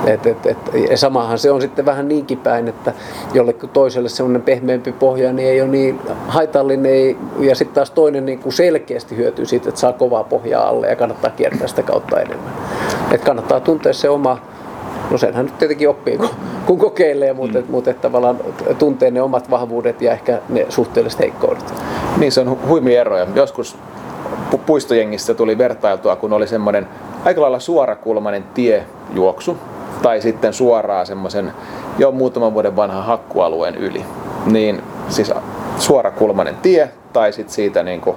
Et, 0.07 0.27
et, 0.27 0.47
et, 0.47 0.59
ja 0.91 0.97
samahan 0.97 1.39
se 1.39 1.51
on 1.51 1.61
sitten 1.61 1.87
vähän 1.87 2.09
niinkin 2.09 2.39
päin, 2.39 2.69
että 2.69 2.93
jollekin 3.35 3.69
toiselle 3.69 4.00
semmoinen 4.09 4.43
pehmeämpi 4.43 4.93
pohja 4.93 5.33
niin 5.33 5.49
ei 5.49 5.61
ole 5.61 5.71
niin 5.71 6.01
haitallinen 6.29 7.17
ja 7.39 7.55
sitten 7.55 7.75
taas 7.75 7.91
toinen 7.91 8.27
niin 8.27 8.39
kuin 8.39 8.53
selkeästi 8.53 9.17
hyötyy 9.17 9.47
siitä, 9.47 9.69
että 9.69 9.81
saa 9.81 9.93
kovaa 9.93 10.25
pohjaa 10.25 10.69
alle 10.69 10.89
ja 10.89 10.97
kannattaa 10.97 11.31
kiertää 11.31 11.67
sitä 11.67 11.83
kautta 11.83 12.21
enemmän. 12.21 12.53
Et 13.13 13.25
kannattaa 13.25 13.61
tuntea 13.61 13.93
se 13.93 14.09
oma 14.09 14.39
No 15.11 15.19
senhän 15.19 15.45
nyt 15.45 15.59
tietenkin 15.59 15.89
oppii, 15.89 16.19
kun, 16.19 16.29
kun 16.67 16.79
kokeilee, 16.79 17.33
mutta, 17.33 17.59
mm. 17.59 17.65
mutta 17.69 17.91
että 17.91 18.03
tavallaan 18.03 18.37
tuntee 18.79 19.11
ne 19.11 19.23
omat 19.23 19.51
vahvuudet 19.51 20.03
ja 20.03 20.13
ehkä 20.13 20.39
ne 20.49 20.67
suhteelliset 20.69 21.21
heikkoudet. 21.21 21.75
Niin 22.17 22.33
se 22.33 22.41
on 22.41 22.59
huimia 22.69 23.01
eroja. 23.01 23.27
Joskus 23.35 23.77
puistojengissä 24.67 25.35
tuli 25.35 25.59
vertailtua, 25.59 26.17
kun 26.17 26.33
oli 26.33 26.47
semmoinen 26.47 26.89
aika 27.25 27.41
lailla 27.41 27.61
suorakulmainen 27.61 28.45
tiejuoksu, 28.55 29.57
tai 30.03 30.21
sitten 30.21 30.53
suoraan 30.53 31.07
semmoisen 31.07 31.53
jo 31.99 32.13
muutaman 32.13 32.55
vuoden 32.55 32.77
vanhan 32.77 33.05
hakkualueen 33.05 33.75
yli. 33.75 34.05
Niin 34.47 34.83
siis 35.09 35.33
suorakulmainen 35.79 36.57
tie 36.63 36.91
tai 37.13 37.33
sitten 37.33 37.55
siitä 37.55 37.83
niin 37.83 38.01
kuin 38.01 38.17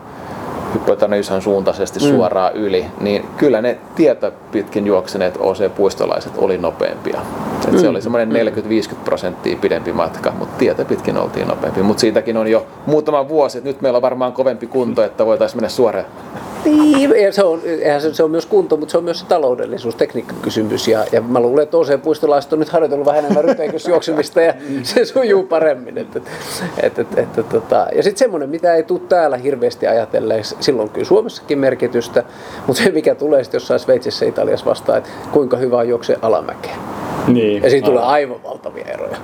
hyppötänysän 0.73 1.41
suuntaisesti 1.41 1.99
mm. 1.99 2.05
suoraan 2.05 2.53
yli, 2.53 2.85
niin 2.99 3.25
kyllä 3.37 3.61
ne 3.61 3.77
tietä 3.95 4.31
pitkin 4.51 4.87
juokseneet 4.87 5.37
OC-puistolaiset 5.39 6.33
oli 6.37 6.57
nopeampia. 6.57 7.21
Et 7.67 7.71
mm. 7.71 7.79
Se 7.79 7.87
oli 7.87 8.01
semmoinen 8.01 8.53
40-50 8.53 8.95
prosenttia 9.05 9.57
pidempi 9.61 9.93
matka, 9.93 10.31
mutta 10.31 10.57
tietä 10.57 10.85
pitkin 10.85 11.17
oltiin 11.17 11.47
nopeampi. 11.47 11.83
Mutta 11.83 12.01
siitäkin 12.01 12.37
on 12.37 12.47
jo 12.47 12.65
muutama 12.85 13.29
vuosi, 13.29 13.57
että 13.57 13.69
nyt 13.69 13.81
meillä 13.81 13.97
on 13.97 14.01
varmaan 14.01 14.33
kovempi 14.33 14.67
kunto, 14.67 15.03
että 15.03 15.25
voitaisiin 15.25 15.57
mennä 15.57 15.69
suoraan 15.69 16.05
niin, 16.65 17.21
ja 17.23 17.31
se 17.31 17.43
on, 17.43 17.61
se, 17.99 18.13
se 18.13 18.23
on 18.23 18.31
myös 18.31 18.45
kunto, 18.45 18.77
mutta 18.77 18.91
se 18.91 18.97
on 18.97 19.03
myös 19.03 19.19
se 19.19 19.25
taloudellisuus, 19.25 19.95
tekniikkakysymys. 19.95 20.87
Ja, 20.87 21.05
ja 21.11 21.21
mä 21.21 21.39
luulen, 21.39 21.63
että 21.63 21.77
OC 21.77 22.01
puistolaiset 22.01 22.53
on 22.53 22.59
nyt 22.59 22.69
harjoitellut 22.69 23.05
vähän 23.05 23.25
enemmän 23.25 23.43
ryteikösjuoksemista 23.43 24.41
ja 24.41 24.53
se 24.83 25.05
sujuu 25.05 25.43
paremmin. 25.43 25.97
Et, 25.97 26.15
et, 26.15 26.23
et, 26.83 26.99
et, 26.99 27.37
et, 27.37 27.49
tota. 27.49 27.87
Ja 27.95 28.03
sitten 28.03 28.19
semmoinen, 28.19 28.49
mitä 28.49 28.75
ei 28.75 28.83
tule 28.83 29.01
täällä 29.09 29.37
hirveästi 29.37 29.87
ajatelleeksi, 29.87 30.55
silloin 30.59 30.89
kyllä 30.89 31.05
Suomessakin 31.05 31.59
merkitystä, 31.59 32.23
mutta 32.67 32.83
se 32.83 32.91
mikä 32.91 33.15
tulee 33.15 33.43
sitten 33.43 33.59
jossain 33.59 33.79
Sveitsissä 33.79 34.25
Italiassa 34.25 34.65
vastaan, 34.65 34.97
että 34.97 35.09
kuinka 35.31 35.57
hyvä 35.57 35.77
on 35.77 35.89
juoksee 35.89 36.19
alamäkeen. 36.21 36.75
Niin, 37.27 37.63
ja 37.63 37.69
siinä 37.69 37.85
tulee 37.85 38.03
aivan 38.03 38.43
valtavia 38.43 38.85
eroja. 38.85 39.17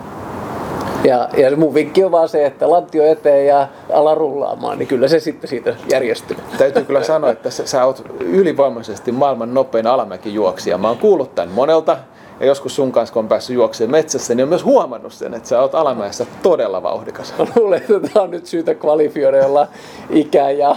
Ja, 1.04 1.30
ja 1.38 1.58
mun 1.58 1.74
vinkki 1.74 2.04
on 2.04 2.12
vaan 2.12 2.30
se, 2.30 2.46
että 2.46 2.70
lantio 2.70 3.06
eteen 3.06 3.48
ja 3.48 3.68
ala 3.94 4.16
rullaamaan, 4.16 4.78
niin 4.78 4.88
kyllä 4.88 5.08
se 5.08 5.20
sitten 5.20 5.50
siitä 5.50 5.76
järjestyy. 5.92 6.38
Täytyy 6.58 6.84
kyllä 6.86 7.04
sanoa, 7.04 7.32
että 7.32 7.50
sä, 7.50 7.68
sä 7.68 7.86
oot 7.86 8.04
ylivoimaisesti 8.20 9.12
maailman 9.12 9.54
nopein 9.54 9.88
alamäkijuoksija. 9.88 10.78
Mä 10.78 10.88
oon 10.88 10.98
kuullut 10.98 11.36
tämän 11.36 11.50
monelta 11.50 11.98
ja 12.40 12.46
joskus 12.46 12.76
sun 12.76 12.92
kanssa, 12.92 13.14
kun 13.14 13.20
on 13.20 13.30
päässyt 13.30 13.54
juokseen 13.54 13.92
metsässä, 13.92 14.36
niin 14.36 14.44
on 14.44 14.50
myös 14.50 14.66
huomannut 14.66 15.14
sen, 15.14 15.34
että 15.34 15.50
sä 15.50 15.62
oot 15.62 15.76
alamäessä 15.76 16.26
todella 16.44 16.84
vauhdikas. 16.84 17.34
Mä 17.40 17.46
luulen, 17.56 17.82
että 17.82 18.10
tämä 18.14 18.24
on 18.24 18.32
nyt 18.32 18.46
syytä 18.46 18.76
kvalifioida 18.76 19.38
jolla 19.38 19.68
ikä 20.10 20.50
ja 20.50 20.76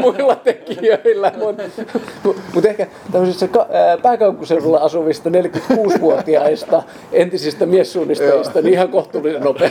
muilla 0.00 0.36
tekijöillä. 0.36 1.32
Mutta 1.38 1.62
mut 2.54 2.64
ehkä 2.64 2.86
tämmöisissä 3.12 3.48
pääkaupunkiseudulla 4.02 4.78
asuvista 4.78 5.30
46-vuotiaista 5.30 6.82
entisistä 7.12 7.66
miessuunnistajista, 7.66 8.62
niin 8.62 8.74
ihan 8.74 8.88
kohtuullisen 8.88 9.42
nopea. 9.42 9.70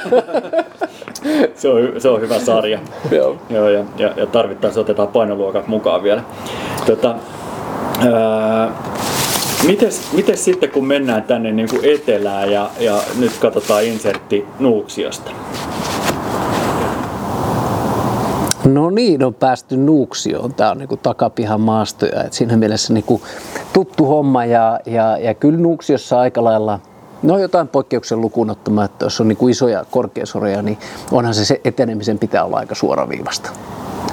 se, 1.55 1.69
on, 1.69 2.01
se 2.01 2.09
on 2.09 2.21
hyvä 2.21 2.39
sarja. 2.39 2.79
Joo. 3.11 3.37
Joo, 3.49 3.69
ja, 3.69 3.83
ja, 3.97 4.13
ja 4.15 4.25
tarvittaessa 4.25 4.81
otetaan 4.81 5.07
painoluokat 5.07 5.67
mukaan 5.67 6.03
vielä. 6.03 6.23
Tota, 6.85 7.15
ää, 8.13 8.71
mites, 9.67 10.13
mites 10.13 10.45
sitten 10.45 10.69
kun 10.69 10.87
mennään 10.87 11.23
tänne 11.23 11.51
niin 11.51 11.69
kuin 11.69 11.85
etelään 11.85 12.51
ja, 12.51 12.69
ja 12.79 13.03
nyt 13.19 13.31
katsotaan 13.39 13.83
insertti 13.83 14.45
Nuuksiosta? 14.59 15.31
No 18.65 18.89
niin, 18.89 19.23
on 19.23 19.33
päästy 19.33 19.77
Nuuksioon. 19.77 20.53
Tämä 20.53 20.71
on 20.71 20.77
niin 20.77 20.89
kuin 20.89 20.99
takapihan 21.03 21.61
maastoja. 21.61 22.23
Et 22.23 22.33
siinä 22.33 22.57
mielessä 22.57 22.93
niin 22.93 23.03
kuin 23.03 23.21
tuttu 23.73 24.05
homma 24.05 24.45
ja, 24.45 24.79
ja, 24.85 25.17
ja 25.17 25.33
kyllä 25.33 25.59
Nuuksiossa 25.59 26.19
aika 26.19 26.43
lailla 26.43 26.79
No 27.23 27.37
jotain 27.37 27.67
poikkeuksen 27.67 28.21
lukuun 28.21 28.49
ottamatta, 28.49 29.05
jos 29.05 29.21
on 29.21 29.27
niin 29.27 29.37
kuin 29.37 29.51
isoja 29.51 29.85
korkeasoreja, 29.91 30.61
niin 30.61 30.77
onhan 31.11 31.33
se, 31.33 31.45
se 31.45 31.61
etenemisen 31.65 32.19
pitää 32.19 32.43
olla 32.43 32.57
aika 32.57 32.75
suoraviivasta. 32.75 33.49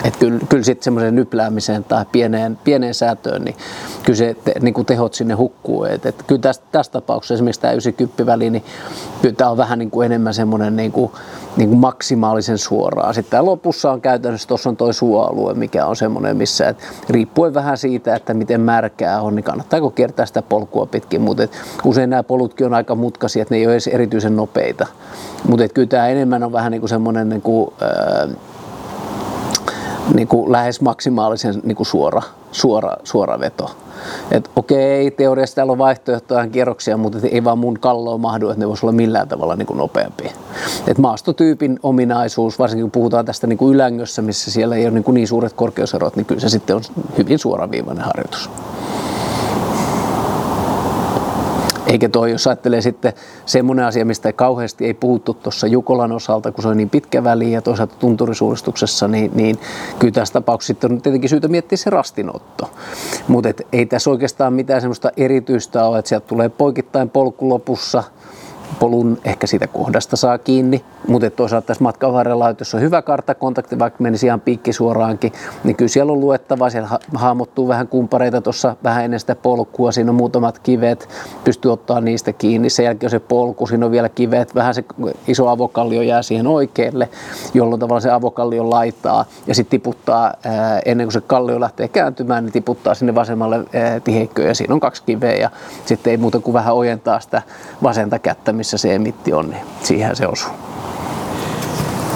Et 0.05 0.17
kyllä, 0.17 0.39
kyllä 0.49 0.65
sitten 0.65 0.85
semmoiseen 0.85 1.15
nypläämiseen 1.15 1.85
tai 1.85 2.05
pieneen, 2.13 2.59
pieneen 2.65 2.95
säätöön, 2.95 3.45
niin 3.45 3.57
kyllä 4.03 4.17
se 4.17 4.37
te, 4.45 4.55
niin 4.61 4.75
kuin 4.75 4.87
tehot 4.87 5.15
sinne 5.15 5.35
hukkuu. 5.35 5.85
Et, 5.85 6.07
et 6.07 6.25
kyllä 6.27 6.41
tässä, 6.41 6.63
tässä 6.73 6.93
tapauksessa 6.93 7.35
esimerkiksi 7.35 7.61
tämä 7.61 7.73
90 7.73 8.27
väli, 8.27 8.51
niin 8.51 8.65
kyllä 9.23 9.35
tämä 9.35 9.51
on 9.51 9.57
vähän 9.57 9.79
niin 9.79 9.91
kuin 9.91 10.07
enemmän 10.07 10.35
semmoinen 10.35 10.77
niin 10.77 10.93
kuin, 10.93 11.13
niin 11.57 11.69
kuin 11.69 11.79
maksimaalisen 11.79 12.59
suoraa. 12.59 13.13
Sitten 13.13 13.45
lopussa 13.45 13.93
on 13.93 14.01
käytännössä, 14.01 14.49
tuossa 14.49 14.69
on 14.69 14.77
tuo 14.77 14.93
suoalue, 14.93 15.55
mikä 15.55 15.87
on 15.87 15.97
semmoinen, 15.97 16.37
missä 16.37 16.69
et, 16.69 16.79
riippuen 17.09 17.55
vähän 17.55 17.79
siitä, 17.79 18.15
että 18.15 18.35
miten 18.35 18.61
märkää 18.61 19.21
on, 19.21 19.35
niin 19.35 19.45
kannattaako 19.45 19.91
kiertää 19.91 20.27
sitä 20.27 20.43
polkua 20.43 20.87
pitkin. 20.87 21.21
Mutta 21.21 21.49
usein 21.85 22.11
nämä 22.11 22.23
polutkin 22.23 22.67
on 22.67 22.75
aika 22.75 22.95
mutkaisia, 22.95 23.43
että 23.43 23.55
ne 23.55 23.59
ei 23.59 23.67
ole 23.67 23.75
edes 23.75 23.87
erityisen 23.87 24.37
nopeita. 24.37 24.87
Mutta 25.49 25.69
kyllä 25.69 25.89
tämä 25.89 26.09
enemmän 26.09 26.43
on 26.43 26.53
vähän 26.53 26.73
niin 26.73 26.81
kuin 26.81 26.89
semmoinen 26.89 27.29
niin 27.29 27.43
kuin, 27.43 27.73
ää, 27.81 28.29
niin 30.15 30.29
kuin 30.29 30.53
lähes 30.53 30.81
maksimaalisen 30.81 31.61
niin 31.65 31.77
kuin 31.77 31.87
suora, 31.87 32.23
suora, 32.53 32.97
suora 33.05 33.41
veto. 33.41 33.71
Et 34.31 34.51
okei, 34.57 35.11
teoriassa 35.11 35.57
täällä 35.57 35.73
on 35.73 35.79
vaihtoehtoja 35.79 36.47
kierroksia, 36.47 36.97
mutta 36.97 37.19
ei 37.31 37.45
vaan 37.45 37.59
mun 37.59 37.79
kalloon 37.81 38.21
mahdu, 38.21 38.49
että 38.49 38.61
ne 38.61 38.69
voisi 38.69 38.87
olla 38.87 38.93
millään 38.93 39.29
tavalla 39.29 39.57
niin 39.57 39.67
kuin 39.67 39.77
nopeampia. 39.77 40.31
Et 40.87 40.99
maastotyypin 40.99 41.79
ominaisuus, 41.83 42.59
varsinkin 42.59 42.85
kun 42.85 42.91
puhutaan 42.91 43.25
tästä 43.25 43.47
niin 43.47 43.59
kuin 43.59 43.75
ylängössä, 43.75 44.23
missä 44.23 44.51
siellä 44.51 44.77
ei 44.77 44.85
ole 44.85 44.95
niin, 44.95 45.05
kuin 45.05 45.15
niin 45.15 45.29
suuret 45.29 45.53
korkeuserot, 45.53 46.17
niin 46.17 46.27
kyllä 46.27 46.41
se 46.41 46.49
sitten 46.49 46.77
on 46.77 46.83
hyvin 47.19 47.39
suoraviivainen 47.39 48.05
harjoitus. 48.05 48.51
Eikä 51.89 52.09
toi, 52.09 52.31
jos 52.31 52.47
ajattelee 52.47 52.81
sitten 52.81 53.13
semmoinen 53.47 53.85
asia, 53.85 54.05
mistä 54.05 54.33
kauheasti 54.33 54.87
ei 54.87 54.95
puhuttu 54.95 55.35
tuossa 55.35 55.67
Jukolan 55.67 56.13
osalta, 56.13 56.53
kun 56.53 56.63
se 56.63 56.69
on 56.69 56.77
niin 56.77 56.91
pitkä 56.91 57.25
väli 57.25 57.53
ja 57.53 57.63
toisaalta 57.63 57.97
tunturisuunnistuksessa, 57.99 59.09
niin, 59.09 59.31
niin 59.35 59.59
kyllä 59.99 60.13
tässä 60.13 60.33
tapauksessa 60.33 60.87
on 60.87 61.03
tietenkin 61.03 61.31
syytä 61.31 61.49
miettiä 61.49 61.77
se 61.77 61.91
rastinotto. 61.91 62.71
Mutta 63.29 63.49
ei 63.73 63.87
tässä 63.87 64.11
oikeastaan 64.11 64.53
mitään 64.53 64.81
semmoista 64.81 65.11
erityistä 65.17 65.85
ole, 65.85 65.99
että 65.99 66.09
sieltä 66.09 66.27
tulee 66.27 66.49
poikittain 66.49 67.11
polku 67.11 67.49
lopussa– 67.49 68.05
polun 68.79 69.19
ehkä 69.25 69.47
siitä 69.47 69.67
kohdasta 69.67 70.17
saa 70.17 70.39
kiinni, 70.39 70.85
mutta 71.09 71.31
toisaalta 71.31 71.67
tässä 71.67 71.83
matkan 71.83 72.13
varrella, 72.13 72.55
jos 72.59 72.75
on 72.75 72.81
hyvä 72.81 73.03
karttakontakti, 73.03 73.79
vaikka 73.79 74.03
menisi 74.03 74.27
ihan 74.27 74.41
piikki 74.41 74.73
suoraankin, 74.73 75.33
niin 75.65 75.77
kyllä 75.77 75.89
siellä 75.89 76.13
on 76.13 76.21
luettavaa, 76.21 76.71
siellä 76.71 76.89
ha- 76.89 76.99
hahmottuu 77.15 77.69
vähän 77.69 77.89
kumpareita 77.89 78.41
tuossa 78.41 78.77
vähän 78.85 79.05
ennen 79.05 79.21
sitä 79.21 79.35
polkua, 79.35 79.93
siinä 79.93 80.11
on 80.11 80.15
muutamat 80.15 80.59
kivet, 80.59 81.09
pystyy 81.45 81.73
ottaa 81.73 82.01
niistä 82.01 82.33
kiinni, 82.33 82.71
sen 82.71 82.85
jälkeen 82.85 83.07
on 83.09 83.11
se 83.11 83.19
polku, 83.19 83.67
siinä 83.67 83.87
on 83.87 83.93
vielä 83.93 84.09
kivet, 84.09 84.55
vähän 84.55 84.75
se 84.75 84.85
iso 85.29 85.49
avokallio 85.49 86.03
jää 86.03 86.23
siihen 86.23 86.47
oikealle, 86.47 87.09
jolloin 87.55 87.81
tavallaan 87.81 88.03
se 88.03 88.11
avokallio 88.11 88.71
laittaa 88.71 89.25
ja 89.47 89.55
sitten 89.55 89.71
tiputtaa, 89.71 90.35
ennen 90.85 91.07
kuin 91.07 91.13
se 91.13 91.21
kallio 91.21 91.61
lähtee 91.61 91.89
kääntymään, 91.89 92.45
niin 92.45 92.53
tiputtaa 92.53 92.95
sinne 92.95 93.15
vasemmalle 93.15 93.65
tiheikköön 94.05 94.49
ja 94.49 94.55
siinä 94.55 94.75
on 94.75 94.81
kaksi 94.81 95.03
kiveä 95.07 95.35
ja 95.35 95.51
sitten 95.87 96.11
ei 96.11 96.17
muuta 96.17 96.41
kuin 96.41 96.55
vähän 96.55 96.75
ojentaa 96.75 97.21
sitä 97.21 97.43
vasenta 97.83 98.19
kättä, 98.19 98.53
missä 98.59 98.79
se 98.79 98.95
emitti 98.95 99.33
on, 99.33 99.51
niin 99.51 99.63
siihen 99.83 100.17
se 100.17 100.27
osuu. 100.27 100.53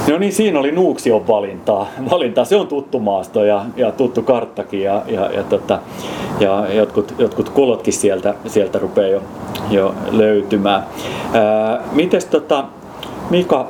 No 0.09 0.19
niin, 0.19 0.33
siinä 0.33 0.59
oli 0.59 0.73
Nuuksion 0.73 1.27
valintaa. 1.29 1.87
valinta. 2.11 2.45
Se 2.45 2.57
on 2.57 2.67
tuttu 2.67 2.99
maasto 3.01 3.45
ja, 3.45 3.65
ja 3.77 3.93
tuttu 3.93 4.23
karttakin 4.23 4.83
ja, 4.83 5.03
ja, 5.07 5.31
ja, 5.31 5.43
tota, 5.43 5.79
ja 6.41 6.73
jotkut, 6.73 7.15
jotkut 7.19 7.49
kolotkin 7.49 7.93
sieltä, 7.93 8.35
sieltä 8.47 8.79
rupeaa 8.79 9.09
jo, 9.09 9.23
jo 9.71 9.95
löytymään. 10.11 10.87
Ää, 11.33 11.83
mites 11.93 12.25
tota, 12.25 12.65
Mika, 13.31 13.69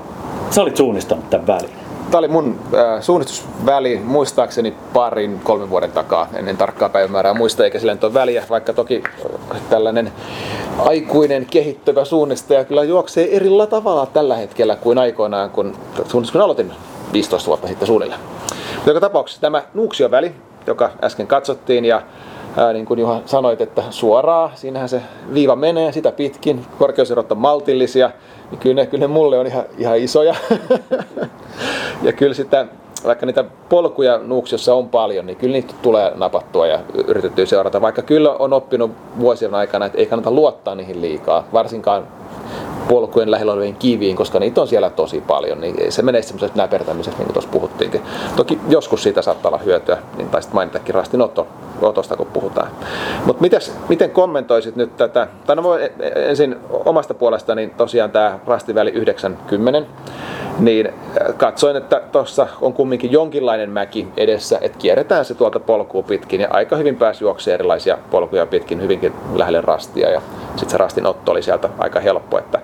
sä 0.50 0.62
olit 0.62 0.76
suunnistanut 0.76 1.30
tämän 1.30 1.46
välin? 1.46 1.82
Tämä 2.12 2.18
oli 2.18 2.28
mun 2.28 2.60
äh, 2.74 3.02
suunnistusväli 3.02 4.00
muistaakseni 4.04 4.74
parin, 4.92 5.40
kolmen 5.44 5.70
vuoden 5.70 5.92
takaa 5.92 6.28
ennen 6.34 6.56
tarkkaa 6.56 6.88
päivämäärää 6.88 7.34
muista, 7.34 7.64
eikä 7.64 7.78
sillä 7.78 7.96
ole 8.02 8.14
väliä, 8.14 8.44
vaikka 8.50 8.72
toki 8.72 9.02
tällainen 9.70 10.12
aikuinen 10.78 11.46
kehittyvä 11.46 12.04
suunnistaja 12.04 12.64
kyllä 12.64 12.84
juoksee 12.84 13.36
erillä 13.36 13.66
tavalla 13.66 14.06
tällä 14.06 14.36
hetkellä 14.36 14.76
kuin 14.76 14.98
aikoinaan, 14.98 15.50
kun 15.50 15.76
suunnistuksen 15.94 16.42
aloitin 16.42 16.72
15 17.12 17.46
vuotta 17.46 17.68
sitten 17.68 17.86
suunnilleen. 17.86 18.20
Joka 18.86 19.00
tapauksessa 19.00 19.40
tämä 19.40 19.62
Nuuksio-väli, 19.74 20.32
joka 20.66 20.90
äsken 21.02 21.26
katsottiin 21.26 21.84
ja 21.84 22.02
ää, 22.57 22.72
niin 22.72 22.86
kuin 22.86 23.00
Juha 23.00 23.20
sanoit, 23.26 23.61
että 23.61 23.82
suoraa, 23.90 24.53
siinähän 24.55 24.88
se 24.88 25.03
viiva 25.34 25.57
menee 25.57 25.92
sitä 25.92 26.12
pitkin, 26.12 26.66
korkeuserot 26.78 27.32
on 27.32 27.38
maltillisia, 27.38 28.11
niin 28.50 28.59
kyllä 28.59 28.74
ne, 28.74 28.86
kyllä 28.86 29.05
ne 29.05 29.07
mulle 29.07 29.38
on 29.38 29.46
ihan, 29.46 29.64
ihan 29.78 29.98
isoja. 29.98 30.34
ja 32.03 32.12
kyllä 32.12 32.34
sitä, 32.34 32.66
vaikka 33.05 33.26
niitä 33.26 33.44
polkuja 33.68 34.18
Nuuksiossa 34.18 34.74
on 34.74 34.88
paljon, 34.88 35.26
niin 35.26 35.36
kyllä 35.36 35.53
niitä 35.53 35.74
tulee 35.82 36.12
napattua 36.14 36.66
ja 36.66 36.78
yritettyä 37.07 37.46
seurata. 37.46 37.80
Vaikka 37.80 38.03
kyllä 38.03 38.30
on 38.30 38.53
oppinut 38.53 38.90
vuosien 39.18 39.55
aikana, 39.55 39.86
että 39.86 39.98
ei 39.98 40.07
kannata 40.07 40.30
luottaa 40.30 40.74
niihin 40.74 41.00
liikaa, 41.00 41.44
varsinkaan 41.53 42.07
polkujen 42.89 43.30
lähellä 43.30 43.53
oleviin 43.53 43.76
kiviin, 43.76 44.16
koska 44.16 44.39
niitä 44.39 44.61
on 44.61 44.68
siellä 44.68 44.91
tosi 44.91 45.20
paljon, 45.20 45.61
niin 45.61 45.93
se 45.93 46.03
menee 46.03 46.22
semmoiset 46.22 46.55
näpertämiset, 46.55 47.18
niin 47.18 47.26
kuin 47.26 47.33
tuossa 47.33 47.51
puhuttiinkin. 47.51 48.01
Toki 48.37 48.59
joskus 48.68 49.03
siitä 49.03 49.22
saattaa 49.22 49.49
olla 49.49 49.62
hyötyä, 49.64 49.99
niin 50.16 50.28
taisit 50.28 50.53
mainitakin 50.53 50.95
rastinotto, 50.95 51.47
otosta, 51.83 52.16
kun 52.16 52.26
puhutaan. 52.26 52.68
Mutta 53.26 53.45
miten 53.89 54.11
kommentoisit 54.11 54.76
nyt 54.76 54.97
tätä, 54.97 55.28
tai 55.47 55.57
no 55.57 55.62
ensin 56.14 56.57
omasta 56.70 57.14
puolestani 57.14 57.72
tosiaan 57.76 58.11
tämä 58.11 58.39
rastiväli 58.47 58.91
90, 58.91 59.83
niin 60.59 60.87
äh, 60.87 61.37
katsoin, 61.37 61.76
että 61.76 62.03
tuossa 62.12 62.47
on 62.61 62.72
kumminkin 62.72 63.12
jonkinlainen 63.12 63.70
mäki 63.70 64.09
edessä, 64.16 64.59
että 64.61 64.78
kierretään 64.78 65.24
se 65.24 65.35
tuolta 65.35 65.61
polkua 65.61 66.03
pitkin 66.03 66.41
ja 66.41 66.49
aika 66.51 66.76
hyvin 66.76 66.97
pääsi 66.97 67.24
juoksemaan 67.24 67.55
erilaisia 67.55 67.99
polkuja 68.11 68.47
pitkin 68.47 68.83
hyvinkin 68.83 69.12
lähelle 69.35 69.61
rastia 69.61 70.11
ja 70.11 70.22
sitten 70.49 70.70
se 70.70 70.76
rastin 70.76 71.07
otto 71.07 71.33
oli 71.33 71.43
sieltä 71.43 71.68
aika 71.78 72.01
helppo, 72.01 72.39
että 72.39 72.61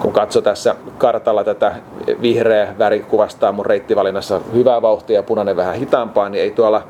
kun 0.00 0.12
katsoo 0.12 0.42
tässä 0.42 0.74
kartalla 0.98 1.44
tätä 1.44 1.74
vihreä 2.22 2.74
väri 2.78 3.00
kuvastaa 3.00 3.52
mun 3.52 3.66
reittivalinnassa 3.66 4.40
hyvää 4.54 4.82
vauhtia 4.82 5.16
ja 5.16 5.22
punainen 5.22 5.56
vähän 5.56 5.74
hitaampaa, 5.74 6.28
niin 6.28 6.42
ei 6.42 6.50
tuolla 6.50 6.82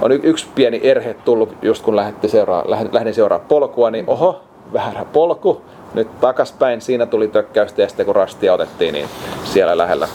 on 0.00 0.12
yksi 0.12 0.46
pieni 0.54 0.80
erhe 0.82 1.14
tullut 1.14 1.56
just 1.62 1.84
kun 1.84 1.96
lähdin 1.96 2.30
seuraa, 2.30 2.64
seuraa 3.12 3.38
polkua, 3.38 3.90
niin 3.90 4.04
oho, 4.06 4.40
väärä 4.72 5.04
polku, 5.12 5.62
nyt 5.94 6.20
takaspäin, 6.20 6.80
siinä 6.80 7.06
tuli 7.06 7.28
tökkäystä 7.28 7.82
ja 7.82 7.88
sitten 7.88 8.06
kun 8.06 8.16
rastia 8.16 8.54
otettiin, 8.54 8.94
niin 8.94 9.08
siellä 9.44 9.78
lähellä. 9.78 10.08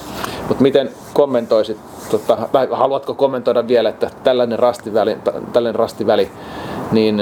Mutta 0.48 0.64
miten 0.64 0.90
kommentoisit, 1.14 1.78
tota, 2.12 2.38
haluatko 2.72 3.14
kommentoida 3.14 3.68
vielä, 3.68 3.90
että 3.90 4.10
tällainen 4.24 4.60
rastiväli, 4.60 5.18
tällainen 5.54 5.80
rastiväli 5.80 6.32
niin 6.92 7.22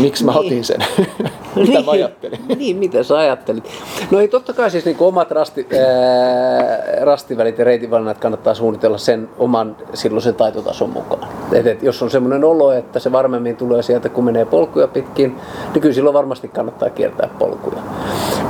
miksi 0.00 0.24
mä 0.24 0.32
niin. 0.32 0.46
otin 0.46 0.64
sen? 0.64 0.80
mitä 1.56 1.72
niin. 1.72 1.84
mä 1.84 1.90
ajattelin? 1.90 2.38
niin, 2.58 2.76
mitä 2.76 3.02
sä 3.02 3.18
ajattelit? 3.18 3.64
No 4.10 4.20
ei 4.20 4.28
totta 4.28 4.52
kai 4.52 4.70
siis 4.70 4.84
niin 4.84 4.96
omat 5.00 5.30
rasti, 5.30 5.66
ää, 5.72 7.04
rastivälit 7.04 7.58
ja 7.58 7.64
reitinvalinnat 7.64 8.18
kannattaa 8.18 8.54
suunnitella 8.54 8.98
sen 8.98 9.28
oman 9.38 9.76
silloisen 9.94 10.34
taitotason 10.34 10.90
mukaan. 10.90 11.28
Et, 11.52 11.66
et, 11.66 11.82
jos 11.82 12.02
on 12.02 12.10
semmoinen 12.10 12.44
olo, 12.44 12.72
että 12.72 12.98
se 12.98 13.12
varmemmin 13.12 13.56
tulee 13.56 13.82
sieltä, 13.82 14.08
kun 14.08 14.24
menee 14.24 14.44
polkuja 14.44 14.88
pitkin, 14.88 15.36
niin 15.72 15.82
kyllä 15.82 15.94
silloin 15.94 16.14
varmasti 16.14 16.48
kannattaa 16.48 16.90
kiertää 16.90 17.28
polkuja. 17.38 17.82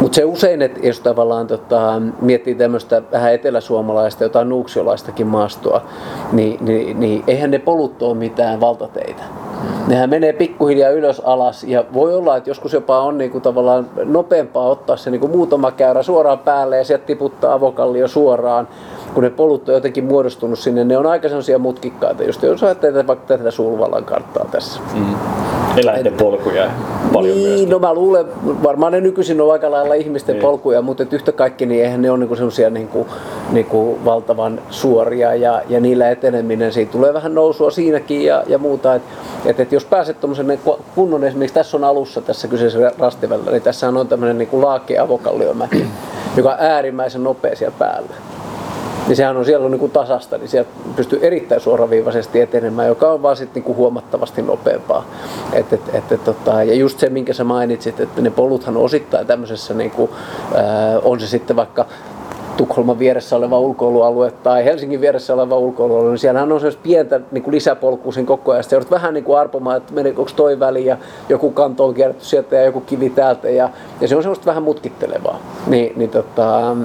Mutta 0.01 0.17
se 0.17 0.25
usein, 0.25 0.63
että 0.63 0.87
jos 0.87 1.01
tavallaan 1.01 1.47
tota, 1.47 2.03
miettii 2.21 2.55
tämmöistä 2.55 3.03
vähän 3.13 3.35
eteläsuomalaista, 3.35 4.25
jotain 4.25 4.49
nuuksiolaistakin 4.49 5.27
maastoa, 5.27 5.83
niin, 6.33 6.65
niin, 6.65 7.01
niin 7.01 7.25
eihän 7.27 7.51
ne 7.51 7.59
polut 7.59 8.03
ole 8.03 8.15
mitään 8.15 8.61
valtateitä 8.61 9.23
Nehän 9.87 10.11
menee 10.11 10.33
pikkuhiljaa 10.33 10.91
ylös 10.91 11.23
alas 11.25 11.65
ja 11.65 11.85
voi 11.95 12.15
olla, 12.15 12.37
että 12.37 12.51
joskus 12.51 12.73
jopa 12.73 13.01
on 13.01 13.19
niinku 13.19 13.41
tavallaan 13.41 13.87
nopeampaa 14.05 14.69
ottaa 14.69 14.97
se 14.97 15.11
niinku 15.11 15.29
muutama 15.29 15.71
käyrä 15.71 16.03
suoraan 16.03 16.39
päälle 16.39 16.77
ja 16.77 16.85
sieltä 16.85 17.07
tiputtaa 17.07 17.55
avokallio 17.55 18.09
suoraan 18.09 18.69
kun 19.15 19.23
ne 19.23 19.31
polut 19.31 19.69
on 19.69 19.75
jotenkin 19.75 20.05
muodostunut 20.05 20.59
sinne, 20.59 20.85
ne 20.85 20.99
on 20.99 21.07
aika 21.07 21.29
sellaisia 21.29 21.59
mutkikkaita, 21.59 22.25
just 22.25 22.43
jos 22.43 22.63
ajattelee 22.63 23.07
vaikka 23.07 23.39
tätä 23.39 23.51
Sulvalan 23.51 24.05
karttaa 24.05 24.47
tässä. 24.51 24.81
Mm. 24.95 25.15
Eläinten 25.77 26.13
polkuja 26.13 26.71
paljon 27.13 27.37
niin, 27.37 27.49
myöskin. 27.49 27.71
no 27.71 27.79
mä 27.79 27.95
luulen, 27.95 28.27
varmaan 28.63 28.93
ne 28.93 29.01
nykyisin 29.01 29.41
on 29.41 29.53
aika 29.53 29.71
lailla 29.71 29.95
ihmisten 29.95 30.33
niin. 30.33 30.43
polkuja, 30.43 30.83
mutta 30.83 31.03
et 31.03 31.13
yhtä 31.13 31.33
kaikki 31.33 31.67
niin 31.67 31.85
eihän 31.85 32.03
ne 32.03 32.11
ole 32.11 32.19
niinku 32.19 32.37
sellaisia 32.37 32.71
niinku, 32.71 33.07
niinku 33.53 33.99
valtavan 34.05 34.61
suoria 34.71 35.35
ja, 35.35 35.63
ja 35.69 35.81
niillä 35.81 36.11
eteneminen, 36.11 36.73
siitä 36.73 36.93
tulee 36.93 37.15
vähän 37.15 37.35
nousua 37.35 37.71
siinäkin 37.71 38.25
ja, 38.25 38.43
ja 38.47 38.59
muuta. 38.59 38.95
Et, 38.95 39.03
et, 39.47 39.61
et 39.61 39.73
jos 39.73 39.85
pääset 39.85 40.21
tuommoisen 40.21 40.59
kunnon, 40.95 41.25
esimerkiksi 41.25 41.55
tässä 41.55 41.77
on 41.77 41.85
alussa 41.85 42.21
tässä 42.21 42.49
kyseisessä 42.49 42.93
rastivälillä, 42.99 43.51
niin 43.51 43.63
tässä 43.63 43.89
on 43.89 44.09
tämmöinen 44.09 44.39
niinku 44.39 44.63
laakea 44.63 45.03
avokalliomäki, 45.03 45.87
joka 46.37 46.51
on 46.51 46.57
äärimmäisen 46.59 47.25
nopea 47.25 47.57
siellä 47.57 47.77
päällä 47.79 48.11
niin 49.07 49.17
sehän 49.17 49.37
on 49.37 49.45
siellä 49.45 49.65
on 49.65 49.71
niin 49.71 49.81
kuin 49.81 49.93
tasasta, 49.93 50.39
niin 50.39 50.49
sieltä 50.49 50.71
pystyy 50.97 51.19
erittäin 51.23 51.61
suoraviivaisesti 51.61 52.41
etenemään, 52.41 52.89
joka 52.89 53.13
on 53.13 53.23
vaan 53.23 53.37
sitten 53.37 53.63
niin 53.63 53.77
huomattavasti 53.77 54.43
nopeampaa. 54.43 55.05
Et, 55.53 55.73
et, 55.73 56.13
et, 56.13 56.25
tota, 56.25 56.65
ja 56.65 56.75
just 56.75 56.99
se, 56.99 57.11
minkä 57.11 57.33
sä 57.33 57.45
mainitsit, 57.45 58.01
että 58.01 58.23
ne 58.23 58.31
poluthan 58.31 58.77
osittain 58.77 59.27
tämmöisessä, 59.27 59.75
niin 59.75 59.91
kuin, 59.91 60.11
ää, 60.55 60.99
on 61.05 61.21
se 61.21 61.27
sitten 61.27 61.57
vaikka 61.57 61.87
Tukholman 62.61 62.99
vieressä 62.99 63.37
oleva 63.37 63.59
ulkoilualue 63.59 64.31
tai 64.31 64.65
Helsingin 64.65 65.01
vieressä 65.01 65.35
oleva 65.35 65.57
ulkoilualue, 65.57 66.11
niin 66.11 66.19
siellähän 66.19 66.53
on 66.53 66.61
sellaista 66.61 66.83
pientä 66.83 67.21
niin 67.31 67.43
kuin 67.43 67.55
lisäpolkua 67.55 68.13
siinä 68.13 68.27
koko 68.27 68.53
ajan. 68.53 68.65
Sitten 68.65 68.91
vähän 68.91 69.15
niin 69.15 69.25
kuin 69.25 69.39
arpomaan, 69.39 69.77
että 69.77 69.93
onko 70.09 70.31
toi 70.37 70.61
väli 70.61 70.87
ja 70.87 70.97
joku 71.29 71.51
kanto 71.51 71.85
on 71.85 71.95
kierretty 71.95 72.25
sieltä 72.25 72.57
ja 72.57 72.65
joku 72.65 72.81
kivi 72.81 73.11
täältä. 73.11 73.51
Ja, 73.51 73.71
ja 74.01 74.09
se 74.09 74.17
on 74.17 74.23
semmoista 74.23 74.47
vähän 74.47 74.63
mutkittelevaa. 74.63 75.41
Niin, 75.67 75.93
niin, 75.97 76.11
tota, 76.11 76.77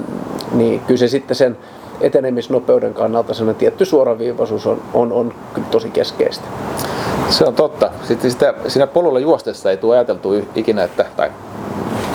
niin 0.52 0.80
kyllä 0.80 0.98
se 0.98 1.08
sitten 1.08 1.36
sen 1.36 1.56
etenemisnopeuden 2.00 2.94
kannalta 2.94 3.34
sellainen 3.34 3.58
tietty 3.58 3.84
suoraviivaisuus 3.84 4.66
on, 4.66 4.82
on, 4.94 5.12
on 5.12 5.32
tosi 5.70 5.90
keskeistä. 5.90 6.44
Se 7.28 7.44
on 7.44 7.54
totta. 7.54 7.90
Sitten 8.02 8.30
sitä, 8.30 8.54
siinä 8.68 8.86
polulla 8.86 9.18
juostessa 9.18 9.70
ei 9.70 9.76
tule 9.76 9.94
ajateltu 9.94 10.34
ikinä, 10.54 10.84
että, 10.84 11.04
tai 11.16 11.30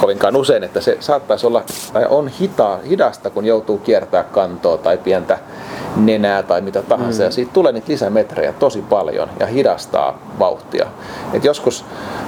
kovinkaan 0.01 0.35
usein, 0.35 0.63
että 0.63 0.81
se 0.81 0.97
saattaisi 0.99 1.47
olla, 1.47 1.63
tai 1.93 2.05
on 2.09 2.27
hita, 2.27 2.79
hidasta, 2.89 3.29
kun 3.29 3.45
joutuu 3.45 3.77
kiertää 3.77 4.23
kantoa 4.23 4.77
tai 4.77 4.97
pientä 4.97 5.37
nenää 5.95 6.43
tai 6.43 6.61
mitä 6.61 6.81
tahansa. 6.81 7.21
Mm. 7.21 7.25
Ja 7.25 7.31
siitä 7.31 7.53
tulee 7.53 7.71
niitä 7.71 7.91
lisämetrejä 7.91 8.53
tosi 8.53 8.81
paljon 8.89 9.29
ja 9.39 9.45
hidastaa 9.45 10.19
vauhtia. 10.39 10.87
Et 11.33 11.43
joskus 11.43 11.85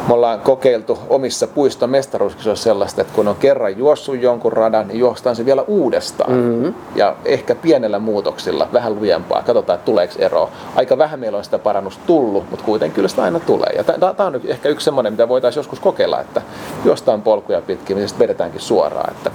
me 0.08 0.14
ollaan 0.14 0.40
kokeiltu 0.40 1.00
omissa 1.10 1.48
puiston 1.48 1.90
mestaruuskisoissa 1.90 2.64
sellaista, 2.64 3.02
että 3.02 3.14
kun 3.14 3.28
on 3.28 3.36
kerran 3.36 3.78
juossut 3.78 4.22
jonkun 4.22 4.54
radan, 4.54 4.88
niin 4.88 5.00
juostaan 5.00 5.36
se 5.36 5.46
vielä 5.46 5.62
uudestaan. 5.62 6.34
Mm-hmm. 6.34 6.74
Ja 6.96 7.16
ehkä 7.26 7.56
pienellä 7.56 8.00
muutoksilla, 8.00 8.68
vähän 8.74 8.96
lujempaa. 8.96 9.44
Katsotaan, 9.44 9.80
että 9.80 9.86
tuleeko 9.86 10.14
ero. 10.20 10.50
Aika 10.76 10.98
vähän 10.98 11.20
meillä 11.20 11.38
on 11.38 11.44
sitä 11.44 11.60
parannusta 11.60 12.04
tullut, 12.08 12.50
mutta 12.50 12.66
kuitenkin 12.66 12.96
kyllä 12.96 13.08
sitä 13.08 13.24
aina 13.24 13.40
tulee. 13.40 13.70
Ja 13.76 13.84
tämä 13.84 14.28
on 14.28 14.42
ehkä 14.46 14.70
yksi 14.70 14.86
semmoinen, 14.86 15.14
mitä 15.14 15.30
voitaisiin 15.30 15.60
joskus 15.60 15.80
kokeilla, 15.80 16.22
että 16.22 16.42
juostaan 16.86 17.22
polkuja 17.22 17.62
pitkin, 17.64 17.98
niin 17.98 18.08
sitten 18.08 18.28
vedetäänkin 18.28 18.62
suoraan. 18.62 19.14
Että 19.14 19.32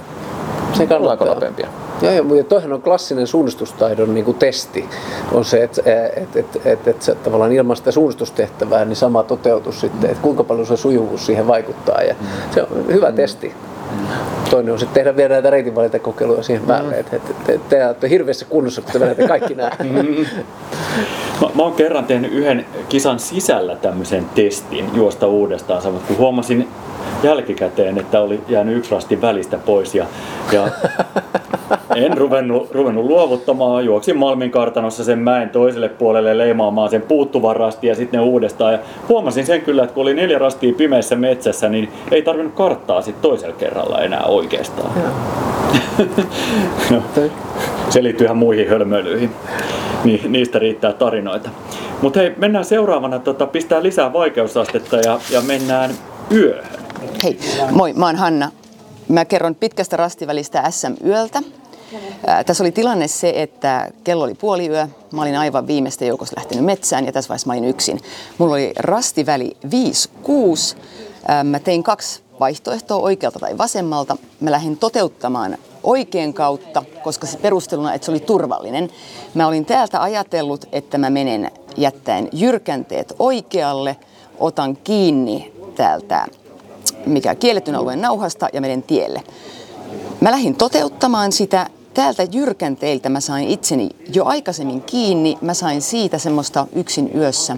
se 0.73 0.87
kannattaa. 0.87 1.27
nopeampia. 1.27 1.67
Joo, 2.01 2.13
joo, 2.13 2.23
mutta 2.23 2.43
toihan 2.43 2.73
on 2.73 2.81
klassinen 2.81 3.27
suunnistustaidon 3.27 4.13
niin 4.13 4.25
kuin 4.25 4.37
testi. 4.37 4.89
On 5.31 5.45
se, 5.45 5.63
että 5.63 5.81
et, 6.15 6.35
et, 6.35 6.55
et, 6.65 6.87
et, 6.87 7.09
et, 7.09 7.23
tavallaan 7.23 7.51
ilman 7.51 7.77
sitä 7.77 7.91
suunnistustehtävää, 7.91 8.85
niin 8.85 8.95
sama 8.95 9.23
toteutus 9.23 9.81
sitten, 9.81 10.09
että 10.09 10.23
kuinka 10.23 10.43
paljon 10.43 10.67
se 10.67 10.77
sujuvuus 10.77 11.25
siihen 11.25 11.47
vaikuttaa. 11.47 12.01
Ja 12.01 12.15
se 12.51 12.61
on 12.61 12.87
hyvä 12.87 13.09
mm. 13.09 13.15
testi. 13.15 13.53
Toinen 14.49 14.73
on 14.73 14.79
sitten 14.79 14.93
tehdä 14.93 15.15
vielä 15.15 15.33
näitä 15.33 15.49
reitinvalintakokeiluja 15.49 16.43
siihen 16.43 16.63
päälle, 16.63 16.93
mm. 16.93 16.99
että 16.99 17.15
et, 17.15 17.29
et, 17.29 17.49
et, 17.49 17.69
te 17.69 17.85
olette 17.85 18.09
hirveässä 18.09 18.45
kunnossa, 18.45 18.81
kun 18.81 18.91
te 18.91 18.99
vedätte 18.99 19.27
kaikki 19.27 19.55
nämä. 19.55 19.71
Mm. 19.83 20.25
Mä, 21.41 21.47
mä 21.55 21.63
oon 21.63 21.73
kerran 21.73 22.05
tehnyt 22.05 22.33
yhden 22.33 22.65
kisan 22.89 23.19
sisällä 23.19 23.75
tämmöisen 23.75 24.25
testin 24.35 24.89
juosta 24.93 25.27
uudestaan, 25.27 25.93
mutta 25.93 26.07
kun 26.07 26.17
huomasin 26.17 26.67
jälkikäteen, 27.23 27.97
että 27.97 28.21
oli 28.21 28.41
jäänyt 28.47 28.77
yksi 28.77 28.91
rasti 28.91 29.21
välistä 29.21 29.57
pois 29.57 29.95
ja, 29.95 30.05
ja 30.51 30.67
en 31.95 32.17
ruvennut, 32.17 32.71
ruvennut 32.71 33.05
luovuttamaan. 33.05 33.85
Juoksin 33.85 34.17
Malmin 34.17 34.51
kartanossa 34.51 35.03
sen 35.03 35.19
mäen 35.19 35.49
toiselle 35.49 35.89
puolelle 35.89 36.37
leimaamaan 36.37 36.89
sen 36.89 37.01
puuttuvan 37.01 37.55
rasti 37.55 37.87
ja 37.87 37.95
sitten 37.95 38.19
uudestaan. 38.19 38.73
Ja 38.73 38.79
huomasin 39.09 39.45
sen 39.45 39.61
kyllä, 39.61 39.83
että 39.83 39.93
kun 39.93 40.03
oli 40.03 40.13
neljä 40.13 40.39
rastia 40.39 40.73
pimeässä 40.73 41.15
metsässä, 41.15 41.69
niin 41.69 41.89
ei 42.11 42.21
tarvinnut 42.21 42.53
karttaa 42.53 43.01
sitten 43.01 43.21
toisella 43.21 43.55
kerralla 43.55 44.01
enää 44.01 44.23
oikeastaan. 44.23 44.91
no, 46.91 47.01
se 47.89 48.03
liittyy 48.03 48.25
ihan 48.25 48.37
muihin 48.37 48.69
hölmöilyihin. 48.69 49.29
Ni, 50.03 50.21
niistä 50.27 50.59
riittää 50.59 50.93
tarinoita. 50.93 51.49
Mutta 52.01 52.19
hei, 52.19 52.33
mennään 52.37 52.65
seuraavana, 52.65 53.19
tota, 53.19 53.47
pistää 53.47 53.83
lisää 53.83 54.13
vaikeusastetta 54.13 54.97
ja, 54.97 55.19
ja 55.31 55.41
mennään 55.41 55.91
yöhön. 56.31 56.78
Hei, 57.23 57.39
moi, 57.71 57.93
mä 57.93 58.05
oon 58.05 58.15
Hanna. 58.15 58.51
Mä 59.07 59.25
kerron 59.25 59.55
pitkästä 59.55 59.97
rastivälistä 59.97 60.71
SM-yöltä. 60.71 61.41
Tässä 62.45 62.63
oli 62.63 62.71
tilanne 62.71 63.07
se, 63.07 63.33
että 63.35 63.91
kello 64.03 64.23
oli 64.23 64.33
puoli 64.33 64.67
yö, 64.67 64.87
mä 65.11 65.21
olin 65.21 65.37
aivan 65.37 65.67
viimeistä 65.67 66.05
joukossa 66.05 66.33
lähtenyt 66.37 66.65
metsään 66.65 67.05
ja 67.05 67.11
tässä 67.11 67.29
vaiheessa 67.29 67.47
mä 67.47 67.53
olin 67.53 67.65
yksin. 67.65 67.99
Mulla 68.37 68.53
oli 68.53 68.73
rastiväli 68.77 69.57
5-6. 69.65 70.77
Mä 71.43 71.59
tein 71.59 71.83
kaksi 71.83 72.21
vaihtoehtoa 72.39 72.97
oikealta 72.97 73.39
tai 73.39 73.57
vasemmalta. 73.57 74.17
Mä 74.39 74.51
lähdin 74.51 74.77
toteuttamaan 74.77 75.57
oikean 75.83 76.33
kautta, 76.33 76.83
koska 77.03 77.27
se 77.27 77.37
perusteluna, 77.37 77.93
että 77.93 78.05
se 78.05 78.11
oli 78.11 78.19
turvallinen. 78.19 78.89
Mä 79.33 79.47
olin 79.47 79.65
täältä 79.65 80.01
ajatellut, 80.01 80.65
että 80.71 80.97
mä 80.97 81.09
menen 81.09 81.51
jättäen 81.77 82.29
jyrkänteet 82.33 83.13
oikealle, 83.19 83.97
otan 84.39 84.77
kiinni 84.77 85.53
täältä 85.75 86.27
mikä 87.05 87.35
kielletyn 87.35 87.75
alueen 87.75 88.01
nauhasta 88.01 88.49
ja 88.53 88.61
menen 88.61 88.83
tielle. 88.83 89.23
Mä 90.21 90.31
lähdin 90.31 90.55
toteuttamaan 90.55 91.31
sitä. 91.31 91.67
Täältä 91.93 92.23
jyrkänteiltä 92.23 93.09
mä 93.09 93.19
sain 93.19 93.47
itseni 93.47 93.89
jo 94.13 94.25
aikaisemmin 94.25 94.81
kiinni. 94.81 95.37
Mä 95.41 95.53
sain 95.53 95.81
siitä 95.81 96.17
semmoista 96.17 96.67
yksin 96.75 97.11
yössä 97.15 97.57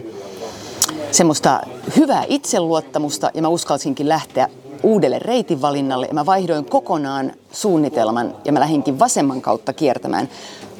semmoista 1.11 1.61
hyvää 1.97 2.23
itseluottamusta 2.27 3.31
ja 3.33 3.41
mä 3.41 3.47
uskalsinkin 3.47 4.09
lähteä 4.09 4.47
uudelle 4.83 5.19
reitinvalinnalle 5.19 6.07
mä 6.13 6.25
vaihdoin 6.25 6.65
kokonaan 6.65 7.31
suunnitelman 7.51 8.35
ja 8.45 8.51
mä 8.51 8.59
lähdinkin 8.59 8.99
vasemman 8.99 9.41
kautta 9.41 9.73
kiertämään. 9.73 10.29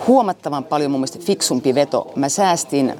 Huomattavan 0.07 0.63
paljon 0.63 0.91
mun 0.91 0.99
mielestä 0.99 1.19
fiksumpi 1.19 1.75
veto. 1.75 2.11
Mä 2.15 2.29
säästin 2.29 2.93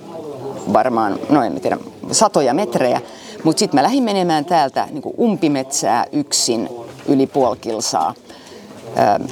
varmaan, 0.74 1.20
no 1.30 1.44
en 1.44 1.62
tiedä, 1.62 1.78
satoja 2.12 2.54
metrejä 2.54 3.02
mutta 3.44 3.60
sitten 3.60 3.78
mä 3.78 3.84
lähdin 3.84 4.04
menemään 4.04 4.46
täältä 4.46 4.88
niin 4.92 5.04
umpimetsää 5.20 6.06
yksin 6.12 6.70
yli 7.08 7.28
puoli 7.28 7.58
kilsaa. 7.58 8.14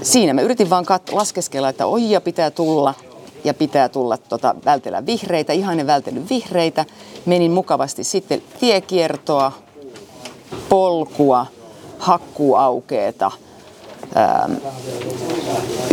Siinä 0.01 0.33
mä 0.33 0.41
yritin 0.41 0.69
vaan 0.69 0.85
kat- 0.85 1.15
laskeskella, 1.15 1.69
että 1.69 1.85
ojia 1.85 2.21
pitää 2.21 2.51
tulla 2.51 2.93
ja 3.43 3.53
pitää 3.53 3.89
tulla 3.89 4.17
tota, 4.17 4.55
vältellä 4.65 5.05
vihreitä, 5.05 5.53
ihan 5.53 5.79
en 5.79 5.87
vältellyt 5.87 6.29
vihreitä. 6.29 6.85
Menin 7.25 7.51
mukavasti 7.51 8.03
sitten 8.03 8.41
tiekiertoa, 8.59 9.51
polkua, 10.69 11.45
hakkuaukeeta, 11.99 13.31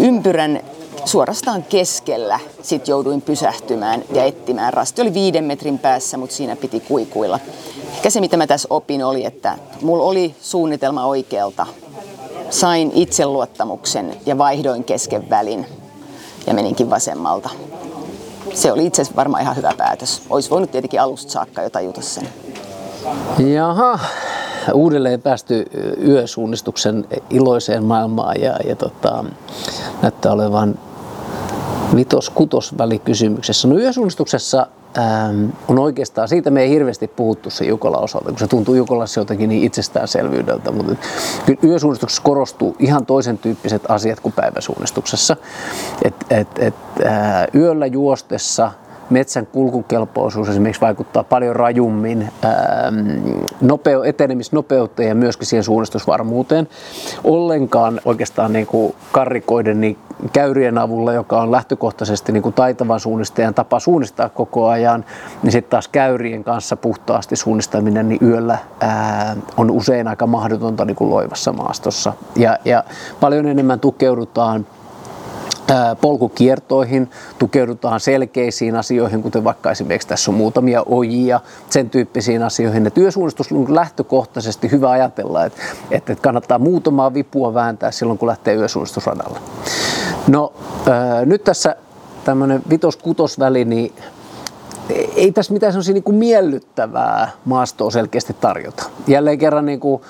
ympyrän 0.01 0.61
suorastaan 1.05 1.63
keskellä 1.63 2.41
sit 2.63 2.89
jouduin 2.89 3.23
pysähtymään 3.23 4.05
ja 4.13 4.25
etsimään. 4.25 4.73
Rasti 4.73 5.03
oli 5.03 5.15
viiden 5.15 5.45
metrin 5.45 5.79
päässä, 5.79 6.17
mutta 6.17 6.37
siinä 6.37 6.57
piti 6.57 6.81
kuikuilla. 6.81 7.41
Ehkä 7.97 8.11
se, 8.11 8.21
mitä 8.21 8.37
mä 8.37 8.47
tässä 8.47 8.69
opin, 8.71 9.05
oli, 9.05 9.25
että 9.25 9.59
mulla 9.83 10.05
oli 10.05 10.35
suunnitelma 10.41 11.07
oikealta. 11.07 11.67
Sain 12.51 12.93
itseluottamuksen 12.95 14.17
ja 14.27 14.39
vaihdoin 14.39 14.85
kesken 14.85 15.31
välin 15.31 15.67
ja 16.47 16.55
meninkin 16.55 16.91
vasemmalta. 16.91 17.51
Se 18.55 18.73
oli 18.73 18.87
itse 18.87 19.03
asiassa 19.03 19.17
varmaan 19.17 19.43
ihan 19.43 19.57
hyvä 19.57 19.73
päätös. 19.77 20.23
Olisi 20.31 20.51
voinut 20.51 20.71
tietenkin 20.71 21.01
alusta 21.01 21.33
saakka 21.33 21.63
jo 21.63 21.71
tajuta 21.71 22.03
sen. 22.03 22.29
Jaha, 23.55 23.99
uudelleen 24.75 25.23
päästy 25.23 25.65
yösuunnistuksen 26.07 27.05
iloiseen 27.31 27.85
maailmaan 27.85 28.41
ja, 28.41 28.57
ja 28.69 28.77
tota, 28.77 29.25
näyttää 30.03 30.33
olevan 30.33 30.79
vitos-kutos 31.97 32.79
välikysymyksessä. 32.79 33.69
No 33.69 33.79
yösuunnistuksessa 33.79 34.67
ähm, 34.99 35.45
on 35.69 35.79
oikeastaan, 35.79 36.29
siitä 36.29 36.51
me 36.51 36.63
ei 36.63 36.71
hirveästi 36.71 37.09
puhuttu 37.09 37.51
se 37.51 37.65
Jukola 37.65 37.99
osalta, 37.99 38.29
kun 38.29 38.39
se 38.39 38.47
tuntuu 38.47 38.75
Jukolassa 38.75 39.21
jotenkin 39.21 39.49
niin 39.49 39.65
itsestäänselvyydeltä, 39.65 40.71
mutta 40.71 40.97
kyllä 41.47 41.61
yösuunnistuksessa 41.65 42.23
korostuu 42.23 42.77
ihan 42.79 43.07
toisen 43.07 43.39
tyyppiset 43.39 43.83
asiat 43.89 44.21
kuin 44.21 44.33
päiväsuunnistuksessa. 44.33 45.37
Et, 46.05 46.15
et, 46.31 46.49
et, 46.59 46.75
äh, 47.07 47.47
yöllä 47.55 47.87
juostessa 47.87 48.73
metsän 49.11 49.47
kulkukelpoisuus 49.47 50.49
esimerkiksi 50.49 50.81
vaikuttaa 50.81 51.25
paljon 51.25 51.57
rajummin 51.57 52.29
nopeu, 53.61 54.03
etenemisnopeuteen 54.03 55.09
ja 55.09 55.15
myöskin 55.15 55.47
siihen 55.47 55.65
suunnistusvarmuuteen. 55.65 56.69
Ollenkaan 57.25 58.01
oikeastaan 58.05 58.53
niin 58.53 58.67
kuin 58.67 58.95
karrikoiden 59.13 59.81
niin 59.81 59.99
käyrien 60.33 60.79
avulla, 60.79 61.13
joka 61.13 61.41
on 61.43 61.53
lähtökohtaisesti 61.53 62.33
niin 62.33 62.43
kuin 62.43 62.55
taitavan 62.55 63.01
suunnistajan 63.01 63.55
tapa 63.55 63.81
suunnistaa 63.81 64.29
koko 64.29 64.69
ajan, 64.69 65.05
niin 65.43 65.53
sitten 65.53 65.71
taas 65.71 65.89
käyrien 65.89 66.45
kanssa 66.45 66.77
puhtaasti 66.77 67.37
suunnistaminen 67.37 68.09
niin 68.09 68.21
yöllä 68.23 68.59
ää, 68.81 69.37
on 69.57 69.71
usein 69.71 70.09
aika 70.09 70.27
mahdotonta 70.27 70.85
niin 70.85 70.97
kuin 70.97 71.11
loivassa 71.11 71.53
maastossa. 71.53 72.13
Ja, 72.37 72.59
ja 72.65 72.85
paljon 73.21 73.47
enemmän 73.47 73.81
tukeudutaan 73.81 74.67
polkukiertoihin, 76.01 77.11
tukeudutaan 77.39 78.01
selkeisiin 78.01 78.77
asioihin, 78.77 79.23
kuten 79.23 79.45
vaikka 79.45 79.71
esimerkiksi 79.71 80.09
tässä 80.09 80.31
on 80.31 80.35
muutamia 80.35 80.83
ojia, 80.87 81.41
sen 81.71 81.91
tyyppisiin 81.91 82.43
asioihin. 82.43 82.87
Et 82.87 82.99
yösuunnistus 82.99 83.53
on 83.53 83.75
lähtökohtaisesti 83.75 84.71
hyvä 84.71 84.91
ajatella, 84.91 85.45
että, 85.45 85.63
että 85.91 86.15
kannattaa 86.15 86.59
muutamaa 86.59 87.15
vipua 87.15 87.55
vääntää 87.55 87.91
silloin, 87.91 88.19
kun 88.19 88.29
lähtee 88.29 88.55
yösuunnistusradalle. 88.55 89.39
No 90.29 90.53
nyt 91.25 91.45
tässä 91.45 91.77
tämmöinen 92.25 92.63
vitos-kutosväli, 92.71 93.65
niin 93.65 93.93
ei 95.17 95.33
tässä 95.33 95.53
mitään 95.53 95.75
niin 95.93 96.03
kuin 96.03 96.17
miellyttävää 96.17 97.31
maastoa 97.45 97.91
selkeästi 97.91 98.37
tarjota. 98.41 98.83
Jälleen 99.07 99.39
kerran 99.39 99.67
niin 99.67 99.81
kuin 99.81 100.03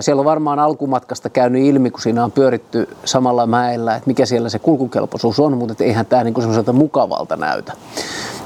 siellä 0.00 0.20
on 0.20 0.24
varmaan 0.24 0.58
alkumatkasta 0.58 1.30
käynyt 1.30 1.64
ilmi, 1.64 1.90
kun 1.90 2.00
siinä 2.00 2.24
on 2.24 2.32
pyöritty 2.32 2.88
samalla 3.04 3.46
mäellä, 3.46 3.96
että 3.96 4.06
mikä 4.06 4.26
siellä 4.26 4.48
se 4.48 4.58
kulkukelpoisuus 4.58 5.40
on, 5.40 5.58
mutta 5.58 5.84
eihän 5.84 6.06
tämä 6.06 6.24
niin 6.24 6.34
semmoiselta 6.34 6.72
mukavalta 6.72 7.36
näytä. 7.36 7.72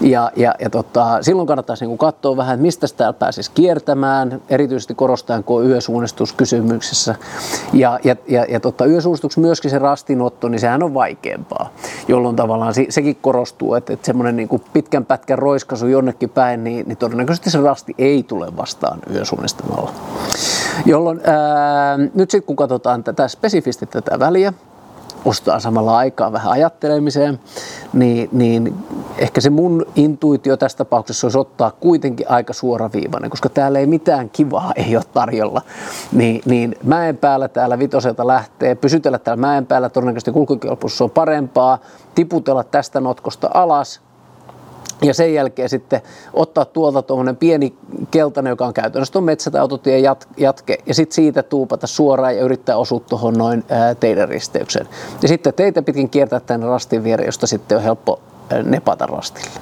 Ja, 0.00 0.32
ja, 0.36 0.54
ja 0.60 0.70
tota, 0.70 1.22
silloin 1.22 1.48
kannattaisi 1.48 1.86
niin 1.86 1.98
katsoa 1.98 2.36
vähän, 2.36 2.54
että 2.54 2.62
mistä 2.62 2.86
täällä 2.96 3.12
pääsisi 3.12 3.50
kiertämään, 3.54 4.42
erityisesti 4.48 4.94
korostaen, 4.94 5.44
kun 5.44 5.60
on 5.60 5.66
yösuunnistus 5.66 6.32
kysymyksessä. 6.32 7.14
Ja, 7.72 7.98
ja, 8.04 8.16
ja, 8.28 8.44
ja 8.48 8.60
tota, 8.60 8.86
yösuunnistuksen 8.86 9.40
myöskin 9.44 9.70
se 9.70 9.78
rastinotto, 9.78 10.48
niin 10.48 10.60
sehän 10.60 10.82
on 10.82 10.94
vaikeampaa, 10.94 11.72
jolloin 12.08 12.36
tavallaan 12.36 12.74
se, 12.74 12.86
sekin 12.88 13.16
korostuu, 13.20 13.74
että, 13.74 13.92
että 13.92 14.06
semmoinen 14.06 14.36
niin 14.36 14.48
pitkän 14.72 15.04
pätkän 15.04 15.38
roiskasu 15.38 15.86
jonnekin 15.86 16.30
päin, 16.30 16.64
niin, 16.64 16.88
niin 16.88 16.96
todennäköisesti 16.96 17.50
se 17.50 17.60
rasti 17.60 17.94
ei 17.98 18.22
tule 18.22 18.56
vastaan 18.56 18.98
yösuunnistamalla. 19.14 19.92
Jolloin 20.86 21.13
ää, 21.24 21.98
nyt 22.14 22.30
sitten 22.30 22.46
kun 22.46 22.56
katsotaan 22.56 23.04
tätä 23.04 23.28
spesifisti 23.28 23.86
tätä 23.86 24.18
väliä, 24.18 24.52
ostaa 25.24 25.60
samalla 25.60 25.98
aikaa 25.98 26.32
vähän 26.32 26.52
ajattelemiseen, 26.52 27.40
niin, 27.92 28.28
niin 28.32 28.74
ehkä 29.18 29.40
se 29.40 29.50
mun 29.50 29.86
intuitio 29.96 30.56
tässä 30.56 30.78
tapauksessa 30.78 31.26
olisi 31.26 31.38
ottaa 31.38 31.70
kuitenkin 31.70 32.30
aika 32.30 32.52
suoraviivainen, 32.52 33.30
koska 33.30 33.48
täällä 33.48 33.78
ei 33.78 33.86
mitään 33.86 34.30
kivaa 34.30 34.72
ei 34.76 34.96
ole 34.96 35.04
tarjolla. 35.12 35.62
Niin, 36.12 36.42
niin 36.46 36.76
mäen 36.82 37.16
päällä 37.16 37.48
täällä 37.48 37.78
vitoselta 37.78 38.26
lähtee, 38.26 38.74
pysytellä 38.74 39.18
täällä 39.18 39.40
mäen 39.40 39.66
päällä, 39.66 39.88
todennäköisesti 39.88 40.32
kulkukelpoisuus 40.32 41.00
on 41.00 41.10
parempaa, 41.10 41.78
tiputella 42.14 42.64
tästä 42.64 43.00
notkosta 43.00 43.50
alas, 43.54 44.00
ja 45.02 45.14
sen 45.14 45.34
jälkeen 45.34 45.68
sitten 45.68 46.02
ottaa 46.32 46.64
tuolta 46.64 47.02
tuommoinen 47.02 47.36
pieni 47.36 47.74
keltainen, 48.10 48.50
joka 48.50 48.66
on 48.66 48.74
käytännössä 48.74 49.12
tuon 49.12 49.24
metsä- 49.24 49.50
tai 49.50 49.60
autotien 49.60 50.02
jatke, 50.36 50.78
ja 50.86 50.94
sitten 50.94 51.14
siitä 51.14 51.42
tuupata 51.42 51.86
suoraan 51.86 52.36
ja 52.36 52.42
yrittää 52.42 52.76
osua 52.76 53.00
tuohon 53.00 53.34
noin 53.34 53.64
teidän 54.00 54.28
risteykseen. 54.28 54.88
Ja 55.22 55.28
sitten 55.28 55.54
teitä 55.54 55.82
pitkin 55.82 56.10
kiertää 56.10 56.40
tänne 56.40 56.66
rastin 56.66 57.04
viereen, 57.04 57.26
josta 57.28 57.46
sitten 57.46 57.78
on 57.78 57.84
helppo 57.84 58.20
nepata 58.64 59.06
rastille. 59.06 59.60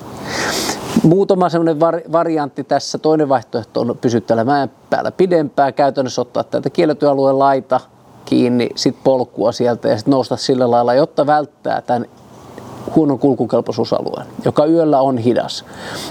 Muutama 1.03 1.49
sellainen 1.49 1.81
var- 1.81 2.13
variantti 2.13 2.65
tässä. 2.65 2.99
Toinen 2.99 3.29
vaihtoehto 3.29 3.81
on 3.81 3.99
pysyttää 4.01 4.45
mäen 4.45 4.71
päällä 4.91 5.13
pidempään. 5.13 5.75
Käytännössä 5.75 6.21
ottaa 6.23 6.45
täältä 6.45 6.71
kielletyalueen 6.71 7.39
laita 7.39 7.81
kiinni, 8.25 8.69
sitten 8.75 9.05
polkua 9.05 9.53
sieltä 9.53 9.89
ja 9.89 9.97
sitten 9.97 10.13
nousta 10.13 10.37
sillä 10.37 10.71
lailla, 10.71 10.95
jotta 10.95 11.27
välttää 11.27 11.83
tämän 11.83 12.07
huonon 12.97 13.19
kulkukelpoisuusalueen, 13.19 14.27
joka 14.45 14.67
yöllä 14.67 15.01
on 15.01 15.19
hidas. 15.19 15.65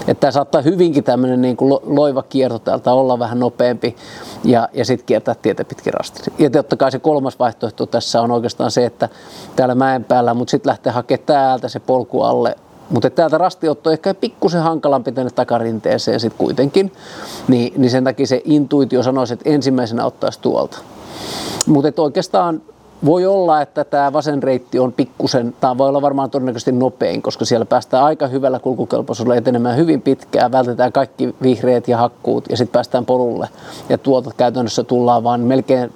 Että 0.08 0.30
saattaa 0.30 0.62
hyvinkin 0.62 1.04
tämmöinen 1.04 1.42
niin 1.42 1.56
kuin 1.56 1.78
loiva 1.82 2.22
kierto 2.22 2.58
täältä 2.58 2.92
olla 2.92 3.18
vähän 3.18 3.40
nopeampi 3.40 3.96
ja, 4.44 4.68
ja 4.72 4.84
sitten 4.84 5.06
kiertää 5.06 5.34
tietä 5.34 5.64
pitkin 5.64 5.94
rasti. 5.94 6.32
Ja 6.38 6.50
totta 6.50 6.76
kai 6.76 6.92
se 6.92 6.98
kolmas 6.98 7.38
vaihtoehto 7.38 7.86
tässä 7.86 8.20
on 8.20 8.30
oikeastaan 8.30 8.70
se, 8.70 8.84
että 8.86 9.08
täällä 9.56 9.74
mäen 9.74 10.04
päällä, 10.04 10.34
mutta 10.34 10.50
sitten 10.50 10.70
lähtee 10.70 10.92
hakemaan 10.92 11.26
täältä 11.26 11.68
se 11.68 11.80
polku 11.80 12.22
alle 12.22 12.56
mutta 12.90 13.10
täältä 13.10 13.38
rastiotto 13.38 13.90
on 13.90 13.92
ehkä 13.92 14.14
pikkusen 14.14 14.62
hankalampi 14.62 15.12
tänne 15.12 15.30
takarinteeseen 15.30 16.20
sitten 16.20 16.38
kuitenkin, 16.38 16.92
niin, 17.48 17.72
niin 17.76 17.90
sen 17.90 18.04
takia 18.04 18.26
se 18.26 18.42
intuitio 18.44 19.02
sanoisi, 19.02 19.34
että 19.34 19.50
ensimmäisenä 19.50 20.04
ottaisi 20.04 20.40
tuolta. 20.40 20.78
Mutta 21.66 22.02
oikeastaan 22.02 22.62
voi 23.04 23.26
olla, 23.26 23.62
että 23.62 23.84
tämä 23.84 24.12
vasen 24.12 24.42
reitti 24.42 24.78
on 24.78 24.92
pikkusen, 24.92 25.54
tämä 25.60 25.78
voi 25.78 25.88
olla 25.88 26.02
varmaan 26.02 26.30
todennäköisesti 26.30 26.72
nopein, 26.72 27.22
koska 27.22 27.44
siellä 27.44 27.66
päästään 27.66 28.04
aika 28.04 28.26
hyvällä 28.26 28.58
kulkukelpoisuudella 28.58 29.36
etenemään 29.36 29.76
hyvin 29.76 30.02
pitkään, 30.02 30.52
vältetään 30.52 30.92
kaikki 30.92 31.34
vihreät 31.42 31.88
ja 31.88 31.96
hakkuut 31.96 32.44
ja 32.50 32.56
sitten 32.56 32.72
päästään 32.72 33.06
polulle. 33.06 33.48
Ja 33.88 33.98
tuolta 33.98 34.30
käytännössä 34.36 34.84
tullaan 34.84 35.24
vaan 35.24 35.40
melkein 35.40 35.92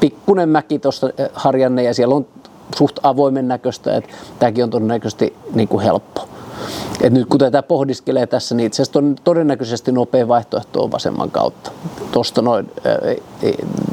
pikkunen 0.00 0.48
mäki 0.48 0.78
tuosta 0.78 1.10
eh, 1.18 1.28
harjanne 1.32 1.82
ja 1.82 1.94
siellä 1.94 2.14
on 2.14 2.26
suht 2.76 2.98
avoimen 3.02 3.48
näköistä, 3.48 3.96
että 3.96 4.10
tämäkin 4.38 4.64
on 4.64 4.70
todennäköisesti 4.70 5.36
niin 5.54 5.68
kuin 5.68 5.84
helppo. 5.84 6.28
Et 7.00 7.12
nyt 7.12 7.28
kun 7.28 7.38
tätä 7.38 7.62
pohdiskelee 7.62 8.26
tässä, 8.26 8.54
niin 8.54 8.66
itse 8.66 8.82
asiassa 8.82 8.98
on 8.98 9.16
todennäköisesti 9.24 9.92
nopea 9.92 10.28
vaihtoehto 10.28 10.84
on 10.84 10.92
vasemman 10.92 11.30
kautta, 11.30 11.70
tuosta 12.12 12.42
noin 12.42 12.70
äh, 12.86 13.16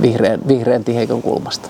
vihreän, 0.02 0.40
vihreän 0.48 0.84
tiheikon 0.84 1.22
kulmasta. 1.22 1.70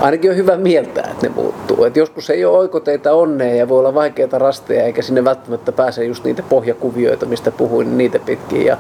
Ainakin 0.01 0.31
on 0.31 0.37
hyvä 0.37 0.57
mieltää, 0.57 1.09
että 1.11 1.27
ne 1.27 1.33
muuttuu. 1.35 1.85
Et 1.85 1.97
joskus 1.97 2.31
ei 2.31 2.45
ole 2.45 2.59
oikoteita 2.59 3.13
onnea 3.13 3.55
ja 3.55 3.69
voi 3.69 3.79
olla 3.79 3.95
vaikeita 3.95 4.39
rasteja, 4.39 4.85
eikä 4.85 5.03
sinne 5.03 5.25
välttämättä 5.25 5.73
pääse 5.73 6.05
just 6.05 6.25
niitä 6.25 6.43
pohjakuvioita, 6.49 7.27
mistä 7.27 7.51
puhuin, 7.51 7.87
niin 7.87 7.99
niitä 7.99 8.19
pitkin. 8.19 8.67
Ja, 8.67 8.77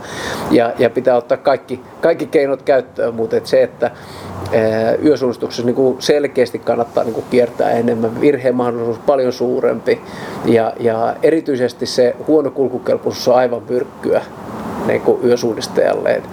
ja, 0.50 0.72
ja 0.78 0.90
pitää 0.90 1.16
ottaa 1.16 1.36
kaikki, 1.36 1.80
kaikki 2.00 2.26
keinot 2.26 2.62
käyttöön, 2.62 3.14
mutta 3.14 3.36
et 3.36 3.46
se, 3.46 3.62
että 3.62 3.90
yösuunnistuksessa 5.04 5.66
niin 5.66 5.96
selkeästi 5.98 6.58
kannattaa 6.58 7.04
niin 7.04 7.24
kiertää 7.30 7.70
enemmän, 7.70 8.20
virheen 8.20 8.54
mahdollisuus 8.54 8.98
paljon 8.98 9.32
suurempi 9.32 10.00
ja, 10.44 10.72
ja 10.80 11.16
erityisesti 11.22 11.86
se 11.86 12.16
huono 12.26 12.50
kulkukelpoisuus 12.50 13.28
on 13.28 13.34
aivan 13.34 13.62
myrkkyä 13.68 14.22
niin 14.86 15.00
kuin 15.00 15.24
yösuunnistajalle. 15.24 16.10
Et 16.10 16.24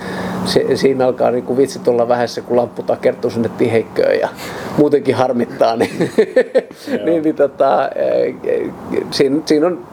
se, 0.46 0.66
siinä 0.76 1.06
alkaa 1.06 1.32
niin 1.32 1.44
kuin 1.44 1.58
vitsit 1.58 1.88
olla 1.88 2.08
vähässä, 2.08 2.42
kun 2.42 2.58
lamppu 2.58 2.84
takertuu 2.84 3.32
sinne 3.32 3.50
tiheikköön 3.58 4.20
ja 4.20 4.30
muutenkin 4.78 5.16
harmittaa. 5.16 5.76
Niin, 5.76 6.12
niin, 7.06 7.24
niin 7.24 7.36
tota, 7.36 7.90
siinä, 9.12 9.42
siinä 9.46 9.68
on 9.68 9.88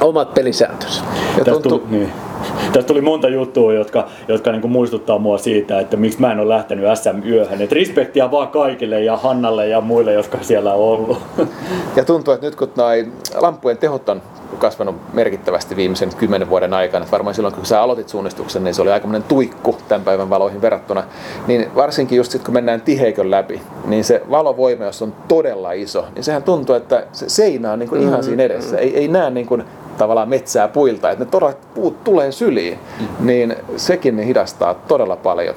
omat 0.00 0.34
pelisääntönsä. 0.34 1.02
Ja 1.38 1.44
tuntuu, 1.44 1.78
tuli, 1.78 1.90
niin. 1.90 2.12
Tästä 2.72 2.88
tuli 2.88 3.00
monta 3.00 3.28
juttua, 3.28 3.72
jotka, 3.72 4.08
jotka 4.28 4.52
niin 4.52 4.70
muistuttaa 4.70 5.18
mua 5.18 5.38
siitä, 5.38 5.80
että 5.80 5.96
miksi 5.96 6.20
mä 6.20 6.32
en 6.32 6.40
ole 6.40 6.48
lähtenyt 6.48 6.84
SM-yöhön. 6.94 7.62
Et 7.62 7.72
respektiä 7.72 8.30
vaan 8.30 8.48
kaikille 8.48 9.02
ja 9.02 9.16
Hannalle 9.16 9.68
ja 9.68 9.80
muille, 9.80 10.12
jotka 10.12 10.38
siellä 10.42 10.74
on 10.74 10.80
ollut. 10.80 11.18
Ja 11.96 12.04
tuntuu, 12.04 12.34
että 12.34 12.46
nyt 12.46 12.56
kun 12.56 12.70
noi 12.76 13.06
lampujen 13.34 13.78
tehot 13.78 14.08
on 14.08 14.22
kasvanut 14.58 14.96
merkittävästi 15.12 15.76
viimeisen 15.76 16.14
kymmenen 16.14 16.50
vuoden 16.50 16.74
aikana. 16.74 17.02
Että 17.02 17.12
varmaan 17.12 17.34
silloin, 17.34 17.54
kun 17.54 17.66
sä 17.66 17.82
aloitit 17.82 18.08
suunnistuksen, 18.08 18.64
niin 18.64 18.74
se 18.74 18.82
oli 18.82 18.90
aika 18.90 19.08
tuikku 19.28 19.76
tämän 19.88 20.04
päivän 20.04 20.30
valoihin 20.30 20.62
verrattuna. 20.62 21.02
Niin 21.46 21.74
varsinkin 21.74 22.16
just 22.16 22.32
sit, 22.32 22.44
kun 22.44 22.54
mennään 22.54 22.80
tiheikön 22.80 23.30
läpi, 23.30 23.60
niin 23.84 24.04
se 24.04 24.22
valovoima, 24.30 24.84
jos 24.84 25.02
on 25.02 25.14
todella 25.28 25.72
iso, 25.72 26.04
niin 26.14 26.24
sehän 26.24 26.42
tuntuu, 26.42 26.74
että 26.74 27.06
se 27.12 27.28
seinä 27.28 27.72
on 27.72 27.78
niin 27.78 27.88
kuin 27.88 28.02
ihan 28.02 28.24
siinä 28.24 28.42
edessä. 28.42 28.78
Ei, 28.78 28.96
ei 28.96 29.08
näe 29.08 29.30
niin 29.30 29.46
kuin 29.46 29.64
tavallaan 29.98 30.28
metsää 30.28 30.68
puilta, 30.68 31.10
että 31.10 31.24
ne 31.24 31.30
todella 31.30 31.54
puut 31.74 32.04
tulee 32.04 32.25
syliin, 32.32 32.78
mm. 33.00 33.26
niin 33.26 33.56
sekin 33.76 34.16
ne 34.16 34.26
hidastaa 34.26 34.74
todella 34.74 35.16
paljon. 35.16 35.54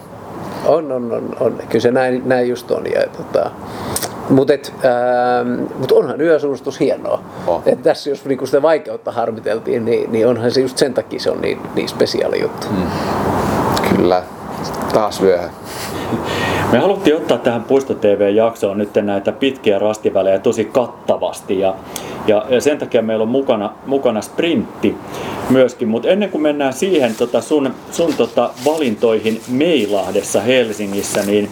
On, 0.65 0.91
on, 0.91 1.11
on, 1.11 1.35
on. 1.39 1.57
Kyllä 1.69 1.81
se 1.81 1.91
näin, 1.91 2.21
näin 2.25 2.49
just 2.49 2.71
on. 2.71 2.85
Ja, 2.85 3.01
tota, 3.17 3.51
Mutta 4.29 4.53
ähm, 4.53 5.63
mut 5.79 5.91
onhan 5.91 6.21
yösuunnistus 6.21 6.79
hienoa. 6.79 7.23
Oh. 7.47 7.61
Et 7.65 7.83
tässä 7.83 8.09
jos 8.09 8.25
niinku 8.25 8.45
sitä 8.45 8.61
vaikeutta 8.61 9.11
harmiteltiin, 9.11 9.85
niin, 9.85 10.11
niin 10.11 10.27
onhan 10.27 10.51
se 10.51 10.61
just 10.61 10.77
sen 10.77 10.93
takia 10.93 11.19
se 11.19 11.31
on 11.31 11.41
niin, 11.41 11.61
niin 11.75 11.89
spesiaali 11.89 12.41
juttu. 12.41 12.67
Mm. 12.71 12.87
Kyllä. 13.95 14.23
Taas 14.93 15.21
vyöhä. 15.21 15.49
Me 16.71 16.79
haluttiin 16.79 17.15
ottaa 17.15 17.37
tähän 17.37 17.63
Puisto 17.63 17.93
TV-jaksoon 17.93 18.77
nyt 18.77 18.89
näitä 18.95 19.31
pitkiä 19.31 19.79
rastivälejä 19.79 20.39
tosi 20.39 20.65
kattavasti 20.65 21.59
ja, 21.59 21.75
ja, 22.27 22.45
ja 22.49 22.61
sen 22.61 22.77
takia 22.77 23.01
meillä 23.01 23.23
on 23.23 23.29
mukana, 23.29 23.71
mukana 23.85 24.21
sprintti 24.21 24.95
myöskin. 25.49 25.87
Mutta 25.87 26.09
ennen 26.09 26.29
kuin 26.29 26.41
mennään 26.41 26.73
siihen 26.73 27.15
tota 27.15 27.41
sun, 27.41 27.73
sun 27.91 28.13
tota 28.13 28.49
valintoihin 28.65 29.41
Meilahdessa 29.47 30.41
Helsingissä, 30.41 31.21
niin 31.25 31.49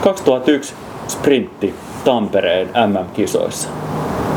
2001 0.00 0.74
sprintti 1.08 1.74
Tampereen 2.04 2.68
MM-kisoissa. 2.68 3.68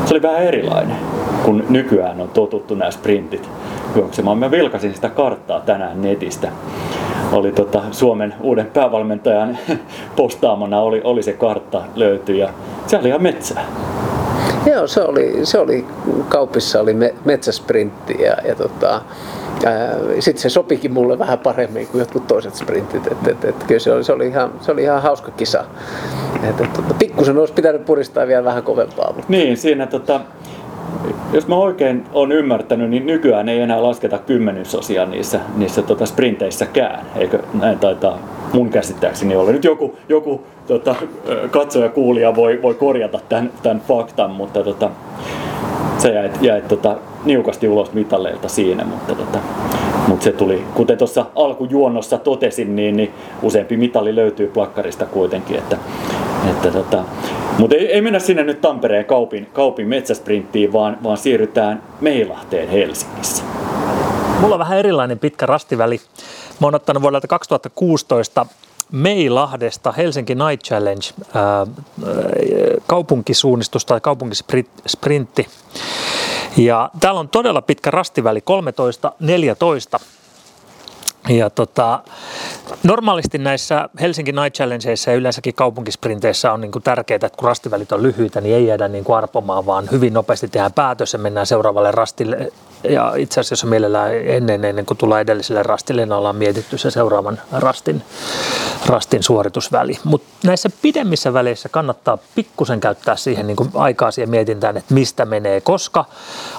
Se 0.04 0.14
oli 0.14 0.22
vähän 0.22 0.42
erilainen, 0.42 0.96
kun 1.44 1.64
nykyään 1.68 2.20
on 2.20 2.28
totuttu 2.28 2.74
nämä 2.74 2.90
sprintit 2.90 3.48
juoksemaan. 3.96 4.38
Mä 4.38 4.50
vilkasin 4.50 4.94
sitä 4.94 5.08
karttaa 5.08 5.60
tänään 5.60 6.02
netistä 6.02 6.48
oli 7.32 7.52
tota 7.52 7.82
Suomen 7.90 8.34
uuden 8.40 8.66
päävalmentajan 8.66 9.58
postaamana 10.16 10.80
oli, 10.80 11.00
oli 11.04 11.22
se 11.22 11.32
kartta 11.32 11.82
löytyi 11.94 12.38
ja 12.38 12.48
se 12.86 12.98
oli 12.98 13.08
ihan 13.08 13.22
metsää. 13.22 13.64
Joo, 14.66 14.86
se 14.86 15.02
oli, 15.02 15.40
se 15.42 15.58
oli 15.58 15.86
kaupissa 16.28 16.80
oli 16.80 16.94
me, 16.94 17.14
metsäsprintti 17.24 18.22
ja, 18.22 18.36
ja 18.48 18.54
tota, 18.54 19.02
sitten 20.20 20.42
se 20.42 20.48
sopikin 20.48 20.92
mulle 20.92 21.18
vähän 21.18 21.38
paremmin 21.38 21.86
kuin 21.86 21.98
jotkut 21.98 22.26
toiset 22.26 22.54
sprintit. 22.54 23.06
Et, 23.06 23.28
et, 23.28 23.44
et, 23.44 23.64
kyllä 23.64 23.80
se 23.80 23.92
oli, 23.92 24.04
se, 24.04 24.12
oli 24.12 24.26
ihan, 24.26 24.52
se 24.60 24.72
oli 24.72 24.82
ihan 24.82 25.02
hauska 25.02 25.30
kisa. 25.30 25.64
Et, 26.42 26.60
et, 26.60 26.72
tota, 26.72 26.94
pikkusen 26.94 27.38
olisi 27.38 27.52
pitänyt 27.52 27.84
puristaa 27.84 28.26
vielä 28.26 28.44
vähän 28.44 28.62
kovempaa. 28.62 29.12
Mutta... 29.12 29.26
Niin, 29.28 29.56
siinä 29.56 29.86
tota, 29.86 30.20
jos 31.32 31.48
mä 31.48 31.56
oikein 31.56 32.04
on 32.12 32.32
ymmärtänyt, 32.32 32.90
niin 32.90 33.06
nykyään 33.06 33.48
ei 33.48 33.60
enää 33.60 33.82
lasketa 33.82 34.18
kymmenysosia 34.18 35.06
niissä, 35.06 35.40
niissä 35.56 35.82
tota 35.82 36.06
sprinteissäkään. 36.06 37.06
Eikö 37.16 37.38
näin 37.54 37.78
taitaa 37.78 38.18
mun 38.52 38.70
käsittääkseni 38.70 39.36
olla. 39.36 39.52
Nyt 39.52 39.64
joku, 39.64 39.96
joku 40.08 40.42
tota, 40.66 40.94
katsoja 41.50 41.88
kuulija 41.88 42.36
voi, 42.36 42.62
voi 42.62 42.74
korjata 42.74 43.20
tämän, 43.28 43.50
tämän 43.62 43.80
faktan, 43.80 44.30
mutta 44.30 44.62
tota, 44.62 44.90
se 45.98 46.12
jäi, 46.12 46.30
jäi 46.40 46.62
tota, 46.62 46.96
niukasti 47.24 47.68
ulos 47.68 47.92
mitalleilta 47.92 48.48
siinä, 48.48 48.84
mutta, 48.84 49.14
tota, 49.14 49.38
mutta 50.08 50.24
se 50.24 50.32
tuli, 50.32 50.64
kuten 50.74 50.98
tuossa 50.98 51.26
alkujuonnossa 51.34 52.18
totesin, 52.18 52.76
niin, 52.76 52.96
niin 52.96 53.14
useampi 53.42 53.76
mitali 53.76 54.14
löytyy 54.14 54.46
plakkarista 54.46 55.06
kuitenkin, 55.06 55.58
että, 55.58 55.78
että 56.50 56.70
tota, 56.70 57.04
mutta 57.58 57.76
ei, 57.76 57.92
ei, 57.92 58.00
mennä 58.00 58.18
sinne 58.18 58.42
nyt 58.42 58.60
Tampereen 58.60 59.04
kaupin, 59.04 59.46
kaupin 59.52 59.88
metsäsprinttiin, 59.88 60.72
vaan, 60.72 60.98
vaan 61.02 61.16
siirrytään 61.16 61.82
Meilahteen 62.00 62.68
Helsingissä. 62.68 63.44
Mulla 64.40 64.54
on 64.54 64.58
vähän 64.58 64.78
erilainen 64.78 65.18
pitkä 65.18 65.46
rastiväli. 65.46 66.00
Mä 66.60 66.66
oon 66.66 66.74
ottanut 66.74 67.02
vuodelta 67.02 67.28
2016 67.28 68.46
Meilahdesta 68.92 69.92
Helsinki 69.92 70.34
Night 70.34 70.66
Challenge 70.66 71.06
ää, 71.34 71.66
kaupunkisuunnistus 72.86 73.84
tai 73.84 74.00
kaupunkisprintti. 74.00 75.46
Ja 76.56 76.90
täällä 77.00 77.20
on 77.20 77.28
todella 77.28 77.62
pitkä 77.62 77.90
rastiväli, 77.90 78.40
13-14 79.98 80.02
ja 81.28 81.50
tota, 81.50 82.00
normaalisti 82.82 83.38
näissä 83.38 83.88
Helsinki 84.00 84.32
Night 84.32 84.56
Challengeissa 84.56 85.10
ja 85.10 85.16
yleensäkin 85.16 85.54
kaupunkisprinteissä 85.54 86.52
on 86.52 86.60
niin 86.60 86.72
kuin 86.72 86.82
tärkeää, 86.82 87.16
että 87.16 87.36
kun 87.36 87.48
rastivälit 87.48 87.92
on 87.92 88.02
lyhyitä, 88.02 88.40
niin 88.40 88.54
ei 88.54 88.66
jäädä 88.66 88.88
niin 88.88 89.04
kuin 89.04 89.16
arpomaan, 89.16 89.66
vaan 89.66 89.88
hyvin 89.90 90.12
nopeasti 90.12 90.48
tehdään 90.48 90.72
päätös 90.72 91.12
ja 91.12 91.18
mennään 91.18 91.46
seuraavalle 91.46 91.90
rastille 91.90 92.52
ja 92.84 93.14
itse 93.16 93.40
asiassa 93.40 93.66
mielellään 93.66 94.14
ennen, 94.14 94.64
ennen 94.64 94.86
kuin 94.86 94.98
tulee 94.98 95.20
edelliselle 95.20 95.62
rastille, 95.62 96.06
niin 96.06 96.12
ollaan 96.12 96.36
mietitty 96.36 96.78
se 96.78 96.90
seuraavan 96.90 97.40
rastin, 97.52 98.02
rastin 98.86 99.22
suoritusväli. 99.22 99.98
Mutta 100.04 100.28
näissä 100.44 100.70
pidemmissä 100.82 101.32
väleissä 101.32 101.68
kannattaa 101.68 102.18
pikkusen 102.34 102.80
käyttää 102.80 103.16
siihen 103.16 103.46
niin 103.46 103.56
kuin 103.56 103.70
aikaa 103.74 104.10
siihen 104.10 104.30
mietintään, 104.30 104.76
että 104.76 104.94
mistä 104.94 105.24
menee, 105.24 105.60
koska 105.60 106.04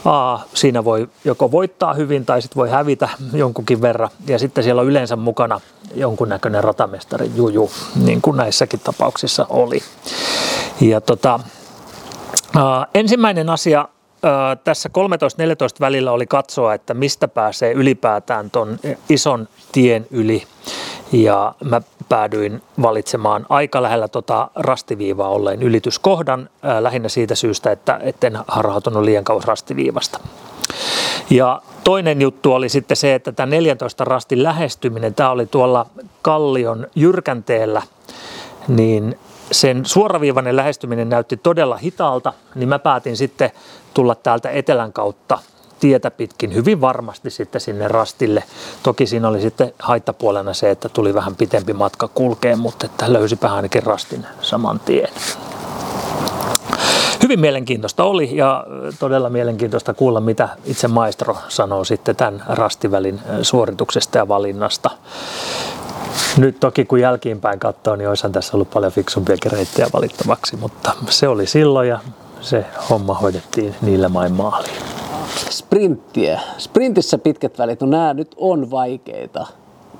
A, 0.05 0.39
siinä 0.53 0.83
voi 0.83 1.09
joko 1.25 1.51
voittaa 1.51 1.93
hyvin 1.93 2.25
tai 2.25 2.41
sitten 2.41 2.59
voi 2.59 2.69
hävitä 2.69 3.09
jonkunkin 3.33 3.81
verran. 3.81 4.09
Ja 4.27 4.39
sitten 4.53 4.63
siellä 4.63 4.81
on 4.81 4.87
yleensä 4.87 5.15
mukana 5.15 5.61
jonkunnäköinen 5.95 6.63
ratamestari 6.63 7.31
Juju, 7.35 7.71
niin 8.03 8.21
kuin 8.21 8.37
näissäkin 8.37 8.79
tapauksissa 8.79 9.45
oli. 9.49 9.79
Ja 10.81 11.01
tota, 11.01 11.39
ensimmäinen 12.93 13.49
asia 13.49 13.87
tässä 14.63 14.89
13-14 14.89 15.79
välillä 15.79 16.11
oli 16.11 16.25
katsoa, 16.25 16.73
että 16.73 16.93
mistä 16.93 17.27
pääsee 17.27 17.71
ylipäätään 17.71 18.51
tuon 18.51 18.79
ison 19.09 19.47
tien 19.71 20.07
yli. 20.11 20.43
Ja 21.11 21.55
mä 21.63 21.81
päädyin 22.09 22.61
valitsemaan 22.81 23.45
aika 23.49 23.81
lähellä 23.81 24.07
tota 24.07 24.49
rastiviivaa 24.55 25.29
olleen 25.29 25.63
ylityskohdan 25.63 26.49
lähinnä 26.79 27.09
siitä 27.09 27.35
syystä, 27.35 27.71
että 27.71 27.99
etten 28.03 28.39
harhautunut 28.47 29.03
liian 29.03 29.23
kauas 29.23 29.45
rastiviivasta. 29.45 30.19
Ja 31.29 31.61
toinen 31.83 32.21
juttu 32.21 32.53
oli 32.53 32.69
sitten 32.69 32.97
se, 32.97 33.15
että 33.15 33.31
tämä 33.31 33.45
14 33.45 34.03
rastin 34.03 34.43
lähestyminen, 34.43 35.15
tämä 35.15 35.29
oli 35.29 35.45
tuolla 35.45 35.85
Kallion 36.21 36.87
jyrkänteellä, 36.95 37.81
niin 38.67 39.19
sen 39.51 39.85
suoraviivainen 39.85 40.55
lähestyminen 40.55 41.09
näytti 41.09 41.37
todella 41.37 41.77
hitaalta, 41.77 42.33
niin 42.55 42.69
mä 42.69 42.79
päätin 42.79 43.17
sitten 43.17 43.51
tulla 43.93 44.15
täältä 44.15 44.49
etelän 44.49 44.93
kautta 44.93 45.39
tietä 45.79 46.11
pitkin 46.11 46.53
hyvin 46.53 46.81
varmasti 46.81 47.29
sitten 47.29 47.61
sinne 47.61 47.87
rastille. 47.87 48.43
Toki 48.83 49.07
siinä 49.07 49.27
oli 49.27 49.41
sitten 49.41 49.73
haittapuolena 49.79 50.53
se, 50.53 50.71
että 50.71 50.89
tuli 50.89 51.13
vähän 51.13 51.35
pitempi 51.35 51.73
matka 51.73 52.07
kulkeen, 52.07 52.59
mutta 52.59 52.85
että 52.85 53.13
löysipä 53.13 53.53
ainakin 53.53 53.83
rastin 53.83 54.25
saman 54.41 54.79
tien. 54.79 55.09
Hyvin 57.33 57.41
mielenkiintoista 57.41 58.03
oli 58.03 58.35
ja 58.35 58.65
todella 58.99 59.29
mielenkiintoista 59.29 59.93
kuulla, 59.93 60.19
mitä 60.19 60.49
itse 60.65 60.87
maestro 60.87 61.37
sanoo 61.47 61.83
sitten 61.83 62.15
tämän 62.15 62.43
rastivälin 62.47 63.19
suorituksesta 63.41 64.17
ja 64.17 64.27
valinnasta. 64.27 64.89
Nyt 66.37 66.59
toki 66.59 66.85
kun 66.85 66.99
jälkiinpäin 66.99 67.59
katsoo, 67.59 67.95
niin 67.95 68.09
olisihan 68.09 68.31
tässä 68.31 68.57
ollut 68.57 68.69
paljon 68.69 68.91
fiksumpiakin 68.91 69.51
reittejä 69.51 69.87
valittavaksi, 69.93 70.57
mutta 70.57 70.91
se 71.09 71.27
oli 71.27 71.47
silloin 71.47 71.89
ja 71.89 71.99
se 72.41 72.65
homma 72.89 73.13
hoidettiin 73.13 73.75
niillä 73.81 74.09
main 74.09 74.31
maaliin. 74.31 74.81
Sprinttiä. 75.49 76.39
Sprintissä 76.57 77.17
pitkät 77.17 77.59
välit, 77.59 77.81
no 77.81 77.87
nämä 77.87 78.13
nyt 78.13 78.35
on 78.37 78.71
vaikeita. 78.71 79.47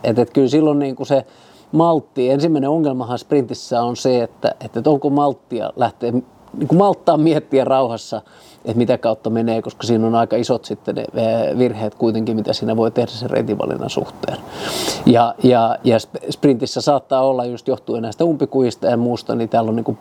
Et, 0.04 0.20
et 0.20 0.30
kyllä 0.30 0.48
silloin 0.48 0.80
niin 0.80 0.96
kuin 0.96 1.08
se 1.08 1.26
maltti, 1.72 2.30
ensimmäinen 2.30 2.70
ongelmahan 2.70 3.20
sprintissä 3.20 3.82
on 3.82 3.96
se, 3.98 4.24
että, 4.24 4.56
että 4.66 4.90
onko 4.90 5.10
malttia 5.10 5.74
lähteä, 5.76 6.14
niin 6.58 6.68
kuin 6.68 6.78
malttaa 6.78 7.18
miettiä 7.18 7.64
rauhassa, 7.64 8.22
että 8.66 8.78
mitä 8.78 8.98
kautta 8.98 9.30
menee, 9.30 9.62
koska 9.62 9.88
siinä 9.88 10.08
on 10.08 10.16
aika 10.16 10.36
isot 10.36 10.66
sitten 10.66 10.96
ne 10.96 11.02
eh, 11.02 11.58
virheet 11.58 11.96
kuitenkin, 11.96 12.36
mitä 12.36 12.54
siinä 12.54 12.78
voi 12.78 12.92
tehdä 12.92 13.12
sen 13.12 13.30
reitinvalinnan 13.30 13.90
suhteen. 13.90 14.38
Ja, 15.06 15.36
ja, 15.44 15.78
ja 15.84 15.98
sprintissä 16.30 16.82
saattaa 16.82 17.22
olla 17.22 17.46
just 17.46 17.68
johtuen 17.68 18.02
näistä 18.02 18.26
umpikuista 18.26 18.88
ja 18.88 18.98
muusta, 18.98 19.36
niin 19.36 19.50
täällä 19.50 19.70
on 19.70 19.76
niin 19.76 19.84
kuin 19.84 19.98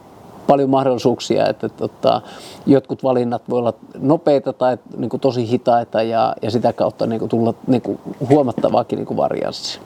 paljon 0.46 0.70
mahdollisuuksia, 0.70 1.46
että 1.48 1.68
tota, 1.68 2.22
jotkut 2.66 3.02
valinnat 3.02 3.42
voi 3.50 3.58
olla 3.58 3.74
nopeita 3.98 4.52
tai 4.52 4.78
niin 4.96 5.08
kuin 5.08 5.20
tosi 5.20 5.48
hitaita 5.48 6.02
ja, 6.02 6.34
ja 6.42 6.50
sitä 6.50 6.72
kautta 6.72 7.06
niin 7.06 7.18
kuin 7.18 7.28
tulla 7.28 7.54
niin 7.66 7.82
kuin 7.82 7.98
huomattavaakin 8.28 8.96
niin 8.96 9.06
kuin 9.06 9.16
varianssia. 9.16 9.82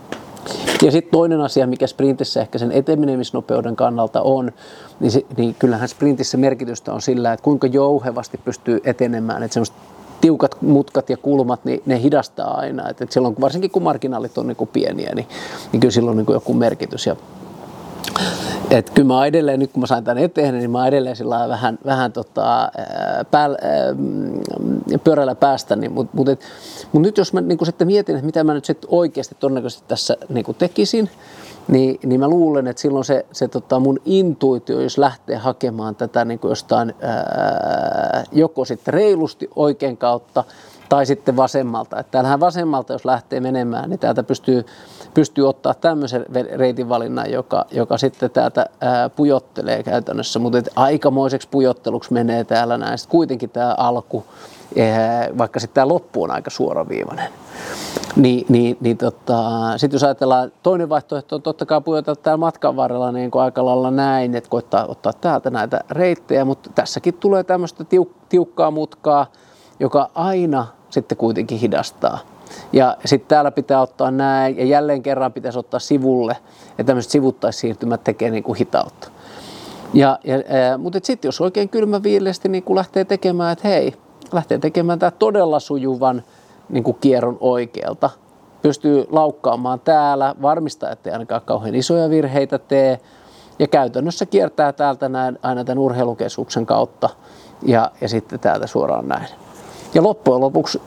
Ja 0.83 0.91
sitten 0.91 1.13
toinen 1.13 1.41
asia, 1.41 1.67
mikä 1.67 1.87
sprintissä 1.87 2.41
ehkä 2.41 2.59
sen 2.59 2.73
etenemisnopeuden 2.73 3.77
kannalta 3.77 4.23
on, 4.23 4.53
niin, 5.01 5.11
se, 5.11 5.23
niin 5.37 5.55
kyllähän 5.59 5.89
sprintissä 5.89 6.37
merkitystä 6.37 6.93
on 6.93 7.03
sillä, 7.03 7.33
että 7.33 7.45
kuinka 7.45 7.67
jouhevasti 7.67 8.39
pystyy 8.39 8.81
etenemään. 8.85 9.43
Että 9.43 9.55
semmoista 9.55 9.77
tiukat 10.21 10.63
mutkat 10.63 11.11
ja 11.11 11.17
kulmat, 11.17 11.65
niin 11.65 11.83
ne 11.87 12.03
hidastaa 12.03 12.59
aina. 12.59 12.89
Et, 12.89 13.03
et 13.03 13.13
silloin, 13.13 13.37
varsinkin 13.41 13.71
kun 13.71 13.83
marginaalit 13.83 14.39
on 14.39 14.47
niin 14.47 14.57
kuin 14.57 14.71
pieniä, 14.73 15.15
niin, 15.15 15.27
niin 15.73 15.81
kyllä 15.81 15.93
silloin 15.93 16.11
on 16.11 16.17
niin 16.17 16.27
kuin 16.27 16.35
joku 16.35 16.55
merkitys. 16.55 17.07
Ja 17.07 17.17
et 18.71 18.91
kyllä 18.91 19.09
mä 19.09 19.27
edelleen, 19.27 19.61
nyt 19.61 19.73
kun 19.73 19.81
mä 19.81 19.87
sain 19.87 20.05
tämän 20.05 20.19
eteen, 20.19 20.59
niin 20.59 20.71
mä 20.71 20.87
edelleen 20.87 21.17
sillä 21.17 21.49
vähän, 21.49 21.79
vähän 21.85 22.13
tota, 22.13 22.73
pää, 23.31 23.49
pyörällä 25.05 25.35
päästä. 25.35 25.77
Niin, 25.77 25.93
mutta 25.93 26.17
mut, 26.17 26.29
mut 26.93 27.03
nyt 27.03 27.19
jos 27.19 27.33
mä 27.33 27.41
niin 27.41 27.67
sitten 27.67 27.87
mietin, 27.87 28.15
että 28.15 28.27
mitä 28.27 28.45
mä 28.45 28.55
nyt 28.55 28.65
sitten 28.65 28.91
oikeasti 28.93 29.37
todennäköisesti 29.41 29.85
tässä 29.89 30.17
niin 30.29 30.47
tekisin, 30.59 31.11
niin, 31.69 31.99
niin 32.05 32.21
mä 32.21 32.29
luulen, 32.29 32.67
että 32.67 32.83
silloin 32.83 33.05
se, 33.05 33.27
se 33.33 33.49
tota 33.49 33.81
mun 33.81 33.99
intuitio, 34.05 34.81
jos 34.81 34.99
lähtee 34.99 35.37
hakemaan 35.37 35.95
tätä 35.95 36.25
niin 36.25 36.41
jostain 36.43 36.95
ää, 37.03 38.25
joko 38.33 38.65
sitten 38.65 38.95
reilusti 38.95 39.51
oikein 39.57 39.97
kautta 39.97 40.45
tai 40.89 41.07
sitten 41.07 41.37
vasemmalta. 41.37 42.01
Että 42.01 42.11
täällähän 42.11 42.41
vasemmalta, 42.41 42.93
jos 42.93 43.05
lähtee 43.05 43.41
menemään, 43.41 43.91
niin 43.91 43.99
täältä 43.99 44.23
pystyy, 44.23 44.65
pystyy 45.17 45.49
ottaa 45.49 45.75
tämmöisen 45.75 46.27
reitin 46.55 46.89
valinnan, 46.89 47.33
joka, 47.33 47.65
joka 47.71 47.99
sitten 47.99 48.31
täältä 48.31 48.67
ää, 48.81 49.09
pujottelee 49.09 49.83
käytännössä, 49.83 50.39
mutta 50.39 50.59
aikamoiseksi 50.77 51.49
pujotteluksi 51.51 52.13
menee 52.13 52.45
täällä 52.45 52.79
näin. 52.79 52.99
Sitten 52.99 53.11
kuitenkin 53.11 53.51
tämä 53.51 53.75
alku, 53.79 54.25
ää, 54.79 55.29
vaikka 55.39 55.61
sitten 55.61 55.75
tämä 55.75 55.89
loppu 55.89 56.23
on 56.23 56.31
aika 56.31 56.51
suoraviivainen. 56.51 57.33
Niin, 58.17 58.47
niin, 58.49 58.77
niin 58.81 58.97
tota, 58.97 59.43
sitten 59.77 59.97
jos 59.97 60.05
ajatellaan, 60.05 60.53
toinen 60.63 60.89
vaihtoehto 60.89 61.37
on 61.37 61.43
totta 61.43 61.67
kai 61.67 61.81
pujotella 61.81 62.21
täällä 62.23 62.37
matkan 62.37 62.77
varrella 62.77 63.13
niin 63.13 63.31
kuin 63.31 63.43
aika 63.43 63.65
lailla 63.65 63.91
näin, 63.91 64.35
että 64.35 64.51
koittaa 64.51 64.87
ottaa 64.87 65.13
täältä 65.13 65.51
näitä 65.51 65.81
reittejä, 65.91 66.45
mutta 66.45 66.71
tässäkin 66.75 67.15
tulee 67.15 67.45
tämmöistä 67.45 67.85
tiuk- 67.85 68.17
tiukkaa 68.29 68.71
mutkaa, 68.71 69.27
joka 69.81 70.11
aina 70.15 70.67
sitten 70.91 71.19
kuitenkin 71.19 71.59
hidastaa. 71.59 72.36
Ja 72.73 72.97
sitten 73.05 73.29
täällä 73.29 73.51
pitää 73.51 73.81
ottaa 73.81 74.11
näin, 74.11 74.59
ja 74.59 74.65
jälleen 74.65 75.03
kerran 75.03 75.33
pitäisi 75.33 75.59
ottaa 75.59 75.81
sivulle, 75.81 76.37
ja 76.79 76.85
tämmöiset 76.85 77.13
sivuttaissiirtymät 77.13 78.05
tekee 78.05 78.31
niin 78.31 78.43
kuin 78.43 78.59
hitautta. 78.59 79.09
Ja, 79.95 80.19
ja, 80.25 80.79
mutta 80.79 80.99
sitten 81.03 81.29
jos 81.29 81.41
oikein 81.41 81.69
kylmä 81.69 82.03
viileästi 82.03 82.49
niin 82.49 82.65
lähtee 82.75 83.05
tekemään, 83.05 83.53
että 83.53 83.69
hei, 83.69 83.95
lähtee 84.33 84.59
tekemään 84.59 84.99
tämä 84.99 85.11
todella 85.11 85.61
sujuvan 85.61 86.23
niin 86.69 86.85
kuin 86.85 86.97
kierron 87.01 87.37
oikealta, 87.41 88.11
pystyy 88.63 89.07
laukkaamaan 89.11 89.81
täällä, 89.81 90.35
varmistaa, 90.43 90.91
ettei 90.91 91.13
ainakaan 91.13 91.43
kauhean 91.45 91.75
isoja 91.75 92.11
virheitä 92.11 92.59
tee, 92.59 93.01
ja 93.59 93.67
käytännössä 93.67 94.27
kiertää 94.27 94.73
täältä 94.73 95.09
näin, 95.09 95.39
aina 95.43 95.65
tämän 95.65 95.79
urheilukeskuksen 95.79 96.67
kautta, 96.67 97.11
ja, 97.63 97.91
ja 98.01 98.09
sitten 98.09 98.41
täältä 98.41 98.67
suoraan 98.67 99.09
näin. 99.09 99.27
Ja 99.95 100.03
loppujen 100.03 100.41
lopuksi 100.41 100.81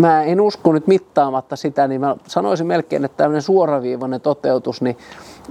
mä 0.00 0.22
en 0.22 0.40
usko 0.40 0.72
nyt 0.72 0.86
mittaamatta 0.86 1.56
sitä, 1.56 1.88
niin 1.88 2.00
mä 2.00 2.16
sanoisin 2.26 2.66
melkein, 2.66 3.04
että 3.04 3.16
tämmöinen 3.16 3.42
suoraviivainen 3.42 4.20
toteutus, 4.20 4.82
niin 4.82 4.96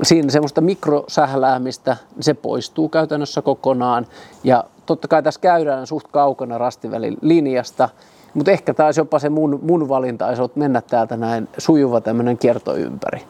siinä 0.03 0.29
semmoista 0.31 0.61
mikrosähläämistä, 0.61 1.97
se 2.19 2.33
poistuu 2.33 2.89
käytännössä 2.89 3.41
kokonaan. 3.41 4.07
Ja 4.43 4.63
totta 4.85 5.07
kai 5.07 5.23
tässä 5.23 5.41
käydään 5.41 5.87
suht 5.87 6.07
kaukana 6.11 6.57
rastivälin 6.57 7.17
linjasta, 7.21 7.89
mutta 8.33 8.51
ehkä 8.51 8.73
taas 8.73 8.97
jopa 8.97 9.19
se 9.19 9.29
mun, 9.29 9.59
mun 9.63 9.89
valinta 9.89 10.27
olisi 10.27 10.41
ollut 10.41 10.55
mennä 10.55 10.81
täältä 10.81 11.17
näin 11.17 11.47
sujuva 11.57 12.01
tämmöinen 12.01 12.37
kierto 12.37 12.75
ympäri. 12.75 13.21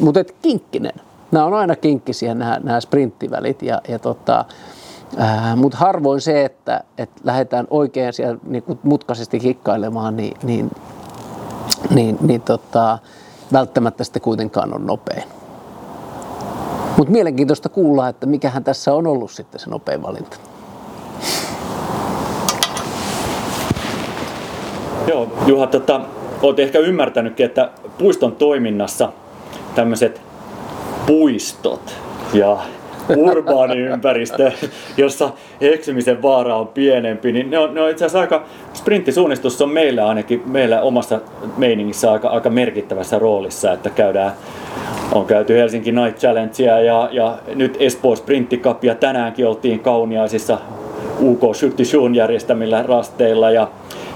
mutta 0.00 0.24
kinkkinen. 0.42 0.94
Nämä 1.30 1.44
on 1.44 1.54
aina 1.54 1.76
kinkkisiä 1.76 2.34
nämä, 2.34 2.60
nämä 2.62 2.80
sprinttivälit 2.80 3.62
ja, 3.62 3.80
ja 3.88 3.98
tota, 3.98 4.44
Mutta 5.56 5.78
harvoin 5.78 6.20
se, 6.20 6.44
että, 6.44 6.84
että 6.98 7.20
lähdetään 7.24 7.66
oikein 7.70 8.12
siellä 8.12 8.38
niin 8.46 8.64
mutkaisesti 8.82 9.40
kikkailemaan, 9.40 10.16
niin, 10.16 10.36
niin, 10.42 10.70
niin, 11.90 12.18
niin 12.20 12.40
tota, 12.40 12.98
välttämättä 13.52 14.04
sitten 14.04 14.22
kuitenkaan 14.22 14.74
on 14.74 14.86
nopein. 14.86 15.22
Mutta 16.96 17.12
mielenkiintoista 17.12 17.68
kuulla, 17.68 18.08
että 18.08 18.26
mikähän 18.26 18.64
tässä 18.64 18.94
on 18.94 19.06
ollut 19.06 19.30
sitten 19.30 19.60
se 19.60 19.70
nopein 19.70 20.02
valinta. 20.02 20.36
Joo, 25.06 25.32
Juha, 25.46 25.66
tota, 25.66 26.00
olet 26.42 26.58
ehkä 26.58 26.78
ymmärtänytkin, 26.78 27.46
että 27.46 27.70
puiston 27.98 28.32
toiminnassa 28.32 29.12
tämmöiset 29.74 30.20
puistot 31.06 31.94
ja 32.32 32.58
urbaani 33.16 33.78
ympäristö, 33.78 34.52
jossa 34.96 35.30
eksymisen 35.60 36.22
vaara 36.22 36.56
on 36.56 36.68
pienempi, 36.68 37.32
niin 37.32 37.50
ne 37.50 37.58
on, 37.58 37.74
ne 37.74 37.80
on 37.80 37.90
itse 37.90 38.04
asiassa 38.04 38.20
aika, 38.20 38.44
sprinttisuunnistus 38.74 39.62
on 39.62 39.70
meillä 39.70 40.06
ainakin, 40.06 40.42
meillä 40.46 40.80
omassa 40.80 41.20
meiningissä 41.56 42.12
aika, 42.12 42.28
aika 42.28 42.50
merkittävässä 42.50 43.18
roolissa, 43.18 43.72
että 43.72 43.90
käydään 43.90 44.32
on 45.12 45.26
käyty 45.26 45.54
Helsinki 45.54 45.92
Night 45.92 46.18
Challengea 46.18 46.80
ja, 46.80 47.08
ja 47.12 47.38
nyt 47.54 47.76
Espoo 47.80 48.16
Sprintti 48.16 48.56
Cup 48.56 48.84
ja 48.84 48.94
tänäänkin 48.94 49.46
oltiin 49.46 49.80
Kauniaisissa 49.80 50.58
UK 51.20 51.40
Shooty 51.54 51.84
Shoon 51.84 52.14
järjestämillä 52.14 52.82
rasteilla 52.82 53.50
ja, 53.50 53.68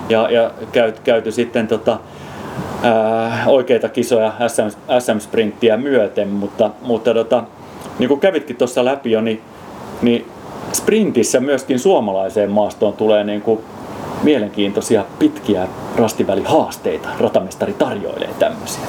ja, 0.08 0.30
ja 0.30 0.50
käyty, 0.72 1.00
käyty 1.04 1.32
sitten 1.32 1.68
tota, 1.68 1.98
ää, 2.82 3.44
oikeita 3.46 3.88
kisoja 3.88 4.32
SM, 4.48 4.68
SM-sprinttiä 4.98 5.76
myöten, 5.76 6.28
mutta, 6.28 6.70
mutta 6.82 7.14
tota, 7.14 7.44
niin 7.98 8.08
kuin 8.08 8.20
kävitkin 8.20 8.56
tuossa 8.56 8.84
läpi 8.84 9.10
jo, 9.10 9.20
niin, 9.20 9.40
niin 10.02 10.26
sprintissä 10.72 11.40
myöskin 11.40 11.78
suomalaiseen 11.78 12.50
maastoon 12.50 12.92
tulee 12.92 13.24
niin 13.24 13.42
kuin 13.42 13.60
mielenkiintoisia 14.22 15.04
pitkiä 15.18 15.68
rastivälihaasteita. 15.96 17.08
Ratamestari 17.20 17.72
tarjoilee 17.72 18.30
tämmöisiä. 18.38 18.82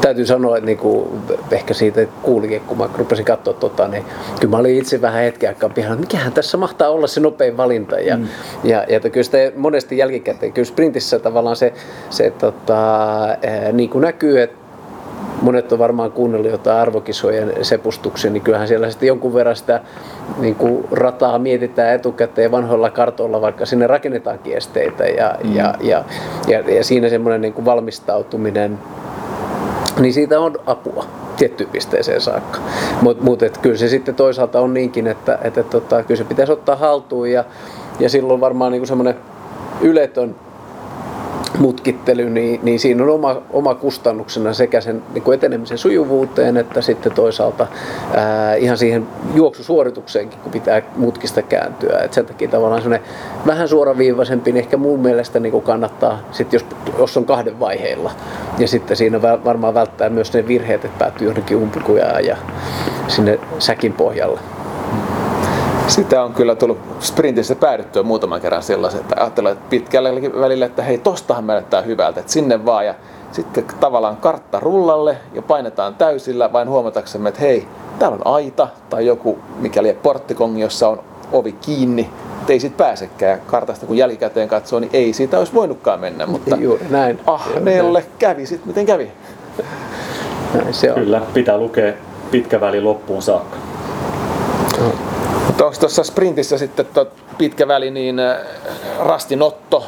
Täytyy 0.00 0.26
sanoa, 0.26 0.56
että 0.56 0.66
niinku, 0.66 1.18
ehkä 1.50 1.74
siitä 1.74 2.06
kuulikin, 2.22 2.60
kun 2.60 2.78
mä 2.78 2.88
rupesin 2.94 3.24
katsoa 3.24 3.54
tota, 3.54 3.88
niin 3.88 4.04
kyllä 4.40 4.50
mä 4.50 4.56
olin 4.56 4.78
itse 4.78 5.00
vähän 5.02 5.22
hetken 5.22 5.48
aikaa 5.48 5.68
pihalla, 5.68 5.94
että 5.94 6.06
mikähän 6.06 6.32
tässä 6.32 6.56
mahtaa 6.56 6.88
olla 6.88 7.06
se 7.06 7.20
nopein 7.20 7.56
valinta. 7.56 8.00
Ja, 8.00 8.16
mm. 8.16 8.28
ja, 8.64 8.84
ja 8.88 9.00
kyllä 9.00 9.22
sitä 9.24 9.38
monesti 9.56 9.98
jälkikäteen, 9.98 10.52
kyllä 10.52 10.66
sprintissä 10.66 11.18
tavallaan 11.18 11.56
se, 11.56 11.72
se 12.10 12.30
tota, 12.30 12.76
niin 13.72 13.90
kuin 13.90 14.02
näkyy, 14.02 14.42
että 14.42 14.57
monet 15.42 15.72
on 15.72 15.78
varmaan 15.78 16.12
kuunnellut 16.12 16.50
jotain 16.50 16.78
arvokisojen 16.78 17.52
sepustuksia, 17.62 18.30
niin 18.30 18.42
kyllähän 18.42 18.68
siellä 18.68 18.90
sitten 18.90 19.06
jonkun 19.06 19.34
verran 19.34 19.56
sitä 19.56 19.80
niin 20.38 20.54
kuin 20.54 20.84
rataa 20.90 21.38
mietitään 21.38 21.94
etukäteen 21.94 22.50
vanhoilla 22.50 22.90
kartoilla, 22.90 23.40
vaikka 23.40 23.66
sinne 23.66 23.86
rakennetaankin 23.86 24.56
esteitä 24.56 25.04
ja, 25.04 25.34
mm. 25.44 25.56
ja, 25.56 25.74
ja, 25.80 26.04
ja, 26.48 26.60
ja 26.60 26.84
siinä 26.84 27.08
semmoinen 27.08 27.40
niin 27.40 27.52
kuin 27.52 27.64
valmistautuminen, 27.64 28.78
niin 29.98 30.12
siitä 30.12 30.40
on 30.40 30.56
apua 30.66 31.04
tiettyyn 31.36 31.70
pisteeseen 31.70 32.20
saakka. 32.20 32.58
Mutta 33.02 33.24
mut, 33.24 33.40
kyllä 33.62 33.76
se 33.76 33.88
sitten 33.88 34.14
toisaalta 34.14 34.60
on 34.60 34.74
niinkin, 34.74 35.06
että, 35.06 35.38
että 35.42 35.62
tota, 35.62 36.02
kyllä 36.02 36.18
se 36.18 36.24
pitäisi 36.24 36.52
ottaa 36.52 36.76
haltuun 36.76 37.30
ja, 37.30 37.44
ja 38.00 38.08
silloin 38.08 38.40
varmaan 38.40 38.72
niin 38.72 38.86
semmoinen 38.86 39.14
yletön 39.80 40.34
mutkittely, 41.58 42.30
niin, 42.30 42.60
niin 42.62 42.80
siinä 42.80 43.02
on 43.02 43.10
oma, 43.10 43.42
oma 43.50 43.74
kustannuksena 43.74 44.52
sekä 44.52 44.80
sen 44.80 45.02
niin 45.14 45.22
kuin 45.22 45.34
etenemisen 45.34 45.78
sujuvuuteen 45.78 46.56
että 46.56 46.80
sitten 46.82 47.12
toisaalta 47.12 47.66
ää, 48.14 48.54
ihan 48.54 48.78
siihen 48.78 49.08
juoksusuoritukseenkin, 49.34 50.38
kun 50.40 50.52
pitää 50.52 50.82
mutkista 50.96 51.42
kääntyä. 51.42 51.98
Et 52.04 52.12
sen 52.12 52.26
takia 52.26 52.48
tavallaan 52.48 52.82
semmoinen 52.82 53.08
vähän 53.46 53.68
suoraviivaisempi, 53.68 54.52
niin 54.52 54.64
ehkä 54.64 54.76
mun 54.76 55.00
mielestä 55.00 55.40
niin 55.40 55.52
kuin 55.52 55.64
kannattaa, 55.64 56.18
sit 56.32 56.52
jos, 56.52 56.66
jos 56.98 57.16
on 57.16 57.24
kahden 57.24 57.60
vaiheilla. 57.60 58.10
Ja 58.58 58.68
sitten 58.68 58.96
siinä 58.96 59.22
varmaan 59.22 59.74
välttää 59.74 60.08
myös 60.08 60.32
ne 60.32 60.48
virheet, 60.48 60.84
että 60.84 60.98
päätyy 60.98 61.28
johonkin 61.28 61.56
umpikujaan 61.56 62.24
ja 62.24 62.36
sinne 63.08 63.38
säkin 63.58 63.92
pohjalle. 63.92 64.40
Sitä 65.88 66.22
on 66.22 66.34
kyllä 66.34 66.54
tullut 66.54 66.78
sprintissä 67.00 67.54
päädyttyä 67.54 68.02
muutaman 68.02 68.40
kerran 68.40 68.62
sellaisen, 68.62 69.00
että 69.00 69.14
ajatellaan 69.18 69.56
että 69.56 69.70
pitkällä 69.70 70.10
välillä, 70.40 70.66
että 70.66 70.82
hei 70.82 70.98
tostahan 70.98 71.46
näyttää 71.46 71.82
hyvältä, 71.82 72.20
että 72.20 72.32
sinne 72.32 72.64
vaan 72.64 72.86
ja 72.86 72.94
sitten 73.32 73.64
tavallaan 73.80 74.16
kartta 74.16 74.60
rullalle 74.60 75.16
ja 75.34 75.42
painetaan 75.42 75.94
täysillä 75.94 76.52
vain 76.52 76.68
huomataksemme, 76.68 77.28
että 77.28 77.40
hei, 77.40 77.68
täällä 77.98 78.14
on 78.14 78.34
aita 78.34 78.68
tai 78.90 79.06
joku 79.06 79.38
mikäli 79.58 79.96
porttikongi, 80.02 80.60
jossa 80.60 80.88
on 80.88 81.02
ovi 81.32 81.52
kiinni, 81.52 82.10
ei 82.48 82.60
sit 82.60 82.76
pääsekään 82.76 83.40
kartasta, 83.46 83.86
kun 83.86 83.96
jälkikäteen 83.96 84.48
katsoo, 84.48 84.80
niin 84.80 84.90
ei 84.92 85.12
siitä 85.12 85.38
olisi 85.38 85.54
voinutkaan 85.54 86.00
mennä, 86.00 86.26
mutta 86.26 86.56
Juuri 86.56 86.86
näin. 86.90 87.20
ahneelle 87.26 88.04
kävi 88.18 88.46
sitten 88.46 88.68
miten 88.68 88.86
kävi. 88.86 89.12
Näin 90.54 90.74
se 90.74 90.92
on. 90.92 90.98
Kyllä, 90.98 91.22
pitää 91.34 91.58
lukea 91.58 91.92
pitkä 92.30 92.60
väli 92.60 92.80
loppuun 92.80 93.22
saakka. 93.22 93.67
Tuossa 95.58 96.04
sprintissä 96.04 96.58
sitten 96.58 96.86
pitkä 97.38 97.68
väli, 97.68 97.90
niin 97.90 98.18
äh, 98.18 98.36
rastinotto, 98.98 99.86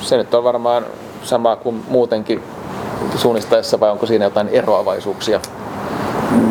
se 0.00 0.16
nyt 0.16 0.34
on 0.34 0.44
varmaan 0.44 0.86
sama 1.22 1.56
kuin 1.56 1.84
muutenkin 1.88 2.42
suunnistaessa 3.16 3.80
vai 3.80 3.90
onko 3.90 4.06
siinä 4.06 4.24
jotain 4.24 4.48
eroavaisuuksia? 4.48 5.40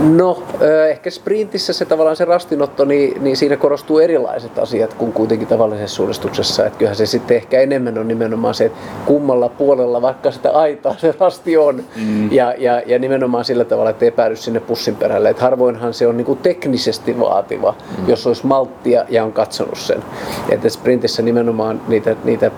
No, 0.04 0.44
ehkä 0.90 1.10
sprintissä 1.10 1.74
se 1.74 1.86
tavallaan 1.86 2.16
se 2.16 2.26
rastinotto, 2.26 2.86
niin, 2.86 3.24
niin 3.24 3.38
siinä 3.38 3.58
korostuu 3.58 4.00
erilaiset 4.00 4.60
asiat 4.60 4.94
kuin 4.94 5.14
kuitenkin 5.14 5.48
tavallisessa 5.48 5.96
suunnistuksessa. 5.96 6.66
Että 6.66 6.80
kyllähän 6.80 6.96
se 6.96 7.06
sitten 7.06 7.38
ehkä 7.38 7.62
enemmän 7.62 7.98
on 7.98 8.08
nimenomaan 8.08 8.54
se, 8.54 8.66
että 8.66 8.80
kummalla 9.06 9.50
puolella 9.50 10.02
vaikka 10.02 10.32
sitä 10.32 10.52
aitaa 10.52 10.96
se 10.98 11.14
rasti 11.20 11.58
on. 11.58 11.84
Mm. 11.96 12.32
Ja, 12.32 12.54
ja, 12.58 12.82
ja 12.86 13.00
nimenomaan 13.00 13.46
sillä 13.46 13.66
tavalla, 13.66 13.90
että 13.90 14.06
ei 14.06 14.12
päädy 14.12 14.36
sinne 14.36 14.60
pussin 14.60 14.96
perälle. 14.96 15.30
Että 15.30 15.44
harvoinhan 15.44 15.94
se 15.94 16.08
on 16.08 16.18
niin 16.18 16.26
kuin 16.26 16.40
teknisesti 16.40 17.20
vaativa, 17.20 17.76
mm. 17.98 18.10
jos 18.10 18.28
olisi 18.28 18.46
malttia 18.46 19.06
ja 19.10 19.24
on 19.24 19.34
katsonut 19.34 19.78
sen. 19.78 20.04
Että 20.50 20.70
sprintissä 20.70 21.22
nimenomaan 21.22 21.82
niitä, 21.88 22.16
niitä 22.24 22.52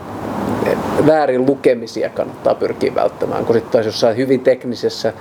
väärin 1.07 1.45
lukemisia 1.45 2.09
kannattaa 2.09 2.55
pyrkiä 2.55 2.95
välttämään, 2.95 3.45
kun 3.45 3.55
sitten 3.55 3.71
taas 3.71 3.85
jossain 3.85 4.17
hyvin 4.17 4.39
teknisessä 4.39 5.13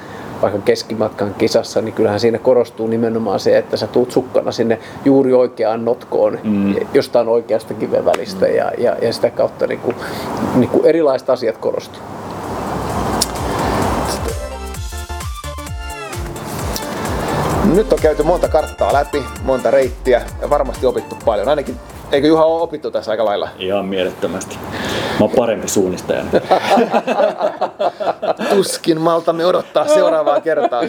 vaikka 0.44 0.60
keskimatkan 0.64 1.34
kisassa, 1.34 1.80
niin 1.80 1.94
kyllähän 1.94 2.20
siinä 2.20 2.38
korostuu 2.38 2.86
nimenomaan 2.86 3.40
se, 3.40 3.58
että 3.58 3.76
sä 3.76 3.86
tuut 3.86 4.10
sukkana 4.10 4.52
sinne 4.52 4.78
juuri 5.04 5.32
oikeaan 5.32 5.84
notkoon 5.84 6.38
mm. 6.42 6.74
jostain 6.94 7.28
oikeasta 7.28 7.74
kiven 7.74 8.04
välistä 8.04 8.48
ja, 8.48 8.72
ja, 8.78 8.96
ja 9.02 9.12
sitä 9.12 9.30
kautta 9.30 9.66
niin 9.66 9.80
kuin, 9.80 9.96
niin 10.54 10.70
kuin 10.70 10.86
erilaiset 10.86 11.30
asiat 11.30 11.56
korostuu. 11.58 12.02
Nyt 17.74 17.92
on 17.92 17.98
käyty 18.02 18.22
monta 18.22 18.48
karttaa 18.48 18.92
läpi, 18.92 19.24
monta 19.42 19.70
reittiä 19.70 20.22
ja 20.42 20.50
varmasti 20.50 20.86
opittu 20.86 21.16
paljon. 21.24 21.48
Ainakin, 21.48 21.76
eikö 22.14 22.26
Juha 22.26 22.44
ole 22.44 22.62
opittu 22.62 22.90
tässä 22.90 23.10
aika 23.10 23.24
lailla? 23.24 23.48
Ihan 23.58 23.86
mielettömästi. 23.86 24.58
Mä 25.20 25.20
oon 25.20 25.30
parempi 25.36 25.68
suunnistaja. 25.68 26.24
Tuskin 28.54 29.00
maltamme 29.00 29.46
odottaa 29.46 29.88
seuraavaa 29.88 30.40
kertaa. 30.40 30.82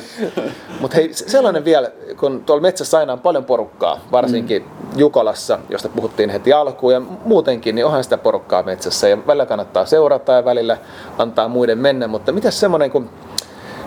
Mutta 0.79 0.97
hei, 0.97 1.13
sellainen 1.13 1.65
vielä, 1.65 1.91
kun 2.19 2.43
tuolla 2.45 2.61
metsässä 2.61 2.97
aina 2.97 3.13
on 3.13 3.19
paljon 3.19 3.45
porukkaa, 3.45 3.99
varsinkin 4.11 4.61
mm. 4.61 4.99
Jukolassa, 4.99 5.59
josta 5.69 5.89
puhuttiin 5.89 6.29
heti 6.29 6.53
alkuun 6.53 6.93
ja 6.93 7.01
muutenkin, 7.25 7.75
niin 7.75 7.85
onhan 7.85 8.03
sitä 8.03 8.17
porukkaa 8.17 8.63
metsässä 8.63 9.07
ja 9.07 9.27
välillä 9.27 9.45
kannattaa 9.45 9.85
seurata 9.85 10.31
ja 10.31 10.45
välillä 10.45 10.77
antaa 11.17 11.47
muiden 11.47 11.77
mennä, 11.77 12.07
mutta 12.07 12.31
mitä 12.31 12.51
semmoinen, 12.51 12.91
kun 12.91 13.09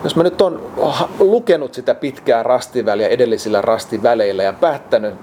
jos 0.03 0.15
mä 0.15 0.23
nyt 0.23 0.41
on 0.41 0.71
lukenut 1.19 1.73
sitä 1.73 1.95
pitkää 1.95 2.43
rastiväliä 2.43 3.07
edellisillä 3.07 3.61
rastiväleillä 3.61 4.43
ja 4.43 4.53
päättänyt 4.53 5.13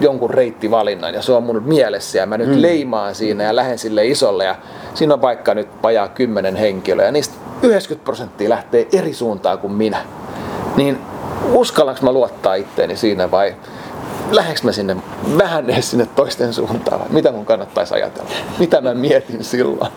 jonkun 0.00 0.30
reittivalinnan 0.30 1.14
ja 1.14 1.22
se 1.22 1.32
on 1.32 1.42
mun 1.42 1.62
mielessä 1.62 2.18
ja 2.18 2.26
mä 2.26 2.38
nyt 2.38 2.48
mm. 2.48 2.62
leimaan 2.62 3.14
siinä 3.14 3.44
ja 3.44 3.56
lähden 3.56 3.78
sille 3.78 4.06
isolle 4.06 4.44
ja 4.44 4.56
siinä 4.94 5.14
on 5.14 5.22
vaikka 5.22 5.54
nyt 5.54 5.68
vajaa 5.82 6.08
kymmenen 6.08 6.56
henkilöä 6.56 7.04
ja 7.04 7.12
niistä 7.12 7.34
90 7.62 8.04
prosenttia 8.04 8.48
lähtee 8.48 8.88
eri 8.92 9.14
suuntaan 9.14 9.58
kuin 9.58 9.72
minä. 9.72 9.98
Niin 10.76 10.98
uskallanko 11.52 12.00
mä 12.02 12.12
luottaa 12.12 12.54
itteeni 12.54 12.96
siinä 12.96 13.30
vai 13.30 13.54
lähdekö 14.30 14.60
mä 14.64 14.72
sinne 14.72 14.96
vähän 15.38 15.70
edes 15.70 15.90
sinne 15.90 16.06
toisten 16.06 16.52
suuntaan 16.52 17.00
vai 17.00 17.08
mitä 17.10 17.32
mun 17.32 17.44
kannattaisi 17.44 17.94
ajatella? 17.94 18.30
Mitä 18.58 18.80
mä 18.80 18.94
mietin 18.94 19.44
silloin? 19.44 19.92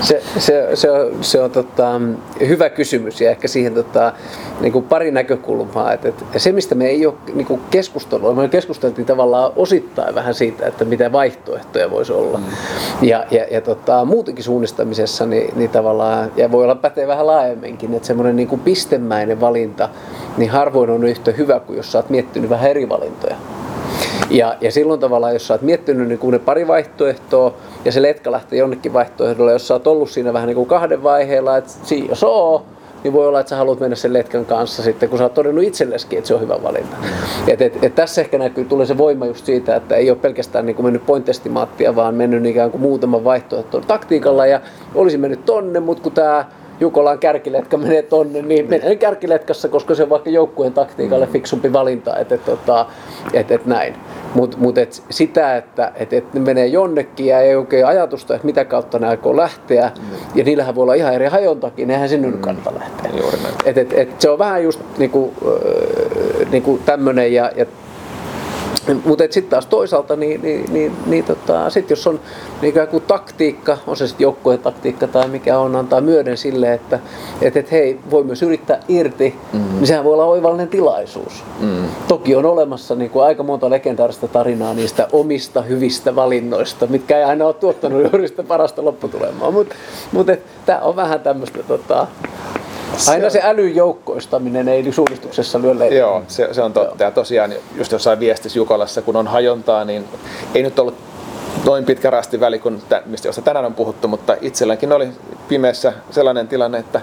Se, 0.00 0.22
se, 0.38 0.68
se 0.74 0.90
on, 0.90 1.10
se 1.20 1.40
on 1.40 1.50
tota, 1.50 2.00
hyvä 2.40 2.70
kysymys 2.70 3.20
ja 3.20 3.30
ehkä 3.30 3.48
siihen 3.48 3.74
tota, 3.74 4.12
niin 4.60 4.72
kuin 4.72 4.84
pari 4.84 5.10
näkökulmaa. 5.10 5.92
Et, 5.92 6.04
et, 6.04 6.24
se, 6.36 6.52
mistä 6.52 6.74
me 6.74 6.86
ei 6.86 7.06
ole 7.06 7.14
niin 7.34 7.46
kuin 7.46 7.60
keskustelua, 7.70 8.34
me 8.34 8.48
keskusteltiin 8.48 9.06
tavallaan 9.06 9.52
osittain 9.56 10.14
vähän 10.14 10.34
siitä, 10.34 10.66
että 10.66 10.84
mitä 10.84 11.12
vaihtoehtoja 11.12 11.90
voisi 11.90 12.12
olla. 12.12 12.38
Mm. 12.38 12.44
Ja, 13.02 13.24
ja, 13.30 13.44
ja 13.50 13.60
tota, 13.60 14.04
muutenkin 14.04 14.44
suunnistamisessa 14.44 15.26
niin, 15.26 15.50
niin 15.56 15.70
tavallaan, 15.70 16.32
ja 16.36 16.52
voi 16.52 16.64
olla 16.64 16.74
pätee 16.74 17.06
vähän 17.06 17.26
laajemminkin, 17.26 17.94
että 17.94 18.06
semmoinen 18.06 18.36
niin 18.36 18.48
kuin 18.48 18.60
pistemäinen 18.60 19.40
valinta, 19.40 19.88
niin 20.36 20.50
harvoin 20.50 20.90
on 20.90 21.04
yhtä 21.04 21.32
hyvä 21.32 21.60
kuin 21.60 21.76
jos 21.76 21.92
sä 21.92 21.98
oot 21.98 22.10
miettinyt 22.10 22.50
vähän 22.50 22.70
eri 22.70 22.88
valintoja. 23.22 23.36
Ja, 24.30 24.56
ja 24.60 24.72
silloin 24.72 25.00
tavallaan, 25.00 25.32
jos 25.32 25.46
sä 25.46 25.54
oot 25.54 25.62
miettinyt 25.62 26.08
niin 26.08 26.18
kuin 26.18 26.32
ne 26.32 26.38
pari 26.38 26.66
vaihtoehtoa 26.66 27.54
ja 27.84 27.92
se 27.92 28.02
letka 28.02 28.32
lähtee 28.32 28.58
jonnekin 28.58 28.92
vaihtoehdolle, 28.92 29.52
jos 29.52 29.68
sä 29.68 29.74
oot 29.74 29.86
ollut 29.86 30.10
siinä 30.10 30.32
vähän 30.32 30.46
niin 30.46 30.56
kuin 30.56 30.68
kahden 30.68 31.02
vaiheella, 31.02 31.56
että 31.56 31.72
si 31.82 32.08
jos 32.08 32.24
oo, 32.24 32.66
niin 33.04 33.12
voi 33.12 33.28
olla, 33.28 33.40
että 33.40 33.50
sä 33.50 33.56
haluat 33.56 33.80
mennä 33.80 33.96
sen 33.96 34.12
letkan 34.12 34.44
kanssa 34.44 34.82
sitten, 34.82 35.08
kun 35.08 35.18
sä 35.18 35.24
oot 35.24 35.34
todennut 35.34 35.64
itselleskin, 35.64 36.18
että 36.18 36.28
se 36.28 36.34
on 36.34 36.40
hyvä 36.40 36.62
valinta. 36.62 36.96
Et, 37.48 37.62
et, 37.62 37.84
et 37.84 37.94
tässä 37.94 38.20
ehkä 38.20 38.38
näkyy, 38.38 38.64
tulee 38.64 38.86
se 38.86 38.98
voima 38.98 39.26
just 39.26 39.46
siitä, 39.46 39.76
että 39.76 39.96
ei 39.96 40.10
ole 40.10 40.18
pelkästään 40.18 40.66
niin 40.66 40.76
kuin 40.76 40.86
mennyt 40.86 41.06
pointestimaattia, 41.06 41.96
vaan 41.96 42.14
mennyt 42.14 42.46
ikään 42.46 42.70
kuin 42.70 42.80
muutaman 42.80 43.24
vaihtoehtoon 43.24 43.84
taktiikalla 43.86 44.46
ja 44.46 44.60
olisi 44.94 45.18
mennyt 45.18 45.44
tonne, 45.44 45.80
mutta 45.80 46.02
kun 46.02 46.12
tämä 46.12 46.44
Jukolan 46.80 47.18
kärkiletka 47.18 47.76
menee 47.76 48.02
tonne, 48.02 48.42
niin 48.42 48.70
menee 48.70 48.96
kärkiletkassa, 48.96 49.68
koska 49.68 49.94
se 49.94 50.02
on 50.02 50.10
vaikka 50.10 50.30
joukkueen 50.30 50.72
taktiikalle 50.72 51.26
fiksumpi 51.26 51.72
valinta, 51.72 52.16
että 52.16 52.34
et, 52.34 52.44
tota, 52.44 52.86
et, 53.32 53.50
et 53.50 53.66
näin. 53.66 53.94
Mutta 54.34 54.56
mut 54.60 54.78
et 54.78 55.02
sitä, 55.10 55.56
että 55.56 55.92
et, 55.96 56.12
et 56.12 56.34
ne 56.34 56.40
menee 56.40 56.66
jonnekin 56.66 57.26
ja 57.26 57.40
ei 57.40 57.56
oikein 57.56 57.86
ajatusta, 57.86 58.34
että 58.34 58.46
mitä 58.46 58.64
kautta 58.64 58.98
ne 58.98 59.08
aikoo 59.08 59.36
lähteä, 59.36 59.90
mm. 59.98 60.16
ja 60.34 60.44
niillähän 60.44 60.74
voi 60.74 60.82
olla 60.82 60.94
ihan 60.94 61.14
eri 61.14 61.26
hajontakin, 61.26 61.90
eihän 61.90 62.08
sinne 62.08 62.28
mm. 62.28 62.38
kannata 62.38 62.74
lähteä. 62.74 63.10
Juuri 63.20 63.36
näin. 63.42 63.54
Et, 63.64 63.78
et, 63.78 63.92
et 63.92 64.20
se 64.20 64.30
on 64.30 64.38
vähän 64.38 64.64
just 64.64 64.80
niinku, 64.98 65.32
äh, 65.46 66.50
niinku 66.50 66.80
tämmöinen, 66.84 67.32
ja, 67.34 67.50
ja 67.56 67.66
mutta 69.04 69.24
sitten 69.30 69.50
taas 69.50 69.66
toisaalta, 69.66 70.16
niin, 70.16 70.42
niin, 70.42 70.72
niin, 70.72 70.92
niin 71.06 71.24
tota, 71.24 71.70
sit 71.70 71.90
jos 71.90 72.06
on 72.06 72.20
niin 72.60 72.70
ikään 72.70 72.88
kuin 72.88 73.02
taktiikka, 73.06 73.78
on 73.86 73.96
se 73.96 74.06
sitten 74.06 74.24
joukkueen 74.24 74.58
taktiikka 74.58 75.06
tai 75.06 75.28
mikä 75.28 75.58
on, 75.58 75.76
antaa 75.76 76.00
myöden 76.00 76.36
sille, 76.36 76.72
että 76.72 76.98
et, 77.42 77.56
et, 77.56 77.70
hei, 77.70 77.98
voi 78.10 78.24
myös 78.24 78.42
yrittää 78.42 78.80
irti, 78.88 79.34
mm-hmm. 79.52 79.76
niin 79.76 79.86
sehän 79.86 80.04
voi 80.04 80.12
olla 80.12 80.24
oivallinen 80.24 80.68
tilaisuus. 80.68 81.44
Mm-hmm. 81.60 81.88
Toki 82.08 82.36
on 82.36 82.46
olemassa 82.46 82.94
niin 82.94 83.10
kuin 83.10 83.24
aika 83.24 83.42
monta 83.42 83.70
legendaarista 83.70 84.28
tarinaa 84.28 84.74
niistä 84.74 85.08
omista 85.12 85.62
hyvistä 85.62 86.16
valinnoista, 86.16 86.86
mitkä 86.86 87.18
ei 87.18 87.24
aina 87.24 87.46
ole 87.46 87.54
tuottanut 87.54 88.02
juuri 88.02 88.28
sitä 88.28 88.42
parasta 88.42 88.84
lopputulemaa, 88.84 89.50
mutta 89.50 89.74
mut, 90.12 90.26
mut 90.26 90.38
tämä 90.66 90.78
on 90.78 90.96
vähän 90.96 91.20
tämmöistä 91.20 91.62
tota, 91.62 92.06
Aina 93.08 93.30
se 93.30 93.40
älyn 93.42 93.76
joukkoistaminen 93.76 94.68
ei 94.68 94.92
suunnistuksessa 94.92 95.62
lyö 95.62 95.78
leipää. 95.78 95.98
Joo, 95.98 96.22
se, 96.28 96.48
se 96.52 96.62
on 96.62 96.72
totta. 96.72 97.02
Joo. 97.02 97.08
Ja 97.08 97.10
tosiaan 97.10 97.52
just 97.76 97.92
jossain 97.92 98.20
viestissä 98.20 98.58
Jukolassa, 98.58 99.02
kun 99.02 99.16
on 99.16 99.26
hajontaa, 99.26 99.84
niin 99.84 100.04
ei 100.54 100.62
nyt 100.62 100.78
ollut 100.78 100.94
noin 101.64 101.84
pitkä 101.84 102.10
rastiväli 102.10 102.58
kuin 102.58 102.82
mistä 103.06 103.28
josta 103.28 103.42
tänään 103.42 103.64
on 103.64 103.74
puhuttu, 103.74 104.08
mutta 104.08 104.36
itselläkin 104.40 104.92
oli 104.92 105.08
pimeässä 105.48 105.92
sellainen 106.10 106.48
tilanne, 106.48 106.78
että 106.78 107.00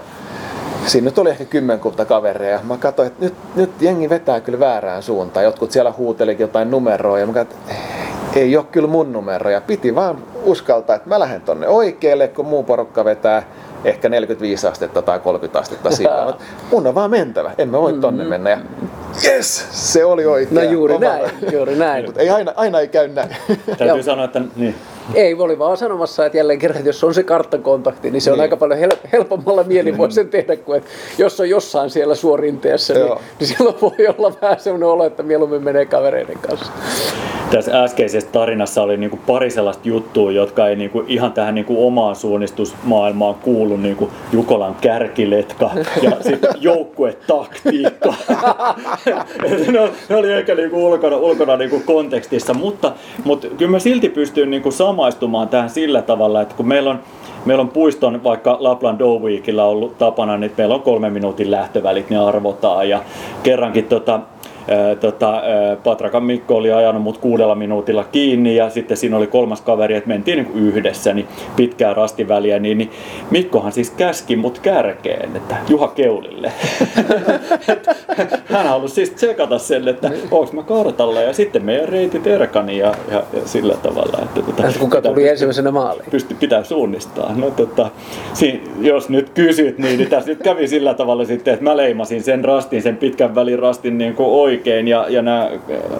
siinä 0.86 1.04
nyt 1.04 1.18
oli 1.18 1.30
ehkä 1.30 1.44
kymmenkunta 1.44 2.04
kavereja. 2.04 2.60
Mä 2.62 2.76
katsoin, 2.76 3.06
että 3.06 3.24
nyt, 3.24 3.34
nyt 3.56 3.70
jengi 3.80 4.10
vetää 4.10 4.40
kyllä 4.40 4.60
väärään 4.60 5.02
suuntaan. 5.02 5.44
Jotkut 5.44 5.70
siellä 5.70 5.94
huutelikin 5.96 6.44
jotain 6.44 6.70
numeroa 6.70 7.18
ja 7.18 7.26
mä 7.26 7.32
katsoin, 7.32 7.60
että 7.60 7.74
ei 8.38 8.56
ole 8.56 8.66
kyllä 8.72 8.88
mun 8.88 9.12
numero. 9.12 9.50
Ja 9.50 9.60
piti 9.60 9.94
vaan 9.94 10.18
uskaltaa, 10.42 10.96
että 10.96 11.08
mä 11.08 11.20
lähden 11.20 11.40
tonne 11.40 11.68
oikealle, 11.68 12.28
kun 12.28 12.46
muu 12.46 12.62
porukka 12.62 13.04
vetää 13.04 13.42
ehkä 13.84 14.08
45 14.08 14.66
astetta 14.66 15.02
tai 15.02 15.20
30 15.20 15.58
astetta 15.58 15.90
siitä. 15.90 16.34
Mun 16.70 16.86
on 16.86 16.94
vaan 16.94 17.10
mentävä, 17.10 17.52
en 17.58 17.68
mä 17.68 17.80
voi 17.80 17.92
tonne 17.92 18.24
mm-hmm. 18.24 18.30
mennä. 18.30 18.50
Ja 18.50 18.58
yes, 19.24 19.66
se 19.70 20.04
oli 20.04 20.26
oikein. 20.26 20.54
No 20.54 20.70
juuri 20.70 20.98
näin, 20.98 21.30
juuri 21.52 21.76
näin. 21.76 22.04
Mutta 22.04 22.20
ei 22.20 22.30
aina, 22.30 22.52
aina 22.56 22.80
ei 22.80 22.88
käy 22.88 23.08
näin. 23.08 23.36
Täytyy 23.78 24.02
sanoa, 24.02 24.24
että 24.24 24.42
niin. 24.56 24.74
Ei, 25.14 25.34
oli 25.34 25.58
vaan 25.58 25.76
sanomassa, 25.76 26.26
että 26.26 26.38
jälleen 26.38 26.58
kerran, 26.58 26.78
että 26.78 26.88
jos 26.88 27.04
on 27.04 27.14
se 27.14 27.22
karttakontakti, 27.22 28.10
niin 28.10 28.20
se 28.20 28.30
on 28.30 28.34
niin. 28.34 28.42
aika 28.42 28.56
paljon 28.56 28.80
hel- 28.80 29.08
helpommalla 29.12 29.64
mieli 29.64 29.98
voi 29.98 30.12
sen 30.12 30.28
tehdä, 30.28 30.56
kuin 30.56 30.78
että 30.78 30.90
jos 31.18 31.40
on 31.40 31.50
jossain 31.50 31.90
siellä 31.90 32.14
suorinteessä, 32.14 32.94
niin, 32.94 33.06
niin 33.38 33.48
silloin 33.48 33.76
voi 33.80 34.08
olla 34.18 34.32
vähän 34.42 34.60
sellainen 34.60 34.88
olo, 34.88 35.04
että 35.04 35.22
mieluummin 35.22 35.64
menee 35.64 35.84
kavereiden 35.86 36.38
kanssa 36.38 36.72
tässä 37.50 37.82
äskeisessä 37.82 38.30
tarinassa 38.32 38.82
oli 38.82 38.96
niin 38.96 39.10
kuin 39.10 39.20
pari 39.26 39.50
sellaista 39.50 39.88
juttua, 39.88 40.32
jotka 40.32 40.68
ei 40.68 40.76
niin 40.76 40.90
kuin 40.90 41.04
ihan 41.08 41.32
tähän 41.32 41.54
niin 41.54 41.64
kuin 41.64 41.86
omaan 41.86 42.16
suunnistusmaailmaan 42.16 43.34
kuulu, 43.34 43.76
niin 43.76 43.96
kuin 43.96 44.10
Jukolan 44.32 44.76
kärkiletka 44.80 45.70
ja 46.02 46.10
sitten 46.28 46.50
joukkuetaktiikka. 46.60 48.14
ne, 49.72 49.90
ne 50.08 50.16
oli 50.16 50.32
ehkä 50.32 50.54
niin 50.54 50.70
kuin 50.70 50.82
ulkona, 50.82 51.16
ulkona 51.16 51.56
niin 51.56 51.70
kuin 51.70 51.82
kontekstissa, 51.82 52.54
mutta, 52.54 52.92
mutta 53.24 53.46
kyllä 53.58 53.70
mä 53.70 53.78
silti 53.78 54.08
pystyn 54.08 54.50
niin 54.50 54.62
kuin 54.62 54.72
samaistumaan 55.00 55.48
tähän 55.48 55.70
sillä 55.70 56.02
tavalla, 56.02 56.40
että 56.40 56.54
kun 56.54 56.68
meillä 56.68 56.90
on 56.90 57.00
Meillä 57.44 57.60
on 57.60 57.68
puiston, 57.68 58.24
vaikka 58.24 58.56
Lapland 58.60 58.98
Dow 58.98 59.22
Weekillä 59.22 59.64
ollut 59.64 59.98
tapana, 59.98 60.36
niin 60.36 60.52
meillä 60.56 60.74
on 60.74 60.82
kolme 60.82 61.10
minuutin 61.10 61.50
lähtövälit, 61.50 62.10
ne 62.10 62.18
arvotaan. 62.18 62.88
Ja 62.88 63.02
kerrankin 63.42 63.84
tota, 63.84 64.20
tota, 65.00 65.42
Patrakan 65.84 66.24
Mikko 66.24 66.56
oli 66.56 66.72
ajanut 66.72 67.02
mut 67.02 67.18
kuudella 67.18 67.54
minuutilla 67.54 68.04
kiinni 68.04 68.56
ja 68.56 68.70
sitten 68.70 68.96
siinä 68.96 69.16
oli 69.16 69.26
kolmas 69.26 69.60
kaveri, 69.60 69.94
että 69.94 70.08
mentiin 70.08 70.38
niin 70.38 70.66
yhdessä 70.66 71.14
niin 71.14 71.28
pitkää 71.56 71.94
rastiväliä, 71.94 72.58
niin, 72.58 72.78
niin 72.78 72.90
Mikkohan 73.30 73.72
siis 73.72 73.90
käski 73.90 74.36
mut 74.36 74.58
kärkeen, 74.58 75.36
että 75.36 75.56
Juha 75.68 75.88
Keulille. 75.88 76.52
Hän 78.52 78.66
halusi 78.66 78.94
siis 78.94 79.10
tsekata 79.10 79.58
sen, 79.58 79.88
että 79.88 80.08
niin. 80.08 80.22
onko 80.30 80.52
mä 80.52 80.62
kartalla 80.62 81.20
ja 81.20 81.32
sitten 81.32 81.64
meidän 81.64 81.88
reitit 81.88 82.26
erkani 82.26 82.78
ja, 82.78 82.94
ja, 83.10 83.22
ja 83.32 83.40
sillä 83.44 83.74
tavalla. 83.74 84.18
Että, 84.22 84.42
tota, 84.42 84.62
kuka 84.78 85.02
tuli 85.02 85.28
ensimmäisenä 85.28 85.70
maaliin? 85.70 86.10
Pysty, 86.10 86.34
pitää 86.34 86.64
suunnistaa. 86.64 87.32
No, 87.36 87.50
tota, 87.50 87.90
si, 88.34 88.62
jos 88.80 89.08
nyt 89.08 89.30
kysyt, 89.30 89.78
niin, 89.78 89.98
niin 89.98 90.10
tässä 90.10 90.30
nyt 90.30 90.42
kävi 90.42 90.68
sillä 90.68 90.94
tavalla 90.94 91.24
sitten, 91.24 91.54
että 91.54 91.64
mä 91.64 91.76
leimasin 91.76 92.22
sen 92.22 92.44
rastin, 92.44 92.82
sen 92.82 92.96
pitkän 92.96 93.34
välin 93.34 93.58
rastin 93.58 93.98
niin 93.98 94.14
kuin 94.14 94.28
oikein 94.50 94.88
ja, 94.88 95.06
ja 95.08 95.22
nämä 95.22 95.50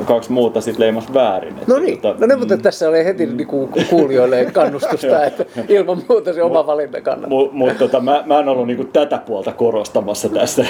kaksi 0.04 0.32
muuta 0.32 0.60
sitten 0.60 0.80
leimas 0.80 1.14
väärin. 1.14 1.54
Että, 1.58 1.72
no 1.72 1.78
niin, 1.78 2.00
tota, 2.00 2.20
no 2.20 2.26
niin, 2.26 2.38
mutta 2.38 2.56
mm, 2.56 2.62
tässä 2.62 2.88
oli 2.88 3.04
heti 3.04 3.26
mm. 3.26 3.36
niinku 3.36 3.70
kuulijoille 3.90 4.44
kannustusta, 4.52 5.24
että 5.24 5.44
ilman 5.68 6.02
muuta 6.08 6.32
se 6.32 6.42
oma 6.42 6.66
valinta 6.66 7.00
kannattaa. 7.00 7.28
Mutta 7.38 7.56
mut, 7.56 7.78
tota, 7.78 8.00
mä, 8.00 8.22
mä 8.26 8.38
en 8.38 8.48
ollut 8.48 8.66
niinku 8.66 8.84
tätä 8.84 9.18
puolta 9.18 9.52
korostamassa 9.52 10.28
tässä. 10.28 10.64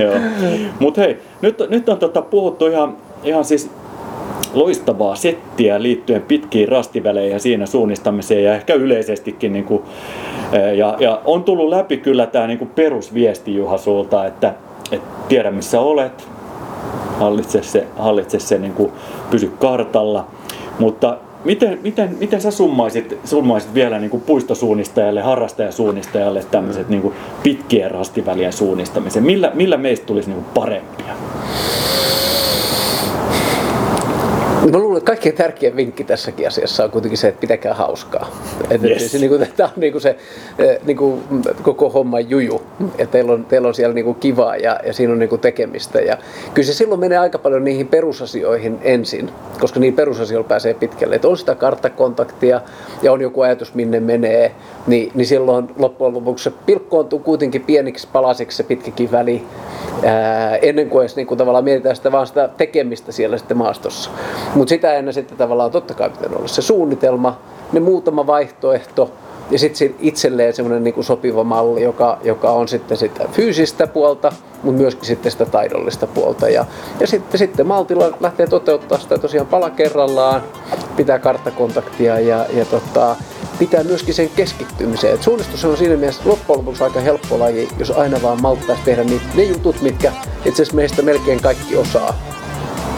Mutta 0.80 1.00
hei, 1.00 1.18
nyt, 1.40 1.58
nyt 1.68 1.88
on 1.88 1.98
tota 1.98 2.22
puhuttu 2.22 2.66
ihan, 2.66 2.96
ihan 3.24 3.44
siis 3.44 3.70
loistavaa 4.54 5.14
settiä 5.14 5.82
liittyen 5.82 6.22
pitkiin 6.22 6.68
rastiväleihin 6.68 7.32
ja 7.32 7.38
siinä 7.38 7.66
suunnistamiseen 7.66 8.44
ja 8.44 8.54
ehkä 8.54 8.74
yleisestikin. 8.74 9.52
Niin 9.52 9.64
kuin, 9.64 9.82
ja, 10.76 10.96
ja 11.00 11.20
on 11.24 11.44
tullut 11.44 11.68
läpi 11.68 11.96
kyllä 11.96 12.26
tämä 12.26 12.46
niin 12.46 12.58
kuin 12.58 12.70
perusviesti 12.74 13.54
Juha 13.54 13.78
sulta, 13.78 14.26
että, 14.26 14.54
että 14.92 15.08
tiedä 15.28 15.50
missä 15.50 15.80
olet, 15.80 16.28
hallitse 17.18 17.62
se, 17.62 17.86
hallitse 17.98 18.38
se 18.38 18.58
niin 18.58 18.74
kuin, 18.74 18.92
pysy 19.30 19.52
kartalla. 19.58 20.26
Mutta 20.78 21.16
miten, 21.44 21.78
miten, 21.82 22.16
miten 22.20 22.40
sä 22.40 22.50
summaisit, 22.50 23.18
summaisit 23.24 23.74
vielä 23.74 23.98
niin 23.98 24.10
kuin 24.10 24.22
puistosuunnistajalle, 24.22 25.22
harrastajasuunnistajalle 25.22 26.44
tämmöiset 26.50 26.88
niin 26.88 27.02
kuin 27.02 27.14
pitkien 27.42 27.90
rastivälien 27.90 28.52
suunnistamisen? 28.52 29.22
Millä, 29.22 29.50
millä 29.54 29.76
meistä 29.76 30.06
tulisi 30.06 30.28
niin 30.28 30.42
kuin 30.42 30.54
parempia? 30.54 31.14
Mä 34.72 34.78
luulen, 34.78 34.98
että 34.98 35.06
kaikkein 35.06 35.34
tärkein 35.34 35.76
vinkki 35.76 36.04
tässäkin 36.04 36.48
asiassa 36.48 36.84
on 36.84 36.90
kuitenkin 36.90 37.18
se, 37.18 37.28
että 37.28 37.40
pitäkää 37.40 37.74
hauskaa. 37.74 38.30
Että 38.70 38.86
Yes. 38.86 39.12
se, 39.12 39.18
niin 39.18 39.30
kuin, 39.30 39.46
tämä 39.56 39.68
on 39.76 39.80
niin 39.80 39.92
kuin 39.92 40.02
se 40.02 40.16
niin 40.84 40.96
kuin 40.96 41.22
koko 41.62 41.90
homma 41.90 42.20
juju, 42.20 42.62
että 42.98 43.12
teillä 43.12 43.32
on, 43.32 43.44
teillä 43.44 43.68
on 43.68 43.74
siellä 43.74 43.94
niin 43.94 44.04
kuin 44.04 44.14
kivaa 44.14 44.56
ja, 44.56 44.80
ja 44.86 44.92
siinä 44.92 45.12
on 45.12 45.18
niin 45.18 45.28
kuin 45.28 45.40
tekemistä. 45.40 46.00
Ja 46.00 46.18
kyllä 46.54 46.66
se 46.66 46.74
silloin 46.74 47.00
menee 47.00 47.18
aika 47.18 47.38
paljon 47.38 47.64
niihin 47.64 47.88
perusasioihin 47.88 48.78
ensin, 48.82 49.30
koska 49.60 49.80
niin 49.80 49.94
perusasioilla 49.94 50.48
pääsee 50.48 50.74
pitkälle. 50.74 51.14
Että 51.14 51.28
on 51.28 51.36
sitä 51.36 51.54
karttakontaktia 51.54 52.60
ja 53.02 53.12
on 53.12 53.20
joku 53.20 53.40
ajatus, 53.40 53.74
minne 53.74 54.00
menee, 54.00 54.52
niin, 54.86 55.10
niin 55.14 55.26
silloin 55.26 55.68
loppujen 55.78 56.14
lopuksi 56.14 56.44
se 56.44 56.52
pilkkoontuu 56.66 57.18
kuitenkin 57.18 57.62
pieniksi 57.62 58.08
palasiksi 58.12 58.56
se 58.56 58.62
pitkäkin 58.62 59.12
väli 59.12 59.42
ää, 60.04 60.56
ennen 60.56 60.88
kuin 60.88 61.02
edes 61.02 61.16
niin 61.16 61.26
kuin 61.26 61.38
tavallaan 61.38 61.64
mietitään 61.64 61.96
sitä 61.96 62.12
vaan 62.12 62.26
sitä 62.26 62.48
tekemistä 62.56 63.12
siellä 63.12 63.38
sitten 63.38 63.56
maastossa. 63.56 64.10
Mutta 64.54 64.68
sitä 64.68 64.94
ennen 64.94 65.14
sitten 65.14 65.38
tavallaan 65.38 65.70
totta 65.70 65.94
kai 65.94 66.10
pitää 66.10 66.30
olla 66.36 66.48
se 66.48 66.62
suunnitelma, 66.62 67.38
ne 67.72 67.80
muutama 67.80 68.26
vaihtoehto 68.26 69.10
ja 69.50 69.58
sitten 69.58 69.94
itselleen 70.00 70.54
semmoinen 70.54 70.84
niin 70.84 71.04
sopiva 71.04 71.44
malli, 71.44 71.82
joka, 71.82 72.18
joka 72.24 72.50
on 72.50 72.68
sitten 72.68 72.96
sitä 72.96 73.24
fyysistä 73.32 73.86
puolta, 73.86 74.32
mutta 74.62 74.80
myöskin 74.80 75.04
sitten 75.04 75.32
sitä 75.32 75.44
taidollista 75.44 76.06
puolta. 76.06 76.48
Ja, 76.48 76.66
ja 77.00 77.06
sitten, 77.06 77.38
sitten 77.38 77.66
maltilla 77.66 78.16
lähtee 78.20 78.46
toteuttaa 78.46 78.98
sitä 78.98 79.18
tosiaan 79.18 79.46
pala 79.46 79.70
kerrallaan, 79.70 80.42
pitää 80.96 81.18
karttakontaktia 81.18 82.20
ja, 82.20 82.46
ja 82.52 82.64
tota, 82.64 83.16
pitää 83.58 83.84
myöskin 83.84 84.14
sen 84.14 84.30
keskittymiseen. 84.36 85.14
Et 85.14 85.22
suunnistus 85.22 85.64
on 85.64 85.76
siinä 85.76 85.96
mielessä 85.96 86.22
loppujen 86.24 86.58
lopuksi 86.58 86.84
aika 86.84 87.00
helppo 87.00 87.38
laji, 87.38 87.68
jos 87.78 87.90
aina 87.90 88.22
vaan 88.22 88.42
malttaisi 88.42 88.82
tehdä 88.84 89.04
niitä, 89.04 89.24
ne 89.34 89.42
jutut, 89.42 89.82
mitkä 89.82 90.12
itse 90.38 90.50
asiassa 90.62 90.76
meistä 90.76 91.02
melkein 91.02 91.42
kaikki 91.42 91.76
osaa. 91.76 92.14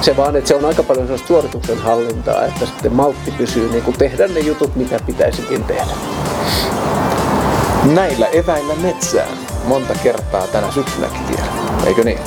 Se 0.05 0.17
vaan, 0.17 0.37
että 0.37 0.49
se 0.49 0.55
on 0.55 0.65
aika 0.65 0.83
paljon 0.83 1.07
sellaista 1.07 1.29
suorituksen 1.29 1.79
hallintaa, 1.79 2.45
että 2.45 2.67
sitten 2.67 2.93
maltti 2.93 3.31
pysyy 3.31 3.71
niin 3.71 3.83
kuin 3.83 3.99
tehdä 3.99 4.29
ne 4.29 4.41
jutut, 4.41 4.77
mitä 4.77 4.97
pitäisikin 5.07 5.65
tehdä. 5.65 5.93
Näillä 7.95 8.27
eväillä 8.27 8.75
metsään 8.83 9.29
monta 9.65 9.95
kertaa 10.03 10.47
tänä 10.47 10.71
syksynäkin 10.71 11.21
tiedä. 11.27 11.43
Eikö 11.87 12.05
niin? 12.05 12.19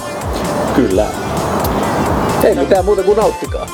Kyllä. 0.76 1.06
Ei 2.44 2.56
mitään 2.56 2.86
muuta 2.86 3.04
kuin 3.04 3.18
nauttikaa. 3.18 3.68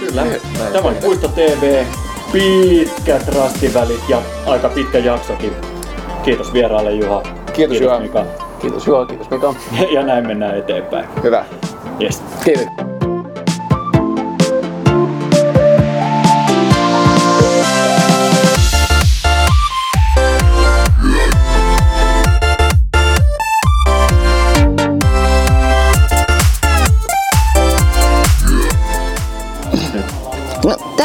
Kyllä. 0.00 0.26
Tämä 0.72 0.88
oli 0.88 0.94
Puisto 0.94 1.28
TV, 1.28 1.84
pitkät 2.32 3.28
rastivälit 3.28 4.08
ja 4.08 4.22
aika 4.46 4.68
pitkä 4.68 4.98
jaksokin. 4.98 5.52
Kiitos 6.22 6.52
vieraalle 6.52 6.92
Juha. 6.92 7.22
Kiitos, 7.52 7.80
Juha. 7.80 8.00
Mika. 8.00 8.24
Kiitos 8.60 8.86
Juha, 8.86 9.06
kiitos 9.06 9.30
Mika. 9.30 9.54
Ja 9.90 10.02
näin 10.02 10.26
mennään 10.26 10.58
eteenpäin. 10.58 11.06
Hyvä. 11.22 11.44
Yes. 12.00 12.22
Kiitos. 12.44 12.95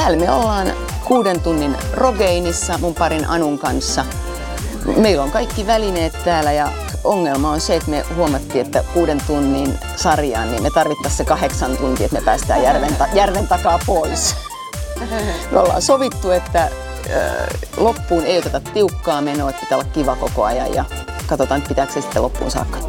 Täällä 0.02 0.18
me 0.26 0.32
ollaan 0.32 0.74
kuuden 1.08 1.42
tunnin 1.42 1.78
rogeinissa 1.94 2.78
mun 2.78 2.94
parin 2.96 3.26
Anun 3.30 3.60
kanssa. 3.60 4.06
Meillä 4.98 5.24
on 5.24 5.32
kaikki 5.32 5.68
välineet 5.68 6.14
täällä 6.24 6.52
ja 6.52 6.72
ongelma 7.04 7.52
on 7.52 7.62
se, 7.62 7.76
että 7.76 7.92
me 7.92 8.06
huomattiin, 8.16 8.66
että 8.66 8.84
kuuden 8.94 9.22
tunnin 9.28 9.80
sarjaan 9.96 10.52
niin 10.52 10.64
me 10.64 10.70
tarvittaisiin 10.70 11.18
se 11.18 11.26
kahdeksan 11.26 11.78
tuntia, 11.78 12.06
että 12.06 12.20
me 12.20 12.26
päästään 12.26 12.64
järven, 12.64 12.96
ta- 12.96 13.08
järven 13.14 13.48
takaa 13.48 13.80
pois. 13.86 14.36
Me 15.52 15.60
ollaan 15.60 15.82
sovittu, 15.82 16.32
että 16.32 16.70
loppuun 17.78 18.24
ei 18.24 18.38
oteta 18.38 18.60
tiukkaa 18.60 19.22
menoa, 19.22 19.50
että 19.50 19.60
pitää 19.62 19.78
olla 19.78 19.88
kiva 19.94 20.16
koko 20.16 20.44
ajan 20.44 20.74
ja 20.74 20.86
katsotaan, 21.28 21.62
pitääkö 21.62 21.94
se 21.94 22.02
sitten 22.02 22.22
loppuun 22.22 22.52
saakka. 22.52 22.80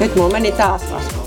Nyt 0.00 0.16
mulla 0.16 0.32
meni 0.32 0.52
taas 0.52 0.82
lasku. 0.90 1.22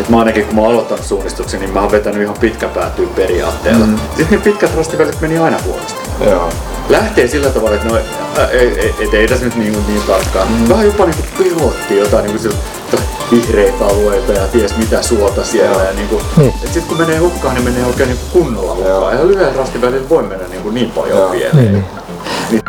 Et 0.00 0.08
mä 0.08 0.18
ainakin 0.18 0.44
kun 0.44 0.54
mä 0.54 0.60
oon 0.60 0.70
aloittanut 0.70 1.04
suunnistuksen, 1.04 1.60
niin 1.60 1.72
mä 1.72 1.80
oon 1.80 1.92
vetänyt 1.92 2.22
ihan 2.22 2.36
pitkäpäätyy 2.40 3.06
periaatteella. 3.06 3.86
Mm. 3.86 3.98
Sitten 4.16 4.38
ne 4.38 4.44
pitkät 4.44 4.76
rastivälit 4.76 5.20
meni 5.20 5.38
aina 5.38 5.58
huonosti. 5.64 6.00
Joo. 6.24 6.48
Lähtee 6.88 7.28
sillä 7.28 7.48
tavalla, 7.50 7.76
että 7.76 7.88
no, 7.88 7.96
ä, 8.38 8.46
ei, 8.46 8.80
ei, 8.80 8.94
et 9.00 9.14
ei 9.14 9.28
tässä 9.28 9.44
nyt 9.44 9.56
niin, 9.56 9.72
niin 9.88 10.02
tarkkaan. 10.06 10.48
Mm. 10.52 10.68
Vähän 10.68 10.86
jopa 10.86 11.04
niinku 11.06 11.22
pelotti 11.38 11.98
jotain 11.98 12.24
niinku 12.24 12.42
sillä, 12.42 12.56
vihreitä 13.32 13.86
alueita 13.86 14.32
ja 14.32 14.46
ties 14.46 14.76
mitä 14.76 15.02
suota 15.02 15.44
siellä. 15.44 15.82
Ja 15.82 15.92
niinku, 15.92 16.20
Niin. 16.36 16.54
et 16.64 16.72
sit 16.72 16.84
kun 16.84 16.98
menee 16.98 17.18
hukkaan, 17.18 17.54
niin 17.54 17.64
menee 17.64 17.84
oikein 17.86 18.08
niinku 18.08 18.24
kunnolla 18.32 18.74
hukkaan. 18.74 19.16
Ja 19.16 19.26
lyhyen 19.26 19.54
rastivälillä 19.54 20.08
voi 20.08 20.22
mennä 20.22 20.48
niinku 20.48 20.70
niin 20.70 20.90
paljon 20.90 21.18
Joo. 21.18 21.28
pieleen. 21.30 21.56
Niin, 21.56 21.72
niin. 21.72 21.84
Niin 22.50 22.62